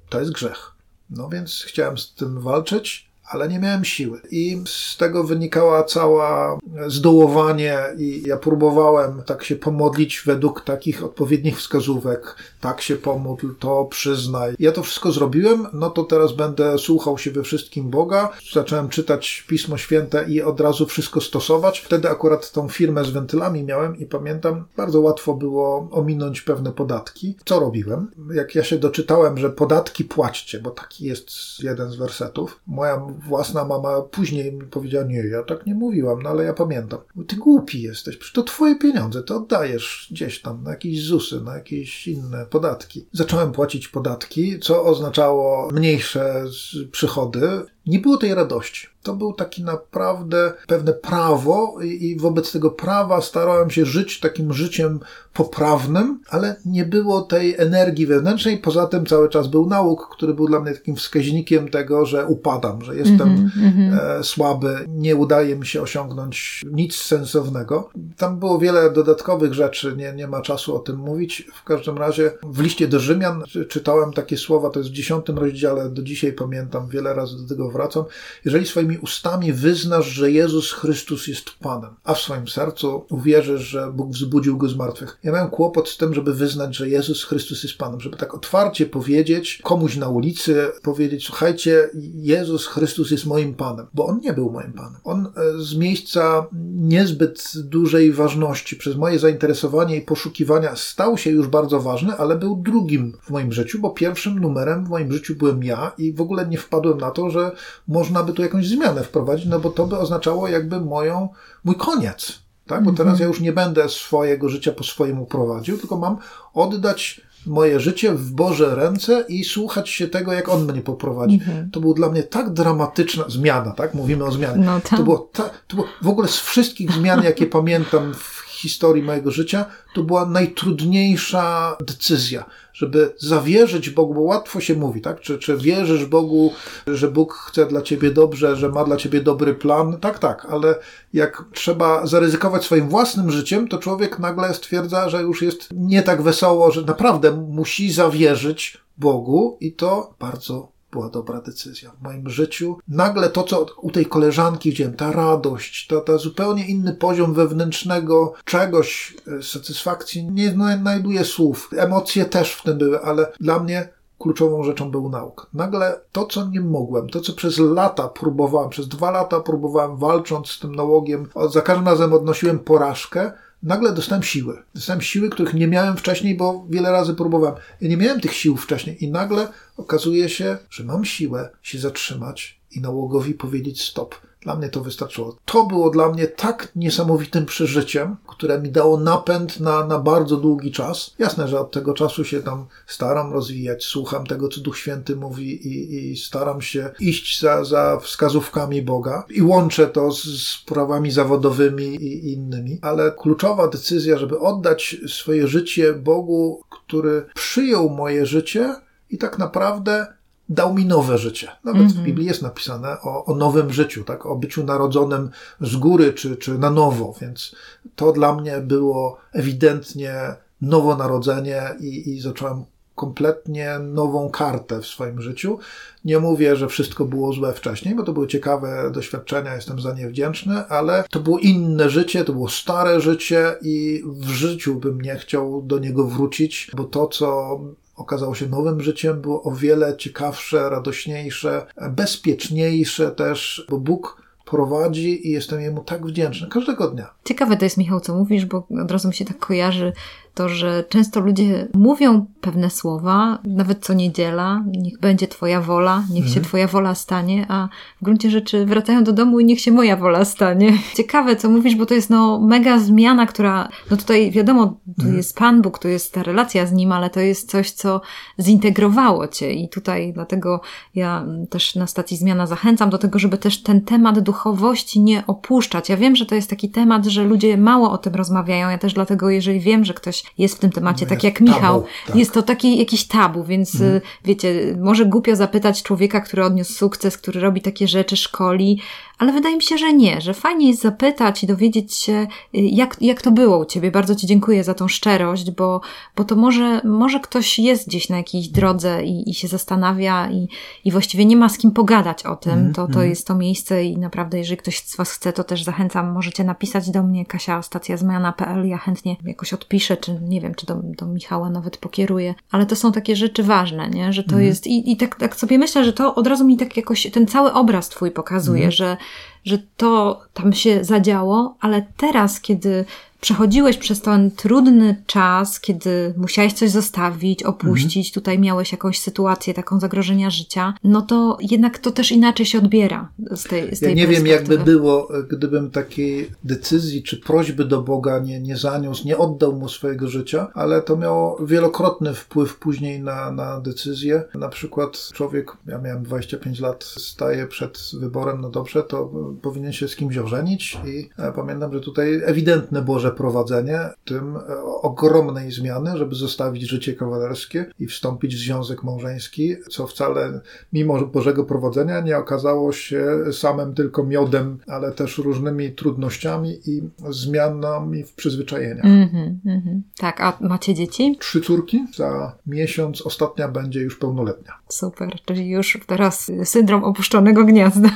to 0.09 0.19
jest 0.19 0.31
grzech. 0.31 0.71
No 1.09 1.29
więc 1.29 1.63
chciałem 1.67 1.97
z 1.97 2.13
tym 2.13 2.39
walczyć, 2.39 3.10
ale 3.31 3.47
nie 3.47 3.59
miałem 3.59 3.85
siły. 3.85 4.21
I 4.31 4.61
z 4.65 4.97
tego 4.97 5.23
wynikała 5.23 5.83
cała 5.83 6.57
zdołowanie 6.87 7.79
i 7.97 8.23
ja 8.25 8.37
próbowałem 8.37 9.21
tak 9.25 9.43
się 9.43 9.55
pomodlić 9.55 10.23
według 10.25 10.61
takich 10.61 11.03
odpowiednich 11.03 11.57
wskazówek. 11.57 12.35
Tak 12.61 12.81
się 12.81 12.95
pomódl, 12.95 13.47
to 13.59 13.85
przyznaj. 13.85 14.55
Ja 14.59 14.71
to 14.71 14.83
wszystko 14.83 15.11
zrobiłem, 15.11 15.67
no 15.73 15.89
to 15.89 16.03
teraz 16.03 16.33
będę 16.33 16.77
słuchał 16.77 17.17
się 17.17 17.31
we 17.31 17.43
wszystkim 17.43 17.89
Boga. 17.89 18.29
Zacząłem 18.53 18.89
czytać 18.89 19.45
Pismo 19.47 19.77
Święte 19.77 20.25
i 20.29 20.41
od 20.41 20.59
razu 20.59 20.85
wszystko 20.85 21.21
stosować. 21.21 21.79
Wtedy 21.79 22.09
akurat 22.09 22.51
tą 22.51 22.69
firmę 22.69 23.03
z 23.03 23.09
wentylami 23.09 23.63
miałem 23.63 23.97
i 23.97 24.05
pamiętam, 24.05 24.65
bardzo 24.77 25.01
łatwo 25.01 25.33
było 25.33 25.87
ominąć 25.91 26.41
pewne 26.41 26.71
podatki. 26.71 27.35
Co 27.45 27.59
robiłem? 27.59 28.11
Jak 28.33 28.55
ja 28.55 28.63
się 28.63 28.77
doczytałem, 28.77 29.37
że 29.37 29.49
podatki 29.49 30.03
płaćcie, 30.05 30.59
bo 30.59 30.71
taki 30.71 31.05
jest 31.05 31.29
jeden 31.63 31.91
z 31.91 31.95
wersetów. 31.95 32.59
Moja 32.67 33.01
własna 33.27 33.65
mama 33.65 34.01
później 34.01 34.53
mi 34.53 34.67
powiedziała, 34.67 35.05
nie, 35.05 35.27
ja 35.27 35.43
tak 35.43 35.65
nie 35.65 35.75
mówiłam, 35.75 36.21
no 36.21 36.29
ale 36.29 36.43
ja 36.43 36.53
pamiętam. 36.53 36.99
Ty 37.27 37.35
głupi 37.35 37.81
jesteś, 37.81 38.17
przecież 38.17 38.33
to 38.33 38.43
twoje 38.43 38.75
pieniądze, 38.75 39.23
to 39.23 39.35
oddajesz 39.35 40.07
gdzieś 40.11 40.41
tam 40.41 40.63
na 40.63 40.69
jakieś 40.69 41.03
ZUSy, 41.03 41.41
na 41.41 41.55
jakieś 41.55 42.07
inne 42.07 42.45
podatki. 42.45 43.05
Zacząłem 43.11 43.51
płacić 43.51 43.87
podatki, 43.87 44.59
co 44.59 44.83
oznaczało 44.83 45.69
mniejsze 45.71 46.45
przychody. 46.91 47.61
Nie 47.87 47.99
było 47.99 48.17
tej 48.17 48.35
radości. 48.35 48.87
To 49.03 49.15
był 49.15 49.33
taki 49.33 49.63
naprawdę 49.63 50.53
pewne 50.67 50.93
prawo 50.93 51.77
i, 51.83 52.17
wobec 52.19 52.51
tego 52.51 52.71
prawa 52.71 53.21
starałem 53.21 53.69
się 53.69 53.85
żyć 53.85 54.19
takim 54.19 54.53
życiem 54.53 54.99
poprawnym, 55.33 56.19
ale 56.29 56.55
nie 56.65 56.85
było 56.85 57.21
tej 57.21 57.55
energii 57.57 58.07
wewnętrznej. 58.07 58.57
Poza 58.57 58.87
tym 58.87 59.05
cały 59.05 59.29
czas 59.29 59.47
był 59.47 59.67
nauk, 59.67 60.09
który 60.11 60.33
był 60.33 60.47
dla 60.47 60.59
mnie 60.59 60.73
takim 60.73 60.95
wskaźnikiem 60.95 61.69
tego, 61.69 62.05
że 62.05 62.25
upadam, 62.25 62.81
że 62.81 62.95
jestem 62.95 63.29
mm 63.29 63.49
-hmm. 63.49 64.23
słaby, 64.23 64.85
nie 64.87 65.15
udaje 65.15 65.55
mi 65.55 65.65
się 65.65 65.81
osiągnąć 65.81 66.61
nic 66.71 66.95
sensownego. 66.95 67.89
Tam 68.17 68.39
było 68.39 68.59
wiele 68.59 68.91
dodatkowych 68.91 69.53
rzeczy, 69.53 69.95
nie, 69.97 70.13
nie 70.13 70.27
ma 70.27 70.41
czasu 70.41 70.75
o 70.75 70.79
tym 70.79 70.95
mówić. 70.95 71.47
W 71.53 71.63
każdym 71.63 71.97
razie 71.97 72.31
w 72.43 72.61
liście 72.61 72.87
do 72.87 72.99
Rzymian 72.99 73.43
czytałem 73.69 74.13
takie 74.13 74.37
słowa, 74.37 74.69
to 74.69 74.79
jest 74.79 74.91
w 74.91 74.93
dziesiątym 74.93 75.37
rozdziale, 75.37 75.89
do 75.89 76.03
dzisiaj 76.03 76.33
pamiętam, 76.33 76.87
wiele 76.87 77.13
razy 77.13 77.37
do 77.37 77.47
tego 77.47 77.70
wracam. 77.71 78.03
Jeżeli 78.45 78.65
swoimi 78.65 78.97
ustami 78.97 79.53
wyznasz, 79.53 80.07
że 80.07 80.31
Jezus 80.31 80.71
Chrystus 80.71 81.27
jest 81.27 81.49
Panem, 81.59 81.95
a 82.03 82.13
w 82.13 82.19
swoim 82.19 82.47
sercu 82.47 83.05
uwierzysz, 83.09 83.61
że 83.61 83.91
Bóg 83.91 84.11
wzbudził 84.11 84.57
go 84.57 84.69
z 84.69 84.75
martwych. 84.75 85.17
Ja 85.23 85.31
miałem 85.31 85.49
kłopot 85.49 85.89
z 85.89 85.97
tym, 85.97 86.13
żeby 86.13 86.33
wyznać, 86.33 86.75
że 86.75 86.89
Jezus 86.89 87.23
Chrystus 87.23 87.63
jest 87.63 87.77
Panem, 87.77 88.01
żeby 88.01 88.17
tak 88.17 88.35
otwarcie 88.35 88.85
powiedzieć 88.85 89.59
komuś 89.63 89.97
na 89.97 90.09
ulicy, 90.09 90.67
powiedzieć, 90.83 91.25
słuchajcie, 91.25 91.89
Jezus 92.13 92.67
Chrystus 92.67 93.11
jest 93.11 93.25
moim 93.25 93.53
Panem, 93.53 93.87
bo 93.93 94.05
On 94.05 94.19
nie 94.19 94.33
był 94.33 94.51
moim 94.51 94.73
Panem. 94.73 94.99
On 95.03 95.25
e, 95.25 95.63
z 95.63 95.75
miejsca 95.75 96.45
niezbyt 96.75 97.51
dużej 97.55 98.13
ważności, 98.13 98.75
przez 98.75 98.95
moje 98.95 99.19
zainteresowanie 99.19 99.97
i 99.97 100.01
poszukiwania 100.01 100.75
stał 100.75 101.17
się 101.17 101.29
już 101.29 101.47
bardzo 101.47 101.79
ważny, 101.79 102.13
ale 102.15 102.35
był 102.35 102.55
drugim 102.55 103.13
w 103.23 103.29
moim 103.29 103.51
życiu, 103.51 103.79
bo 103.79 103.89
pierwszym 103.89 104.39
numerem 104.39 104.85
w 104.85 104.89
moim 104.89 105.13
życiu 105.13 105.35
byłem 105.35 105.63
ja 105.63 105.91
i 105.97 106.13
w 106.13 106.21
ogóle 106.21 106.47
nie 106.47 106.57
wpadłem 106.57 106.97
na 106.97 107.11
to, 107.11 107.29
że 107.29 107.51
można 107.87 108.23
by 108.23 108.33
tu 108.33 108.41
jakąś 108.41 108.67
zmianę 108.67 109.03
wprowadzić, 109.03 109.45
no 109.45 109.59
bo 109.59 109.69
to 109.69 109.87
by 109.87 109.97
oznaczało 109.97 110.47
jakby 110.47 110.81
moją, 110.81 111.29
mój 111.63 111.75
koniec. 111.75 112.39
Tak? 112.67 112.83
Bo 112.83 112.91
teraz 112.91 113.19
ja 113.19 113.25
już 113.25 113.39
nie 113.39 113.53
będę 113.53 113.89
swojego 113.89 114.49
życia 114.49 114.71
po 114.71 114.83
swojemu 114.83 115.25
prowadził, 115.25 115.77
tylko 115.77 115.97
mam 115.97 116.17
oddać 116.53 117.21
moje 117.45 117.79
życie 117.79 118.11
w 118.13 118.31
Boże 118.31 118.75
ręce 118.75 119.25
i 119.29 119.43
słuchać 119.43 119.89
się 119.89 120.07
tego, 120.07 120.33
jak 120.33 120.49
On 120.49 120.63
mnie 120.63 120.81
poprowadzi. 120.81 121.35
Mhm. 121.35 121.71
To 121.71 121.79
było 121.79 121.93
dla 121.93 122.09
mnie 122.09 122.23
tak 122.23 122.49
dramatyczna 122.49 123.25
zmiana, 123.27 123.71
tak? 123.71 123.93
Mówimy 123.93 124.25
o 124.25 124.31
zmianie. 124.31 124.65
No 124.65 124.79
to, 124.97 125.03
było 125.03 125.29
ta, 125.33 125.49
to 125.67 125.75
było 125.75 125.87
w 126.01 126.07
ogóle 126.07 126.27
z 126.27 126.39
wszystkich 126.39 126.91
zmian, 126.91 127.23
jakie 127.23 127.45
pamiętam 127.45 128.13
w 128.13 128.50
historii 128.61 129.03
mojego 129.03 129.31
życia, 129.31 129.65
to 129.93 130.03
była 130.03 130.25
najtrudniejsza 130.25 131.77
decyzja, 131.85 132.45
żeby 132.73 133.13
zawierzyć 133.17 133.89
Bogu, 133.89 134.13
bo 134.13 134.21
łatwo 134.21 134.61
się 134.61 134.75
mówi, 134.75 135.01
tak? 135.01 135.19
Czy, 135.19 135.39
czy 135.39 135.57
wierzysz 135.57 136.05
Bogu, 136.05 136.53
że 136.87 137.11
Bóg 137.11 137.33
chce 137.33 137.65
dla 137.65 137.81
ciebie 137.81 138.11
dobrze, 138.11 138.55
że 138.55 138.69
ma 138.69 138.83
dla 138.83 138.97
ciebie 138.97 139.21
dobry 139.21 139.53
plan? 139.53 139.97
Tak, 139.99 140.19
tak, 140.19 140.47
ale 140.49 140.75
jak 141.13 141.43
trzeba 141.53 142.07
zaryzykować 142.07 142.63
swoim 142.63 142.89
własnym 142.89 143.31
życiem, 143.31 143.67
to 143.67 143.77
człowiek 143.77 144.19
nagle 144.19 144.53
stwierdza, 144.53 145.09
że 145.09 145.21
już 145.21 145.41
jest 145.41 145.69
nie 145.71 146.03
tak 146.03 146.21
wesoło, 146.21 146.71
że 146.71 146.81
naprawdę 146.81 147.31
musi 147.31 147.91
zawierzyć 147.91 148.77
Bogu 148.97 149.57
i 149.59 149.73
to 149.73 150.13
bardzo 150.19 150.80
była 150.91 151.09
dobra 151.09 151.41
decyzja 151.41 151.91
w 151.91 152.03
moim 152.03 152.29
życiu. 152.29 152.77
Nagle 152.87 153.29
to, 153.29 153.43
co 153.43 153.65
u 153.81 153.91
tej 153.91 154.05
koleżanki 154.05 154.69
widziałem, 154.69 154.93
ta 154.93 155.11
radość, 155.11 155.87
ta, 155.87 156.01
ta 156.01 156.17
zupełnie 156.17 156.67
inny 156.67 156.93
poziom 156.93 157.33
wewnętrznego 157.33 158.33
czegoś, 158.45 159.15
e, 159.39 159.43
satysfakcji, 159.43 160.31
nie 160.31 160.51
znajduję 160.51 161.25
słów. 161.25 161.69
Emocje 161.77 162.25
też 162.25 162.53
w 162.53 162.63
tym 162.63 162.77
były, 162.77 163.01
ale 163.01 163.31
dla 163.39 163.59
mnie 163.59 163.89
kluczową 164.19 164.63
rzeczą 164.63 164.91
był 164.91 165.09
nauk. 165.09 165.49
Nagle 165.53 165.99
to, 166.11 166.25
co 166.25 166.47
nie 166.47 166.61
mogłem, 166.61 167.09
to, 167.09 167.21
co 167.21 167.33
przez 167.33 167.57
lata 167.57 168.07
próbowałem, 168.07 168.69
przez 168.69 168.87
dwa 168.87 169.11
lata 169.11 169.39
próbowałem 169.39 169.97
walcząc 169.97 170.49
z 170.49 170.59
tym 170.59 170.75
nałogiem, 170.75 171.29
za 171.49 171.61
każdym 171.61 171.87
razem 171.87 172.13
odnosiłem 172.13 172.59
porażkę, 172.59 173.31
nagle 173.63 173.93
dostałem 173.93 174.23
siły. 174.23 174.63
Dostałem 174.75 175.01
siły, 175.01 175.29
których 175.29 175.53
nie 175.53 175.67
miałem 175.67 175.97
wcześniej, 175.97 176.35
bo 176.35 176.65
wiele 176.69 176.91
razy 176.91 177.13
próbowałem. 177.13 177.55
Ja 177.81 177.89
nie 177.89 177.97
miałem 177.97 178.21
tych 178.21 178.33
sił 178.33 178.57
wcześniej 178.57 179.03
i 179.03 179.11
nagle 179.11 179.47
okazuje 179.77 180.29
się, 180.29 180.57
że 180.69 180.83
mam 180.83 181.05
siłę 181.05 181.49
się 181.61 181.79
zatrzymać 181.79 182.59
i 182.71 182.81
nałogowi 182.81 183.33
powiedzieć 183.33 183.83
stop. 183.83 184.15
Dla 184.41 184.55
mnie 184.55 184.69
to 184.69 184.81
wystarczyło. 184.81 185.37
To 185.45 185.65
było 185.65 185.89
dla 185.89 186.09
mnie 186.09 186.27
tak 186.27 186.71
niesamowitym 186.75 187.45
przeżyciem, 187.45 188.15
które 188.27 188.61
mi 188.61 188.71
dało 188.71 188.99
napęd 188.99 189.59
na, 189.59 189.87
na 189.87 189.99
bardzo 189.99 190.37
długi 190.37 190.71
czas. 190.71 191.15
Jasne, 191.19 191.47
że 191.47 191.59
od 191.59 191.71
tego 191.71 191.93
czasu 191.93 192.23
się 192.23 192.41
tam 192.41 192.65
staram 192.87 193.33
rozwijać, 193.33 193.85
słucham 193.85 194.25
tego, 194.25 194.47
co 194.47 194.61
Duch 194.61 194.77
Święty 194.77 195.15
mówi 195.15 195.67
i, 195.67 196.11
i 196.11 196.17
staram 196.17 196.61
się 196.61 196.91
iść 196.99 197.41
za, 197.41 197.63
za 197.63 197.99
wskazówkami 197.99 198.81
Boga 198.81 199.23
i 199.29 199.41
łączę 199.41 199.87
to 199.87 200.11
z 200.11 200.23
sprawami 200.47 201.11
zawodowymi 201.11 201.95
i 201.95 202.33
innymi. 202.33 202.79
Ale 202.81 203.11
kluczowa 203.11 203.67
decyzja, 203.67 204.17
żeby 204.17 204.39
oddać 204.39 204.97
swoje 205.07 205.47
życie 205.47 205.93
Bogu, 205.93 206.63
który 206.69 207.25
przyjął 207.35 207.89
moje 207.89 208.25
życie 208.25 208.75
i 209.09 209.17
tak 209.17 209.37
naprawdę 209.37 210.20
dał 210.51 210.73
mi 210.73 210.85
nowe 210.85 211.17
życie. 211.17 211.47
Nawet 211.63 211.81
mm 211.81 211.87
-hmm. 211.87 211.93
w 211.93 211.97
mhm. 211.97 212.05
Biblii 212.05 212.27
jest 212.27 212.41
napisane 212.41 213.01
o, 213.01 213.25
o, 213.25 213.35
nowym 213.35 213.73
życiu, 213.73 214.03
tak? 214.03 214.25
o 214.25 214.35
byciu 214.35 214.63
narodzonym 214.63 215.29
z 215.61 215.75
góry 215.75 216.13
czy, 216.13 216.37
czy 216.37 216.57
na 216.57 216.69
nowo, 216.69 217.15
więc 217.21 217.55
to 217.95 218.11
dla 218.11 218.35
mnie 218.35 218.57
było 218.57 219.17
ewidentnie 219.33 220.13
nowonarodzenie 220.61 221.61
i, 221.79 222.09
i 222.09 222.21
zacząłem 222.21 222.63
kompletnie 222.95 223.79
nową 223.79 224.29
kartę 224.29 224.81
w 224.81 224.87
swoim 224.87 225.21
życiu. 225.21 225.59
Nie 226.05 226.19
mówię, 226.19 226.55
że 226.55 226.67
wszystko 226.67 227.05
było 227.05 227.33
złe 227.33 227.53
wcześniej, 227.53 227.95
bo 227.95 228.03
to 228.03 228.13
były 228.13 228.27
ciekawe 228.27 228.91
doświadczenia, 228.93 229.55
jestem 229.55 229.79
za 229.79 229.93
nie 229.93 230.07
wdzięczny, 230.07 230.67
ale 230.67 231.03
to 231.09 231.19
było 231.19 231.39
inne 231.39 231.89
życie, 231.89 232.25
to 232.25 232.33
było 232.33 232.49
stare 232.49 233.01
życie 233.01 233.55
i 233.61 234.03
w 234.05 234.29
życiu 234.29 234.75
bym 234.75 235.01
nie 235.01 235.15
chciał 235.15 235.61
do 235.61 235.79
niego 235.79 236.07
wrócić, 236.07 236.71
bo 236.77 236.83
to, 236.83 237.07
co 237.07 237.59
okazało 238.01 238.35
się 238.35 238.47
nowym 238.47 238.81
życiem, 238.81 239.21
było 239.21 239.43
o 239.43 239.51
wiele 239.51 239.97
ciekawsze, 239.97 240.69
radośniejsze, 240.69 241.65
bezpieczniejsze 241.91 243.11
też, 243.11 243.65
bo 243.69 243.77
Bóg 243.77 244.21
prowadzi 244.45 245.27
i 245.27 245.31
jestem 245.31 245.61
Jemu 245.61 245.83
tak 245.83 246.05
wdzięczny 246.05 246.47
każdego 246.47 246.87
dnia. 246.87 247.13
Ciekawe 247.23 247.57
to 247.57 247.65
jest, 247.65 247.77
Michał, 247.77 247.99
co 247.99 248.15
mówisz, 248.15 248.45
bo 248.45 248.67
od 248.83 248.91
razu 248.91 249.07
mi 249.07 249.13
się 249.13 249.25
tak 249.25 249.39
kojarzy 249.39 249.93
to, 250.33 250.49
że 250.49 250.83
często 250.89 251.19
ludzie 251.19 251.67
mówią 251.73 252.25
pewne 252.41 252.69
słowa, 252.69 253.39
nawet 253.43 253.85
co 253.85 253.93
niedziela, 253.93 254.63
niech 254.65 254.99
będzie 254.99 255.27
Twoja 255.27 255.61
wola, 255.61 256.03
niech 256.09 256.25
mhm. 256.25 256.33
się 256.33 256.41
Twoja 256.41 256.67
wola 256.67 256.95
stanie, 256.95 257.45
a 257.49 257.69
w 258.01 258.03
gruncie 258.03 258.31
rzeczy 258.31 258.65
wracają 258.65 259.03
do 259.03 259.13
domu 259.13 259.39
i 259.39 259.45
niech 259.45 259.59
się 259.59 259.71
moja 259.71 259.95
wola 259.95 260.25
stanie. 260.25 260.73
Ciekawe, 260.97 261.35
co 261.35 261.49
mówisz, 261.49 261.75
bo 261.75 261.85
to 261.85 261.93
jest 261.93 262.09
no 262.09 262.39
mega 262.39 262.79
zmiana, 262.79 263.25
która, 263.25 263.69
no 263.91 263.97
tutaj 263.97 264.31
wiadomo, 264.31 264.67
tu 264.67 265.01
mhm. 265.01 265.17
jest 265.17 265.37
Pan 265.37 265.61
Bóg, 265.61 265.79
tu 265.79 265.87
jest 265.87 266.13
ta 266.13 266.23
relacja 266.23 266.65
z 266.65 266.71
Nim, 266.71 266.91
ale 266.91 267.09
to 267.09 267.19
jest 267.19 267.49
coś, 267.49 267.71
co 267.71 268.01
zintegrowało 268.39 269.27
Cię 269.27 269.53
i 269.53 269.69
tutaj 269.69 270.13
dlatego 270.13 270.61
ja 270.95 271.25
też 271.49 271.75
na 271.75 271.87
stacji 271.87 272.17
Zmiana 272.17 272.47
zachęcam 272.47 272.89
do 272.89 272.97
tego, 272.97 273.19
żeby 273.19 273.37
też 273.37 273.63
ten 273.63 273.81
temat 273.81 274.19
duchowości 274.19 275.01
nie 275.01 275.23
opuszczać. 275.27 275.89
Ja 275.89 275.97
wiem, 275.97 276.15
że 276.15 276.25
to 276.25 276.35
jest 276.35 276.49
taki 276.49 276.69
temat, 276.69 277.05
że 277.05 277.23
ludzie 277.23 277.57
mało 277.57 277.91
o 277.91 277.97
tym 277.97 278.15
rozmawiają, 278.15 278.69
ja 278.69 278.77
też 278.77 278.93
dlatego, 278.93 279.29
jeżeli 279.29 279.59
wiem, 279.59 279.85
że 279.85 279.93
ktoś 279.93 280.20
jest 280.37 280.55
w 280.55 280.59
tym 280.59 280.71
temacie, 280.71 281.05
no 281.05 281.09
tak 281.09 281.23
jak 281.23 281.41
Michał. 281.41 281.81
Tabu, 281.81 281.93
tak. 282.07 282.15
Jest 282.15 282.33
to 282.33 282.41
taki 282.41 282.77
jakiś 282.77 283.07
tabu, 283.07 283.43
więc 283.43 283.75
mhm. 283.75 284.01
wiecie, 284.25 284.77
może 284.79 285.05
głupio 285.05 285.35
zapytać 285.35 285.83
człowieka, 285.83 286.21
który 286.21 286.45
odniósł 286.45 286.73
sukces, 286.73 287.17
który 287.17 287.39
robi 287.39 287.61
takie 287.61 287.87
rzeczy, 287.87 288.17
szkoli, 288.17 288.79
ale 289.21 289.33
wydaje 289.33 289.55
mi 289.55 289.61
się, 289.61 289.77
że 289.77 289.93
nie, 289.93 290.21
że 290.21 290.33
fajnie 290.33 290.67
jest 290.67 290.81
zapytać 290.81 291.43
i 291.43 291.47
dowiedzieć 291.47 291.95
się, 291.95 292.13
y, 292.13 292.27
jak, 292.53 292.97
jak 293.01 293.21
to 293.21 293.31
było 293.31 293.57
u 293.57 293.65
Ciebie. 293.65 293.91
Bardzo 293.91 294.15
Ci 294.15 294.27
dziękuję 294.27 294.63
za 294.63 294.73
tą 294.73 294.87
szczerość, 294.87 295.51
bo, 295.51 295.81
bo 296.15 296.23
to 296.23 296.35
może, 296.35 296.81
może 296.83 297.19
ktoś 297.19 297.59
jest 297.59 297.87
gdzieś 297.87 298.09
na 298.09 298.17
jakiejś 298.17 298.47
drodze 298.47 299.05
i, 299.05 299.29
i 299.29 299.33
się 299.33 299.47
zastanawia 299.47 300.29
i, 300.31 300.47
i 300.85 300.91
właściwie 300.91 301.25
nie 301.25 301.35
ma 301.35 301.49
z 301.49 301.57
kim 301.57 301.71
pogadać 301.71 302.25
o 302.25 302.35
tym. 302.35 302.53
Mm, 302.53 302.73
to, 302.73 302.87
to 302.87 302.93
mm. 302.93 303.09
jest 303.09 303.27
to 303.27 303.35
miejsce 303.35 303.83
i 303.83 303.97
naprawdę, 303.97 304.37
jeżeli 304.37 304.57
ktoś 304.57 304.79
z 304.79 304.95
Was 304.95 305.11
chce, 305.11 305.33
to 305.33 305.43
też 305.43 305.63
zachęcam, 305.63 306.11
możecie 306.11 306.43
napisać 306.43 306.89
do 306.89 307.03
mnie, 307.03 307.25
Kasia, 307.25 307.61
stacja 307.61 307.97
zmiana.pl, 307.97 308.67
ja 308.67 308.77
chętnie 308.77 309.15
jakoś 309.25 309.53
odpiszę, 309.53 309.97
czy 309.97 310.19
nie 310.21 310.41
wiem, 310.41 310.55
czy 310.55 310.65
do, 310.65 310.75
do 310.83 311.05
Michała 311.05 311.49
nawet 311.49 311.77
pokieruję, 311.77 312.35
ale 312.51 312.65
to 312.65 312.75
są 312.75 312.91
takie 312.91 313.15
rzeczy 313.15 313.43
ważne, 313.43 313.89
nie? 313.89 314.13
że 314.13 314.23
to 314.23 314.35
mm. 314.35 314.45
jest 314.45 314.67
i, 314.67 314.91
i 314.91 314.97
tak, 314.97 315.15
tak 315.15 315.35
sobie 315.35 315.57
myślę, 315.57 315.83
że 315.85 315.93
to 315.93 316.15
od 316.15 316.27
razu 316.27 316.45
mi 316.45 316.57
tak 316.57 316.77
jakoś 316.77 317.11
ten 317.11 317.27
cały 317.27 317.53
obraz 317.53 317.89
Twój 317.89 318.11
pokazuje, 318.11 318.63
mm. 318.63 318.71
że 318.71 318.97
że 319.45 319.57
to 319.77 320.21
tam 320.33 320.53
się 320.53 320.83
zadziało, 320.83 321.57
ale 321.59 321.85
teraz, 321.97 322.41
kiedy 322.41 322.85
przechodziłeś 323.21 323.77
przez 323.77 324.01
ten 324.01 324.31
trudny 324.31 325.03
czas, 325.05 325.59
kiedy 325.59 326.13
musiałeś 326.17 326.53
coś 326.53 326.69
zostawić, 326.69 327.43
opuścić, 327.43 328.07
mhm. 328.07 328.13
tutaj 328.13 328.39
miałeś 328.39 328.71
jakąś 328.71 328.99
sytuację, 328.99 329.53
taką 329.53 329.79
zagrożenia 329.79 330.29
życia, 330.29 330.73
no 330.83 331.01
to 331.01 331.37
jednak 331.41 331.79
to 331.79 331.91
też 331.91 332.11
inaczej 332.11 332.45
się 332.45 332.57
odbiera 332.57 333.09
z 333.31 333.43
tej, 333.43 333.75
z 333.75 333.79
tej 333.79 333.89
Ja 333.89 333.95
nie 333.95 334.07
wiem, 334.07 334.27
jakby 334.27 334.57
było, 334.57 335.07
gdybym 335.29 335.71
takiej 335.71 336.31
decyzji 336.43 337.03
czy 337.03 337.17
prośby 337.17 337.65
do 337.65 337.81
Boga 337.81 338.19
nie, 338.19 338.39
nie 338.39 338.57
zaniósł, 338.57 339.07
nie 339.07 339.17
oddał 339.17 339.55
mu 339.55 339.69
swojego 339.69 340.07
życia, 340.07 340.47
ale 340.53 340.81
to 340.81 340.97
miało 340.97 341.45
wielokrotny 341.45 342.13
wpływ 342.13 342.59
później 342.59 343.01
na, 343.01 343.31
na 343.31 343.61
decyzję. 343.61 344.23
Na 344.35 344.49
przykład 344.49 345.09
człowiek, 345.13 345.57
ja 345.67 345.77
miałem 345.77 346.03
25 346.03 346.59
lat, 346.59 346.83
staje 346.83 347.47
przed 347.47 347.79
wyborem, 347.99 348.41
no 348.41 348.49
dobrze, 348.49 348.83
to 348.83 349.11
powinien 349.41 349.73
się 349.73 349.87
z 349.87 349.95
kimś 349.95 350.17
ożenić 350.17 350.77
i 350.85 351.09
pamiętam, 351.35 351.73
że 351.73 351.79
tutaj 351.79 352.21
ewidentne 352.25 352.81
było, 352.81 352.99
że 352.99 353.10
przeprowadzenie 353.11 353.79
tym 354.05 354.37
e, 354.37 354.63
ogromnej 354.81 355.51
zmiany, 355.51 355.97
żeby 355.97 356.15
zostawić 356.15 356.69
życie 356.69 356.93
kawalerskie 356.93 357.65
i 357.79 357.87
wstąpić 357.87 358.35
w 358.35 358.39
związek 358.39 358.83
małżeński, 358.83 359.55
co 359.69 359.87
wcale 359.87 360.41
mimo 360.73 361.05
Bożego 361.05 361.43
prowadzenia 361.43 362.01
nie 362.01 362.17
okazało 362.17 362.71
się 362.71 363.05
samym 363.31 363.73
tylko 363.73 364.03
miodem, 364.03 364.57
ale 364.67 364.91
też 364.91 365.17
różnymi 365.17 365.71
trudnościami 365.71 366.59
i 366.65 366.81
zmianami 367.09 368.03
w 368.03 368.13
przyzwyczajeniach. 368.13 368.85
Mm 368.85 369.07
-hmm, 369.07 369.49
mm 369.49 369.61
-hmm. 369.61 369.81
Tak, 369.97 370.21
a 370.21 370.37
macie 370.41 370.73
dzieci? 370.73 371.17
Trzy 371.19 371.41
córki. 371.41 371.85
Za 371.95 372.35
miesiąc 372.47 373.01
ostatnia 373.01 373.47
będzie 373.47 373.81
już 373.81 373.97
pełnoletnia. 373.97 374.53
Super, 374.69 375.09
czyli 375.25 375.49
już 375.49 375.79
teraz 375.87 376.31
syndrom 376.43 376.83
opuszczonego 376.83 377.45
gniazda. 377.45 377.89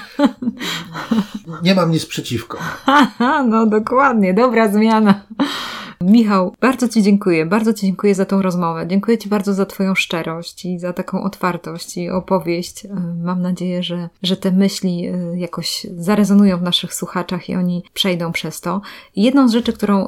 Nie 1.64 1.76
mam 1.76 1.92
nic 1.92 2.06
przeciwko. 2.06 2.58
no 3.52 3.66
dokładnie, 3.66 4.34
dobra 4.34 4.72
zmiana. 4.72 5.05
Michał, 6.02 6.56
bardzo 6.62 6.90
Ci 6.90 7.04
dziękuję. 7.04 7.46
Bardzo 7.46 7.74
Ci 7.74 7.86
dziękuję 7.86 8.16
za 8.16 8.26
tą 8.26 8.42
rozmowę. 8.42 8.88
Dziękuję 8.88 9.18
Ci 9.18 9.30
bardzo 9.30 9.54
za 9.54 9.66
Twoją 9.66 9.96
szczerość 9.96 10.66
i 10.66 10.80
za 10.80 10.94
taką 10.94 11.24
otwartość 11.24 11.98
i 11.98 12.10
opowieść. 12.10 12.86
E, 12.86 12.90
mam 13.24 13.42
nadzieję, 13.42 13.84
że, 13.84 14.10
że 14.24 14.38
te 14.38 14.52
myśli 14.52 15.08
e, 15.08 15.40
jakoś 15.40 15.88
zarezonują 15.98 16.58
w 16.58 16.62
naszych 16.62 16.94
słuchaczach 16.94 17.50
i 17.50 17.56
oni 17.56 17.84
przejdą 17.94 18.32
przez 18.32 18.62
to. 18.62 18.82
Jedną 19.16 19.48
z 19.48 19.52
rzeczy, 19.52 19.74
którą 19.74 20.08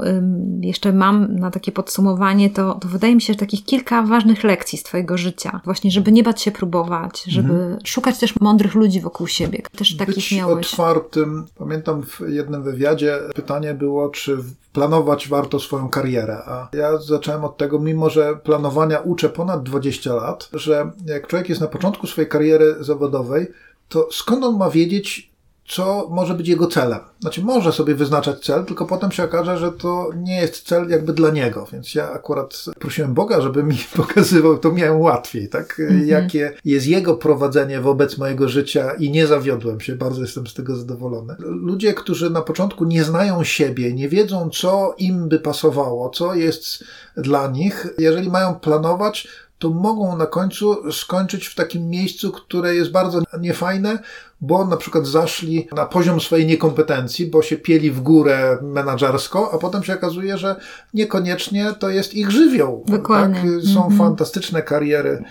jeszcze 0.61 0.93
mam 0.93 1.35
na 1.35 1.51
takie 1.51 1.71
podsumowanie, 1.71 2.49
to, 2.49 2.73
to 2.73 2.87
wydaje 2.87 3.15
mi 3.15 3.21
się, 3.21 3.33
że 3.33 3.39
takich 3.39 3.65
kilka 3.65 4.01
ważnych 4.01 4.43
lekcji 4.43 4.77
z 4.77 4.83
Twojego 4.83 5.17
życia. 5.17 5.61
Właśnie, 5.65 5.91
żeby 5.91 6.11
nie 6.11 6.23
bać 6.23 6.41
się 6.41 6.51
próbować, 6.51 7.23
żeby 7.23 7.53
mhm. 7.53 7.79
szukać 7.85 8.17
też 8.17 8.39
mądrych 8.39 8.75
ludzi 8.75 9.01
wokół 9.01 9.27
siebie. 9.27 9.61
Też 9.77 9.97
takich 9.97 10.15
Być 10.15 10.31
miałeś. 10.31 10.73
otwartym. 10.73 11.45
Pamiętam 11.57 12.03
w 12.03 12.21
jednym 12.27 12.63
wywiadzie 12.63 13.19
pytanie 13.35 13.73
było, 13.73 14.09
czy 14.09 14.37
planować 14.78 15.28
warto 15.28 15.59
swoją 15.59 15.89
karierę. 15.89 16.38
A 16.45 16.69
ja 16.73 16.97
zacząłem 16.97 17.45
od 17.45 17.57
tego, 17.57 17.80
mimo 17.80 18.09
że 18.09 18.36
planowania 18.36 18.99
uczę 18.99 19.30
ponad 19.30 19.63
20 19.63 20.13
lat, 20.13 20.49
że 20.53 20.91
jak 21.05 21.28
człowiek 21.28 21.49
jest 21.49 21.61
na 21.61 21.67
początku 21.67 22.07
swojej 22.07 22.30
kariery 22.30 22.75
zawodowej, 22.80 23.47
to 23.89 24.07
skąd 24.11 24.43
on 24.43 24.57
ma 24.57 24.69
wiedzieć, 24.69 25.32
co 25.68 26.07
może 26.11 26.34
być 26.34 26.47
jego 26.47 26.68
celem. 26.68 26.99
Znaczy, 27.20 27.41
może 27.41 27.72
sobie 27.72 27.95
wyznaczać 27.95 28.45
cel, 28.45 28.65
tylko 28.65 28.86
potem 28.86 29.11
się 29.11 29.24
okaże, 29.24 29.57
że 29.57 29.72
to 29.72 30.09
nie 30.15 30.41
jest 30.41 30.68
cel 30.68 30.89
jakby 30.89 31.13
dla 31.13 31.30
niego. 31.30 31.68
Więc 31.74 31.95
ja 31.95 32.11
akurat 32.11 32.65
prosiłem 32.80 33.13
Boga, 33.13 33.41
żeby 33.41 33.63
mi 33.63 33.78
pokazywał, 33.95 34.57
to 34.57 34.72
miałem 34.72 35.01
łatwiej, 35.01 35.49
tak? 35.49 35.80
Mhm. 35.80 36.07
Jakie 36.07 36.53
jest 36.65 36.88
jego 36.88 37.15
prowadzenie 37.15 37.82
wobec 37.82 38.18
mojego 38.18 38.49
życia 38.49 38.91
i 38.91 39.11
nie 39.11 39.28
zawiodłem 39.28 39.80
się, 39.80 39.95
bardzo 39.95 40.22
jestem 40.22 40.47
z 40.47 40.53
tego 40.53 40.76
zadowolony. 40.76 41.36
Ludzie, 41.39 41.93
którzy 41.93 42.30
na 42.30 42.41
początku 42.41 42.86
nie 42.86 43.03
znają 43.03 43.43
siebie, 43.43 43.93
nie 43.93 44.09
wiedzą, 44.09 44.49
co 44.49 44.95
im 44.97 45.30
by 45.30 45.39
pasowało, 45.39 46.09
co 46.09 46.36
jest 46.36 46.84
dla 47.18 47.47
nich, 47.47 47.88
jeżeli 47.97 48.30
mają 48.30 48.55
planować, 48.55 49.28
to 49.59 49.69
mogą 49.69 50.17
na 50.17 50.25
końcu 50.25 50.91
skończyć 50.91 51.47
w 51.47 51.55
takim 51.55 51.89
miejscu, 51.89 52.31
które 52.31 52.75
jest 52.75 52.91
bardzo 52.91 53.21
niefajne, 53.39 53.99
bo 54.41 54.65
na 54.65 54.77
przykład 54.77 55.07
zaszli 55.07 55.67
na 55.75 55.85
poziom 55.85 56.21
swojej 56.21 56.45
niekompetencji, 56.45 57.25
bo 57.25 57.41
się 57.41 57.57
pieli 57.57 57.91
w 57.91 58.01
górę 58.01 58.57
menadżersko, 58.61 59.51
a 59.53 59.57
potem 59.57 59.83
się 59.83 59.93
okazuje, 59.93 60.37
że 60.37 60.55
niekoniecznie 60.93 61.73
to 61.79 61.89
jest 61.89 62.13
ich 62.13 62.31
żywioł. 62.31 62.83
Dokładnie. 62.87 63.35
Tak? 63.35 63.73
Są 63.73 63.83
mhm. 63.83 63.97
fantastyczne 63.97 64.61
kariery 64.61 65.23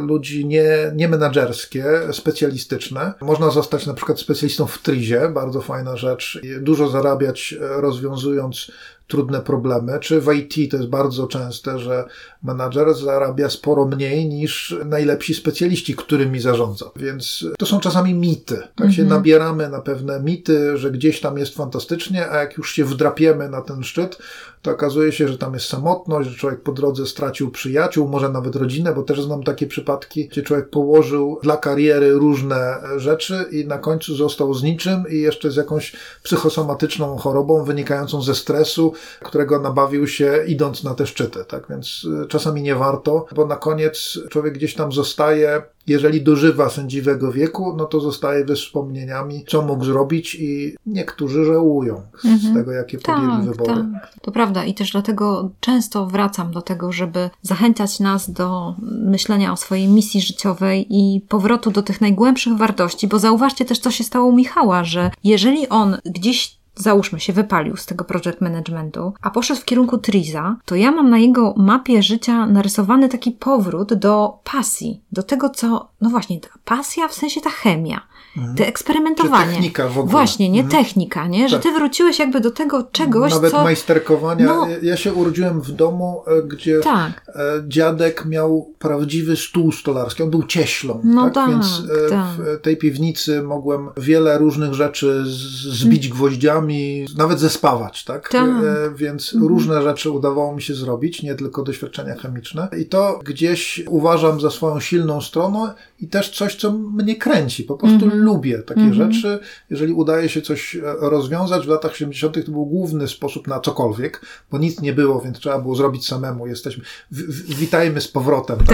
ludzi 0.00 0.46
nie, 0.46 0.92
nie 0.94 1.08
menadżerskie, 1.08 1.84
specjalistyczne. 2.12 3.12
Można 3.20 3.50
zostać 3.50 3.86
na 3.86 3.94
przykład 3.94 4.20
specjalistą 4.20 4.66
w 4.66 4.78
trizie, 4.78 5.28
bardzo 5.28 5.60
fajna 5.60 5.96
rzecz. 5.96 6.40
Dużo 6.60 6.88
zarabiać 6.88 7.54
rozwiązując 7.60 8.70
trudne 9.12 9.40
problemy, 9.40 9.98
czy 10.00 10.20
w 10.20 10.32
IT 10.34 10.70
to 10.70 10.76
jest 10.76 10.88
bardzo 10.88 11.26
częste, 11.26 11.78
że 11.78 12.04
menadżer 12.42 12.94
zarabia 12.94 13.50
sporo 13.50 13.86
mniej 13.86 14.28
niż 14.28 14.76
najlepsi 14.84 15.34
specjaliści, 15.34 15.94
którymi 15.94 16.40
zarządza. 16.40 16.90
Więc 16.96 17.46
to 17.58 17.66
są 17.66 17.80
czasami 17.80 18.14
mity. 18.14 18.56
Tak 18.56 18.86
mhm. 18.86 18.92
się 18.92 19.04
nabieramy 19.04 19.68
na 19.68 19.80
pewne 19.80 20.20
mity, 20.20 20.78
że 20.78 20.90
gdzieś 20.90 21.20
tam 21.20 21.38
jest 21.38 21.54
fantastycznie, 21.54 22.30
a 22.30 22.36
jak 22.36 22.56
już 22.56 22.72
się 22.72 22.84
wdrapiemy 22.84 23.48
na 23.48 23.60
ten 23.60 23.82
szczyt, 23.82 24.18
to 24.62 24.70
okazuje 24.70 25.12
się, 25.12 25.28
że 25.28 25.38
tam 25.38 25.54
jest 25.54 25.66
samotność, 25.66 26.28
że 26.30 26.36
człowiek 26.36 26.60
po 26.60 26.72
drodze 26.72 27.06
stracił 27.06 27.50
przyjaciół, 27.50 28.08
może 28.08 28.28
nawet 28.28 28.56
rodzinę, 28.56 28.92
bo 28.94 29.02
też 29.02 29.22
znam 29.22 29.42
takie 29.42 29.66
przypadki, 29.66 30.28
gdzie 30.28 30.42
człowiek 30.42 30.70
położył 30.70 31.38
dla 31.42 31.56
kariery 31.56 32.12
różne 32.12 32.76
rzeczy 32.96 33.44
i 33.50 33.66
na 33.66 33.78
końcu 33.78 34.14
został 34.14 34.54
z 34.54 34.62
niczym 34.62 35.04
i 35.10 35.20
jeszcze 35.20 35.50
z 35.50 35.56
jakąś 35.56 35.96
psychosomatyczną 36.22 37.16
chorobą 37.16 37.64
wynikającą 37.64 38.22
ze 38.22 38.34
stresu, 38.34 38.92
którego 39.22 39.60
nabawił 39.60 40.06
się 40.06 40.44
idąc 40.46 40.84
na 40.84 40.94
te 40.94 41.06
szczyty. 41.06 41.44
Tak 41.44 41.66
więc 41.70 42.06
y, 42.24 42.26
czasami 42.28 42.62
nie 42.62 42.74
warto, 42.74 43.26
bo 43.34 43.46
na 43.46 43.56
koniec 43.56 44.18
człowiek 44.30 44.54
gdzieś 44.54 44.74
tam 44.74 44.92
zostaje 44.92 45.62
jeżeli 45.86 46.22
dożywa 46.22 46.70
sędziwego 46.70 47.32
wieku, 47.32 47.74
no 47.76 47.84
to 47.84 48.00
zostaje 48.00 48.46
ze 48.46 48.54
wspomnieniami, 48.54 49.44
co 49.48 49.62
mógł 49.62 49.84
zrobić 49.84 50.34
i 50.34 50.76
niektórzy 50.86 51.44
żałują 51.44 52.02
mhm. 52.24 52.38
z 52.38 52.54
tego, 52.54 52.72
jakie 52.72 52.98
podjęli 52.98 53.30
tak, 53.30 53.44
wybory. 53.44 53.84
Tak. 53.92 54.14
To 54.22 54.32
prawda 54.32 54.64
i 54.64 54.74
też 54.74 54.92
dlatego 54.92 55.50
często 55.60 56.06
wracam 56.06 56.52
do 56.52 56.62
tego, 56.62 56.92
żeby 56.92 57.30
zachęcać 57.42 58.00
nas 58.00 58.30
do 58.30 58.74
myślenia 58.82 59.52
o 59.52 59.56
swojej 59.56 59.88
misji 59.88 60.20
życiowej 60.20 60.86
i 60.90 61.20
powrotu 61.20 61.70
do 61.70 61.82
tych 61.82 62.00
najgłębszych 62.00 62.56
wartości, 62.56 63.08
bo 63.08 63.18
zauważcie 63.18 63.64
też, 63.64 63.78
co 63.78 63.90
się 63.90 64.04
stało 64.04 64.26
u 64.26 64.36
Michała, 64.36 64.84
że 64.84 65.10
jeżeli 65.24 65.68
on 65.68 65.96
gdzieś 66.04 66.61
załóżmy 66.74 67.20
się, 67.20 67.32
wypalił 67.32 67.76
z 67.76 67.86
tego 67.86 68.04
project 68.04 68.40
managementu, 68.40 69.12
a 69.22 69.30
poszedł 69.30 69.60
w 69.60 69.64
kierunku 69.64 69.98
Triza, 69.98 70.56
to 70.64 70.74
ja 70.74 70.92
mam 70.92 71.10
na 71.10 71.18
jego 71.18 71.54
mapie 71.56 72.02
życia 72.02 72.46
narysowany 72.46 73.08
taki 73.08 73.30
powrót 73.32 73.94
do 73.94 74.38
pasji, 74.44 75.00
do 75.12 75.22
tego, 75.22 75.50
co, 75.50 75.88
no 76.00 76.10
właśnie, 76.10 76.40
pasja 76.64 77.08
w 77.08 77.14
sensie 77.14 77.40
ta 77.40 77.50
chemia. 77.50 78.00
Mhm. 78.36 78.56
Te 78.56 78.66
eksperymentowanie. 78.66 79.46
Czy 79.46 79.52
technika 79.52 79.88
w 79.88 79.98
ogóle. 79.98 80.12
Właśnie, 80.12 80.50
nie 80.50 80.60
mhm. 80.60 80.84
technika, 80.84 81.26
nie? 81.26 81.48
Że 81.48 81.56
tak. 81.56 81.62
ty 81.62 81.72
wróciłeś 81.72 82.18
jakby 82.18 82.40
do 82.40 82.50
tego 82.50 82.82
czegoś, 82.92 83.32
Nawet 83.32 83.50
co... 83.50 83.64
majsterkowania. 83.64 84.46
No... 84.46 84.66
Ja 84.82 84.96
się 84.96 85.12
urodziłem 85.12 85.60
w 85.60 85.72
domu, 85.72 86.22
e, 86.26 86.42
gdzie 86.42 86.80
tak. 86.80 87.22
E, 87.28 87.40
dziadek 87.68 88.24
miał 88.24 88.72
prawdziwy 88.78 89.36
stół 89.36 89.72
stolarski. 89.72 90.22
On 90.22 90.30
był 90.30 90.42
cieślą, 90.42 91.00
no 91.04 91.24
tak? 91.24 91.34
tak 91.34 91.50
Więc 91.50 91.66
e, 92.06 92.10
tak. 92.10 92.26
w 92.36 92.60
tej 92.60 92.76
piwnicy 92.76 93.42
mogłem 93.42 93.88
wiele 93.96 94.38
różnych 94.38 94.74
rzeczy 94.74 95.22
zbić 95.70 96.06
mm. 96.06 96.16
gwoździami, 96.16 97.06
nawet 97.16 97.40
zespawać, 97.40 98.04
tak? 98.04 98.28
tak. 98.28 98.50
Więc 98.94 99.34
mhm. 99.34 99.48
różne 99.48 99.82
rzeczy 99.82 100.10
udawało 100.10 100.54
mi 100.54 100.62
się 100.62 100.74
zrobić, 100.74 101.22
nie 101.22 101.34
tylko 101.34 101.62
doświadczenia 101.62 102.14
chemiczne. 102.14 102.68
I 102.80 102.86
to 102.86 103.20
gdzieś 103.24 103.82
uważam 103.88 104.40
za 104.40 104.50
swoją 104.50 104.80
silną 104.80 105.20
stronę 105.20 105.74
i 106.00 106.08
też 106.08 106.30
coś, 106.30 106.56
co 106.56 106.72
mnie 106.72 107.16
kręci. 107.16 107.64
Po 107.64 107.76
prostu 107.76 108.06
lubię 108.22 108.58
takie 108.58 108.80
mm 108.80 108.92
-hmm. 108.92 109.12
rzeczy. 109.12 109.38
Jeżeli 109.70 109.92
udaje 109.92 110.28
się 110.28 110.42
coś 110.42 110.76
e, 110.76 110.80
rozwiązać, 111.00 111.66
w 111.66 111.68
latach 111.68 111.96
70. 111.96 112.46
to 112.46 112.52
był 112.52 112.66
główny 112.66 113.08
sposób 113.08 113.48
na 113.48 113.60
cokolwiek, 113.60 114.20
bo 114.50 114.58
nic 114.58 114.80
nie 114.80 114.92
było, 114.92 115.20
więc 115.20 115.38
trzeba 115.38 115.58
było 115.58 115.74
zrobić 115.74 116.06
samemu. 116.06 116.46
Jesteśmy, 116.46 116.84
w, 117.10 117.54
witajmy 117.54 118.00
z 118.00 118.08
powrotem 118.08 118.58
tak, 118.58 118.66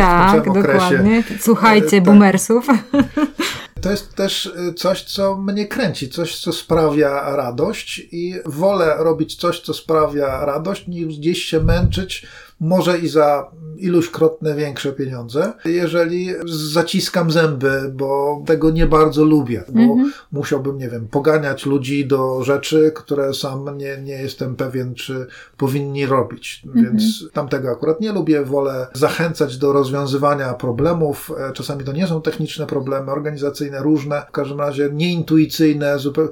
tak 0.45 0.51
w 0.51 0.55
dokładnie. 0.55 1.25
Słuchajcie, 1.41 1.97
e, 1.97 2.01
tak. 2.01 2.05
boomersów. 2.05 2.67
To 3.81 3.91
jest 3.91 4.15
też 4.15 4.47
e, 4.47 4.75
coś, 4.75 5.03
co 5.03 5.37
mnie 5.37 5.67
kręci, 5.67 6.09
coś, 6.09 6.39
co 6.39 6.53
sprawia 6.53 7.37
radość 7.37 8.03
i 8.13 8.35
wolę 8.47 8.95
robić 8.99 9.37
coś, 9.37 9.61
co 9.61 9.75
sprawia 9.75 10.45
radość, 10.45 10.87
niż 10.87 11.19
gdzieś 11.19 11.43
się 11.43 11.61
męczyć 11.61 12.27
może 12.61 12.99
i 12.99 13.09
za 13.09 13.51
iluśkrotne 13.79 14.55
większe 14.55 14.93
pieniądze, 14.93 15.53
jeżeli 15.65 16.29
zaciskam 16.73 17.31
zęby, 17.31 17.93
bo 17.95 18.43
tego 18.47 18.71
nie 18.71 18.87
bardzo 18.87 19.25
lubię, 19.25 19.65
bo 19.69 19.81
-hmm. 19.81 20.05
musiałbym, 20.33 20.79
nie 20.79 20.89
wiem, 20.89 21.09
poganiać 21.09 21.67
ludzi 21.67 22.07
do 22.07 22.45
rzeczy, 22.45 22.93
które 22.95 23.35
sam 23.35 23.79
nie, 23.79 23.97
nie 24.03 24.13
jestem 24.13 24.57
pewien, 24.57 24.95
czy 24.95 25.27
powinni 25.57 26.07
robić. 26.07 26.63
-hmm. 26.67 26.83
Więc 26.83 27.03
tamtego 27.33 27.71
akurat 27.71 28.01
nie 28.01 28.13
lubię, 28.13 28.45
wolę 28.45 28.87
zachęcać 28.93 29.59
do 29.59 29.73
rozwiązywania 29.73 30.55
problemów. 30.55 31.33
E, 31.39 31.53
czasami 31.53 31.85
to 31.85 31.93
nie 31.93 32.07
są 32.07 32.23
techniczne 32.23 32.67
problemy, 32.67 33.13
organizacyjne, 33.13 33.83
różne, 33.83 34.23
w 34.29 34.33
każdym 34.33 34.61
razie 34.61 34.91
nieintuicyjne. 34.93 35.99
Zupełnie. 35.99 36.31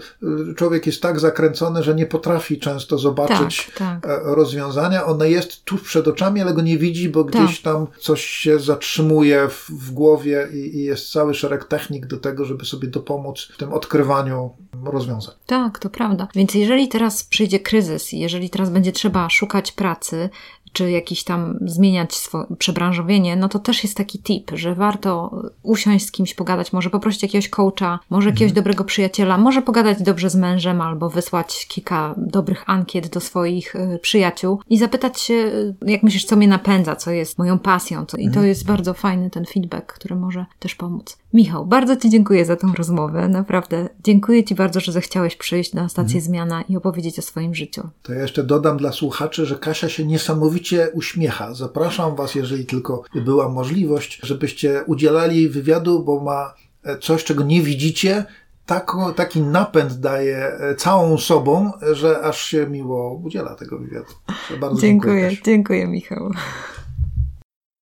Człowiek 0.56 0.86
jest 0.86 1.02
tak 1.02 1.20
zakręcony, 1.20 1.82
że 1.82 1.94
nie 1.94 2.06
potrafi 2.06 2.58
często 2.58 2.98
zobaczyć 2.98 3.70
tak, 3.78 4.02
tak. 4.02 4.10
E, 4.10 4.34
rozwiązania. 4.34 5.06
One 5.06 5.30
jest 5.30 5.64
tuż 5.64 5.82
przed 5.82 6.08
oczami, 6.16 6.40
ale 6.40 6.54
go 6.54 6.62
nie 6.62 6.78
widzi, 6.78 7.08
bo 7.08 7.24
gdzieś 7.24 7.60
tak. 7.60 7.72
tam 7.72 7.86
coś 8.00 8.24
się 8.24 8.58
zatrzymuje 8.58 9.48
w, 9.48 9.70
w 9.70 9.90
głowie 9.90 10.48
i, 10.52 10.76
i, 10.76 10.82
jest 10.82 11.12
cały 11.12 11.34
szereg 11.34 11.64
technik 11.64 12.06
do 12.06 12.16
tego, 12.16 12.44
żeby 12.44 12.64
sobie 12.64 12.88
dopomóc 12.88 13.48
w 13.54 13.56
tym 13.56 13.72
odkrywaniu 13.72 14.50
rozwiązań. 14.84 15.34
Tak, 15.46 15.78
to 15.78 15.90
prawda. 15.90 16.28
Więc 16.34 16.54
jeżeli 16.54 16.88
teraz 16.88 17.24
przyjdzie 17.24 17.60
kryzys, 17.60 18.12
jeżeli 18.12 18.50
teraz 18.50 18.70
będzie 18.70 18.92
trzeba 18.92 19.30
szukać 19.30 19.72
pracy, 19.72 20.30
czy 20.76 20.90
jakiś 20.90 21.24
tam 21.24 21.58
zmieniać 21.60 22.14
swoje 22.14 22.44
przebranżowienie, 22.58 23.36
no 23.36 23.48
to 23.48 23.58
też 23.58 23.82
jest 23.82 23.96
taki 23.96 24.18
tip, 24.18 24.50
że 24.54 24.74
warto 24.74 25.42
usiąść 25.62 26.06
z 26.06 26.12
kimś, 26.12 26.34
pogadać, 26.34 26.72
może 26.72 26.90
poprosić 26.90 27.22
jakiegoś 27.22 27.48
coacha, 27.48 27.98
może 28.10 28.28
jakiegoś 28.28 28.50
mhm. 28.50 28.54
dobrego 28.54 28.84
przyjaciela, 28.84 29.38
może 29.38 29.62
pogadać 29.62 30.02
dobrze 30.02 30.30
z 30.30 30.36
mężem 30.36 30.80
albo 30.80 31.10
wysłać 31.10 31.66
kilka 31.68 32.14
dobrych 32.16 32.70
ankiet 32.70 33.08
do 33.08 33.20
swoich 33.20 33.76
y, 33.76 33.98
przyjaciół 34.02 34.60
i 34.70 34.78
zapytać 34.78 35.20
się, 35.20 35.34
y, 35.34 35.74
jak 35.86 36.02
myślisz, 36.02 36.24
co 36.24 36.36
mnie 36.36 36.48
napędza, 36.48 36.96
co 36.96 37.10
jest 37.10 37.38
moją 37.38 37.58
pasją. 37.58 38.06
Co... 38.06 38.16
I 38.16 38.24
to 38.24 38.28
mhm. 38.28 38.46
jest 38.46 38.66
bardzo 38.66 38.94
fajny 38.94 39.30
ten 39.30 39.44
feedback, 39.44 39.92
który 39.92 40.16
może 40.16 40.46
też 40.58 40.74
pomóc. 40.74 41.18
Michał, 41.32 41.66
bardzo 41.66 41.96
Ci 41.96 42.10
dziękuję 42.10 42.44
za 42.44 42.56
tą 42.56 42.72
rozmowę. 42.72 43.28
Naprawdę 43.28 43.88
dziękuję 44.04 44.44
Ci 44.44 44.54
bardzo, 44.54 44.80
że 44.80 44.92
zechciałeś 44.92 45.36
przyjść 45.36 45.72
na 45.72 45.88
stację 45.88 46.18
mhm. 46.18 46.24
Zmiana 46.24 46.62
i 46.68 46.76
opowiedzieć 46.76 47.18
o 47.18 47.22
swoim 47.22 47.54
życiu. 47.54 47.88
To 48.02 48.12
ja 48.12 48.22
jeszcze 48.22 48.44
dodam 48.44 48.76
dla 48.76 48.92
słuchaczy, 48.92 49.46
że 49.46 49.58
Kasia 49.58 49.88
się 49.88 50.06
niesamowicie 50.06 50.65
uśmiecha. 50.92 51.54
Zapraszam 51.54 52.16
Was, 52.16 52.34
jeżeli 52.34 52.66
tylko 52.66 53.02
była 53.14 53.48
możliwość, 53.48 54.20
żebyście 54.22 54.82
udzielali 54.86 55.48
wywiadu, 55.48 56.02
bo 56.04 56.20
ma 56.20 56.54
e, 56.84 56.98
coś, 56.98 57.24
czego 57.24 57.44
nie 57.44 57.62
widzicie, 57.62 58.24
tako, 58.66 59.12
taki 59.12 59.40
napęd 59.40 59.92
daje 59.92 60.36
e, 60.36 60.74
całą 60.74 61.18
sobą, 61.18 61.72
że 61.92 62.22
aż 62.22 62.44
się 62.44 62.66
miło 62.66 63.14
udziela 63.24 63.54
tego 63.54 63.78
wywiadu. 63.78 64.12
Bardzo 64.60 64.80
dziękuję, 64.80 65.20
dziękuję, 65.20 65.42
dziękuję 65.44 65.86
Michał. 65.86 66.30